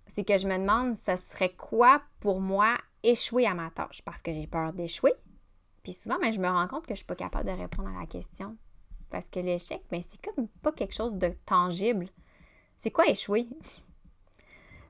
c'est 0.08 0.24
que 0.24 0.38
je 0.38 0.48
me 0.48 0.58
demande, 0.58 0.96
ça 0.96 1.18
serait 1.18 1.54
quoi 1.54 2.02
pour 2.20 2.40
moi 2.40 2.78
échouer 3.04 3.48
à 3.48 3.56
ma 3.56 3.72
tâche? 3.72 4.02
Parce 4.04 4.22
que 4.22 4.34
j'ai 4.34 4.48
peur 4.48 4.74
d'échouer. 4.74 5.14
Puis 5.84 5.94
souvent, 5.94 6.20
ben, 6.22 6.32
je 6.32 6.40
me 6.40 6.48
rends 6.48 6.68
compte 6.68 6.84
que 6.84 6.90
je 6.90 6.94
ne 6.94 6.98
suis 6.98 7.06
pas 7.06 7.16
capable 7.16 7.50
de 7.50 7.56
répondre 7.56 7.90
à 7.90 8.02
la 8.02 8.06
question. 8.06 8.56
Parce 9.16 9.30
que 9.30 9.40
l'échec, 9.40 9.82
ben, 9.90 10.02
c'est 10.02 10.22
comme 10.22 10.50
pas 10.62 10.74
quelque 10.74 10.94
chose 10.94 11.16
de 11.16 11.30
tangible. 11.46 12.08
C'est 12.78 12.92
quoi 12.92 13.08
échouer? 13.08 13.46
tu 13.48 13.56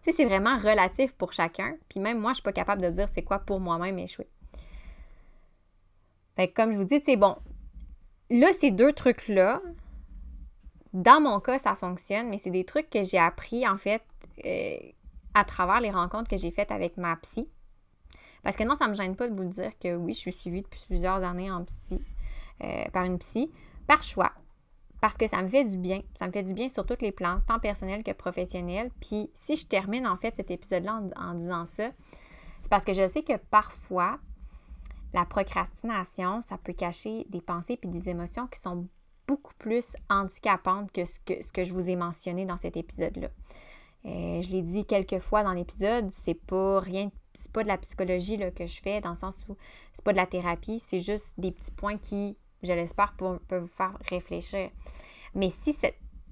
sais, 0.01 0.13
c'est 0.13 0.25
vraiment 0.25 0.57
relatif 0.57 1.13
pour 1.13 1.31
chacun. 1.31 1.77
Puis 1.89 1.99
même 1.99 2.19
moi, 2.19 2.31
je 2.31 2.37
suis 2.37 2.43
pas 2.43 2.51
capable 2.51 2.81
de 2.81 2.89
dire 2.89 3.07
c'est 3.07 3.21
quoi 3.21 3.37
pour 3.37 3.59
moi-même 3.59 3.99
échouer. 3.99 4.27
Fait 6.35 6.47
que 6.47 6.55
comme 6.55 6.71
je 6.71 6.77
vous 6.77 6.85
dis, 6.85 6.99
c'est 7.05 7.17
bon. 7.17 7.37
Là, 8.31 8.51
ces 8.51 8.71
deux 8.71 8.93
trucs-là, 8.93 9.61
dans 10.93 11.21
mon 11.21 11.39
cas, 11.39 11.59
ça 11.59 11.75
fonctionne, 11.75 12.27
mais 12.27 12.39
c'est 12.39 12.49
des 12.49 12.65
trucs 12.65 12.89
que 12.89 13.03
j'ai 13.03 13.19
appris 13.19 13.67
en 13.67 13.77
fait 13.77 14.01
euh, 14.43 14.77
à 15.35 15.45
travers 15.45 15.81
les 15.81 15.91
rencontres 15.91 16.31
que 16.31 16.37
j'ai 16.37 16.49
faites 16.49 16.71
avec 16.71 16.97
ma 16.97 17.15
psy. 17.17 17.47
Parce 18.41 18.55
que 18.55 18.63
non, 18.63 18.73
ça 18.73 18.85
ne 18.85 18.89
me 18.89 18.95
gêne 18.95 19.15
pas 19.15 19.29
de 19.29 19.35
vous 19.35 19.43
le 19.43 19.49
dire 19.49 19.77
que 19.77 19.95
oui, 19.95 20.15
je 20.15 20.19
suis 20.19 20.33
suivie 20.33 20.63
depuis 20.63 20.81
plusieurs 20.87 21.23
années 21.23 21.51
en 21.51 21.63
psy, 21.65 22.01
euh, 22.63 22.85
par 22.91 23.03
une 23.03 23.19
psy, 23.19 23.51
par 23.87 24.03
choix. 24.03 24.31
Parce 25.01 25.17
que 25.17 25.27
ça 25.27 25.41
me 25.41 25.47
fait 25.47 25.65
du 25.65 25.77
bien. 25.77 26.01
Ça 26.15 26.27
me 26.27 26.31
fait 26.31 26.43
du 26.43 26.53
bien 26.53 26.69
sur 26.69 26.85
tous 26.85 27.01
les 27.01 27.11
plans, 27.11 27.41
tant 27.47 27.59
personnel 27.59 28.03
que 28.03 28.11
professionnel. 28.11 28.89
Puis 28.99 29.29
si 29.33 29.55
je 29.55 29.67
termine 29.67 30.07
en 30.07 30.17
fait 30.17 30.35
cet 30.35 30.51
épisode-là 30.51 31.01
en 31.15 31.33
disant 31.35 31.65
ça, 31.65 31.91
c'est 32.61 32.69
parce 32.69 32.85
que 32.85 32.93
je 32.93 33.07
sais 33.07 33.21
que 33.21 33.37
parfois, 33.37 34.17
la 35.13 35.25
procrastination, 35.25 36.41
ça 36.41 36.57
peut 36.57 36.73
cacher 36.73 37.25
des 37.29 37.41
pensées 37.41 37.77
puis 37.77 37.89
des 37.89 38.09
émotions 38.09 38.47
qui 38.47 38.59
sont 38.59 38.87
beaucoup 39.27 39.53
plus 39.59 39.85
handicapante 40.09 40.91
que 40.91 41.05
ce 41.05 41.19
que, 41.19 41.43
ce 41.43 41.51
que 41.51 41.63
je 41.63 41.73
vous 41.73 41.89
ai 41.89 41.95
mentionné 41.95 42.45
dans 42.45 42.57
cet 42.57 42.77
épisode-là. 42.77 43.29
Euh, 44.05 44.41
je 44.41 44.49
l'ai 44.49 44.61
dit 44.61 44.85
quelques 44.85 45.19
fois 45.19 45.43
dans 45.43 45.53
l'épisode, 45.53 46.09
c'est 46.11 46.35
pas 46.35 46.79
rien, 46.79 47.11
c'est 47.33 47.51
pas 47.51 47.63
de 47.63 47.67
la 47.67 47.77
psychologie 47.77 48.37
là, 48.37 48.51
que 48.51 48.67
je 48.67 48.79
fais, 48.79 49.01
dans 49.01 49.11
le 49.11 49.15
sens 49.15 49.45
où 49.49 49.57
c'est 49.93 50.03
pas 50.03 50.11
de 50.11 50.17
la 50.17 50.27
thérapie, 50.27 50.79
c'est 50.79 50.99
juste 50.99 51.39
des 51.39 51.51
petits 51.51 51.71
points 51.71 51.97
qui, 51.97 52.37
je 52.65 52.73
l'espère, 52.73 53.13
peuvent 53.13 53.39
vous 53.51 53.67
faire 53.67 53.97
réfléchir. 54.09 54.69
Mais 55.33 55.49
si 55.49 55.75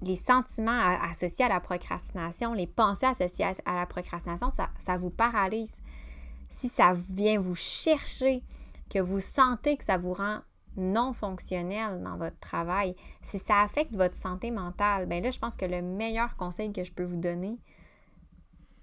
les 0.02 0.16
sentiments 0.16 0.80
associés 1.02 1.44
à 1.44 1.48
la 1.48 1.60
procrastination, 1.60 2.52
les 2.54 2.66
pensées 2.66 3.06
associées 3.06 3.46
à, 3.64 3.74
la 3.74 3.86
procrastination, 3.86 4.50
ça, 4.50 4.70
ça 4.78 4.96
vous 4.96 5.10
paralyse, 5.10 5.74
si 6.50 6.68
ça 6.68 6.92
vient 6.92 7.38
vous 7.38 7.54
chercher, 7.54 8.42
que 8.90 8.98
vous 8.98 9.20
sentez 9.20 9.76
que 9.76 9.84
ça 9.84 9.96
vous 9.96 10.12
rend 10.12 10.40
non 10.76 11.12
fonctionnel 11.12 12.02
dans 12.02 12.16
votre 12.16 12.38
travail, 12.38 12.96
si 13.22 13.38
ça 13.38 13.60
affecte 13.62 13.94
votre 13.94 14.16
santé 14.16 14.50
mentale, 14.50 15.06
ben 15.06 15.22
là, 15.22 15.30
je 15.30 15.38
pense 15.38 15.56
que 15.56 15.64
le 15.64 15.82
meilleur 15.82 16.36
conseil 16.36 16.72
que 16.72 16.84
je 16.84 16.92
peux 16.92 17.04
vous 17.04 17.16
donner 17.16 17.58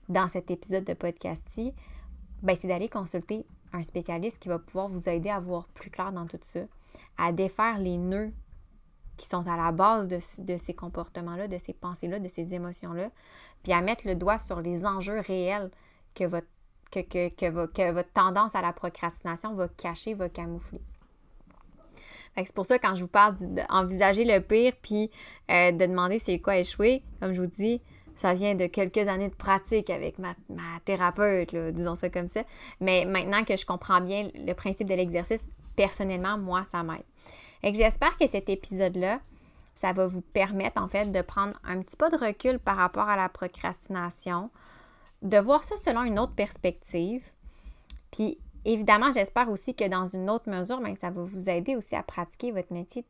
dans 0.10 0.28
cet 0.30 0.52
épisode 0.52 0.84
de 0.84 0.94
podcast-ci, 0.94 1.74
ben, 2.42 2.56
c'est 2.56 2.68
d'aller 2.68 2.90
consulter 2.90 3.46
un 3.74 3.84
spécialiste 3.84 4.40
qui 4.40 4.50
va 4.50 4.60
pouvoir 4.60 4.88
vous 4.88 5.08
aider 5.10 5.30
à 5.30 5.40
voir 5.40 5.68
plus 5.70 5.90
clair 5.90 6.12
dans 6.12 6.26
tout 6.26 6.40
ça, 6.42 6.62
à 7.18 7.32
défaire 7.32 7.78
les 7.78 7.98
nœuds 7.98 8.32
qui 9.18 9.28
sont 9.28 9.48
à 9.48 9.56
la 9.56 9.72
base 9.72 10.08
de, 10.08 10.58
ces 10.58 10.74
comportements-là, 10.74 11.48
de 11.48 11.58
ces 11.58 11.74
pensées-là, 11.74 12.20
de 12.20 12.28
ces 12.28 12.54
émotions-là, 12.54 13.12
puis 13.64 13.72
à 13.72 13.82
mettre 13.82 14.08
le 14.08 14.16
doigt 14.16 14.40
sur 14.40 14.62
les 14.62 14.86
enjeux 14.86 15.20
réels 15.20 15.70
que 16.16 16.24
votre, 16.24 16.48
que, 16.92 17.92
votre 17.92 18.12
tendance 18.14 18.56
à 18.56 18.62
la 18.62 18.74
procrastination 18.74 19.54
va 19.54 19.68
cacher, 19.68 20.16
va 20.16 20.28
camoufler. 20.28 20.82
C'est 22.38 22.56
pour 22.56 22.66
ça, 22.66 22.80
quand 22.80 22.96
je 22.96 23.02
vous 23.02 23.10
parle 23.10 23.36
d'envisager 23.36 24.24
le 24.24 24.40
pire, 24.40 24.74
puis 24.82 25.12
euh, 25.52 25.72
de 25.72 25.86
demander 25.86 26.18
c'est 26.18 26.40
quoi 26.40 26.58
échouer, 26.58 27.04
comme 27.20 27.34
je 27.34 27.42
vous 27.42 27.48
dis, 27.48 27.82
ça 28.16 28.34
vient 28.34 28.56
de 28.56 28.68
quelques 28.68 29.08
années 29.08 29.30
de 29.30 29.36
pratique 29.36 29.90
avec 29.90 30.20
ma, 30.20 30.34
thérapeute, 30.86 31.56
disons 31.56 31.96
ça 31.96 32.10
comme 32.10 32.28
ça. 32.28 32.44
Mais 32.80 33.06
maintenant 33.06 33.44
que 33.44 33.56
je 33.56 33.66
comprends 33.66 34.02
bien 34.02 34.28
le 34.36 34.54
principe 34.54 34.88
de 34.88 34.96
l'exercice, 34.96 35.46
personnellement, 35.76 36.38
moi, 36.38 36.64
ça 36.66 36.84
m'aide. 36.84 37.04
Et 37.64 37.74
j'espère 37.74 38.18
que 38.18 38.28
cet 38.28 38.50
épisode-là, 38.50 39.20
ça 39.76 39.94
va 39.94 40.08
vous 40.08 40.22
permettre 40.22 40.82
en 40.82 40.88
fait 40.88 41.12
de 41.12 41.22
prendre 41.22 41.60
un 41.64 41.80
petit 41.80 41.98
pas 41.98 42.10
de 42.10 42.18
recul 42.18 42.60
par 42.60 42.78
rapport 42.78 43.10
à 43.10 43.16
la 43.16 43.30
procrastination, 43.30 44.50
de 45.22 45.38
voir 45.38 45.64
ça 45.64 45.78
selon 45.78 46.04
une 46.04 46.20
autre 46.20 46.34
perspective. 46.34 47.24
Puis 48.12 48.38
évidemment, 48.66 49.12
j'espère 49.12 49.50
aussi 49.50 49.74
que 49.74 49.88
dans 49.88 50.06
une 50.06 50.30
autre 50.30 50.50
mesure, 50.50 50.82
ben, 50.82 50.96
ça 50.96 51.10
va 51.10 51.24
vous 51.24 51.50
aider 51.50 51.76
aussi 51.76 51.96
à 51.96 52.04
pratiquer 52.04 52.52
votre 52.52 52.74
métier 52.74 53.06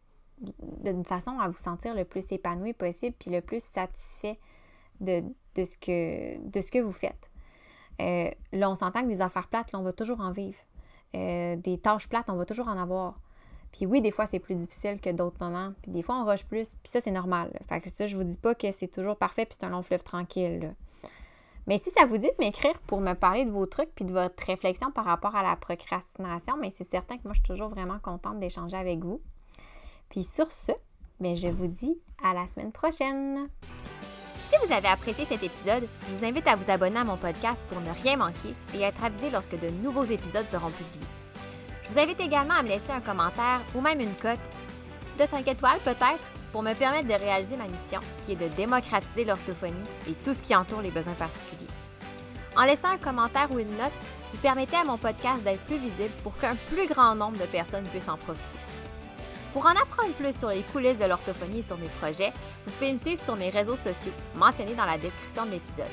d'une 0.83 1.05
façon 1.05 1.39
à 1.39 1.47
vous 1.47 1.57
sentir 1.57 1.93
le 1.93 2.03
plus 2.03 2.31
épanoui 2.31 2.73
possible 2.73 3.15
puis 3.19 3.29
le 3.29 3.41
plus 3.41 3.63
satisfait 3.63 4.39
de, 5.01 5.23
ce, 5.57 5.77
que, 5.77 6.79
vous 6.79 6.91
faites. 6.91 7.29
Euh, 7.99 8.29
là, 8.53 8.69
on 8.69 8.75
s'entend 8.75 9.01
que 9.01 9.07
des 9.07 9.21
affaires 9.21 9.47
plates, 9.47 9.71
là, 9.71 9.79
on 9.79 9.83
va 9.83 9.93
toujours 9.93 10.21
en 10.21 10.31
vivre. 10.31 10.57
Euh, 11.15 11.55
des 11.57 11.77
tâches 11.77 12.07
plates, 12.07 12.29
on 12.29 12.35
va 12.35 12.45
toujours 12.45 12.67
en 12.67 12.77
avoir. 12.77 13.19
Puis 13.71 13.85
oui, 13.85 14.01
des 14.01 14.11
fois, 14.11 14.25
c'est 14.25 14.39
plus 14.39 14.55
difficile 14.55 14.99
que 14.99 15.09
d'autres 15.09 15.37
moments. 15.39 15.73
Puis 15.81 15.91
des 15.91 16.03
fois, 16.03 16.15
on 16.15 16.25
rush 16.25 16.45
plus. 16.45 16.69
Puis 16.83 16.91
ça, 16.91 17.01
c'est 17.01 17.11
normal. 17.11 17.51
Que 17.69 17.89
ça, 17.89 18.05
je 18.05 18.17
vous 18.17 18.23
dis 18.23 18.37
pas 18.37 18.55
que 18.55 18.71
c'est 18.71 18.87
toujours 18.87 19.15
parfait 19.15 19.45
puis 19.45 19.57
c'est 19.59 19.65
un 19.65 19.69
long 19.69 19.81
fleuve 19.81 20.03
tranquille. 20.03 20.73
Mais 21.67 21.77
si 21.77 21.91
ça 21.91 22.05
vous 22.05 22.17
dit 22.17 22.27
de 22.27 22.35
m'écrire 22.39 22.77
pour 22.87 23.01
me 23.01 23.13
parler 23.13 23.45
de 23.45 23.51
vos 23.51 23.65
trucs 23.65 23.93
puis 23.93 24.03
de 24.03 24.11
votre 24.11 24.43
réflexion 24.45 24.91
par 24.91 25.05
rapport 25.05 25.35
à 25.35 25.43
la 25.43 25.55
procrastination, 25.55 26.57
mais 26.57 26.71
c'est 26.71 26.89
certain 26.89 27.17
que 27.17 27.23
moi, 27.23 27.33
je 27.33 27.39
suis 27.39 27.47
toujours 27.47 27.69
vraiment 27.69 27.99
contente 27.99 28.39
d'échanger 28.39 28.77
avec 28.77 28.99
vous. 28.99 29.21
Puis 30.09 30.23
sur 30.23 30.51
ce, 30.51 30.71
bien, 31.19 31.35
je 31.35 31.47
vous 31.47 31.67
dis 31.67 31.97
à 32.23 32.33
la 32.33 32.47
semaine 32.47 32.71
prochaine. 32.71 33.47
Si 34.51 34.57
vous 34.67 34.73
avez 34.73 34.89
apprécié 34.89 35.25
cet 35.25 35.43
épisode, 35.43 35.87
je 36.09 36.13
vous 36.13 36.25
invite 36.25 36.45
à 36.45 36.57
vous 36.57 36.69
abonner 36.69 36.99
à 36.99 37.05
mon 37.05 37.15
podcast 37.15 37.61
pour 37.69 37.79
ne 37.79 37.89
rien 38.03 38.17
manquer 38.17 38.53
et 38.73 38.81
être 38.81 39.01
avisé 39.01 39.29
lorsque 39.29 39.57
de 39.57 39.69
nouveaux 39.69 40.03
épisodes 40.03 40.49
seront 40.49 40.71
publiés. 40.71 41.07
Je 41.83 41.93
vous 41.93 41.99
invite 41.99 42.19
également 42.19 42.55
à 42.55 42.61
me 42.61 42.67
laisser 42.67 42.91
un 42.91 42.99
commentaire 42.99 43.61
ou 43.73 43.79
même 43.79 44.01
une 44.01 44.13
cote 44.15 44.41
de 45.17 45.25
5 45.25 45.47
étoiles 45.47 45.79
peut-être 45.85 46.19
pour 46.51 46.63
me 46.63 46.73
permettre 46.73 47.07
de 47.07 47.13
réaliser 47.13 47.55
ma 47.55 47.69
mission 47.69 48.01
qui 48.25 48.33
est 48.33 48.35
de 48.35 48.53
démocratiser 48.57 49.23
l'orthophonie 49.23 49.87
et 50.09 50.13
tout 50.25 50.33
ce 50.33 50.41
qui 50.41 50.53
entoure 50.53 50.81
les 50.81 50.91
besoins 50.91 51.13
particuliers. 51.13 51.71
En 52.57 52.63
laissant 52.63 52.89
un 52.89 52.97
commentaire 52.97 53.49
ou 53.53 53.59
une 53.59 53.77
note, 53.77 53.93
vous 54.33 54.39
permettez 54.39 54.75
à 54.75 54.83
mon 54.83 54.97
podcast 54.97 55.43
d'être 55.43 55.61
plus 55.61 55.77
visible 55.77 56.13
pour 56.23 56.37
qu'un 56.37 56.57
plus 56.69 56.89
grand 56.89 57.15
nombre 57.15 57.37
de 57.37 57.45
personnes 57.45 57.85
puissent 57.85 58.09
en 58.09 58.17
profiter. 58.17 58.70
Pour 59.53 59.65
en 59.65 59.71
apprendre 59.71 60.13
plus 60.13 60.37
sur 60.37 60.49
les 60.49 60.61
coulisses 60.61 60.97
de 60.97 61.05
l'orthophonie 61.05 61.59
et 61.59 61.63
sur 61.63 61.77
mes 61.77 61.89
projets, 61.99 62.31
vous 62.65 62.71
pouvez 62.71 62.93
me 62.93 62.97
suivre 62.97 63.21
sur 63.21 63.35
mes 63.35 63.49
réseaux 63.49 63.75
sociaux 63.75 64.13
mentionnés 64.35 64.75
dans 64.75 64.85
la 64.85 64.97
description 64.97 65.45
de 65.45 65.51
l'épisode. 65.51 65.91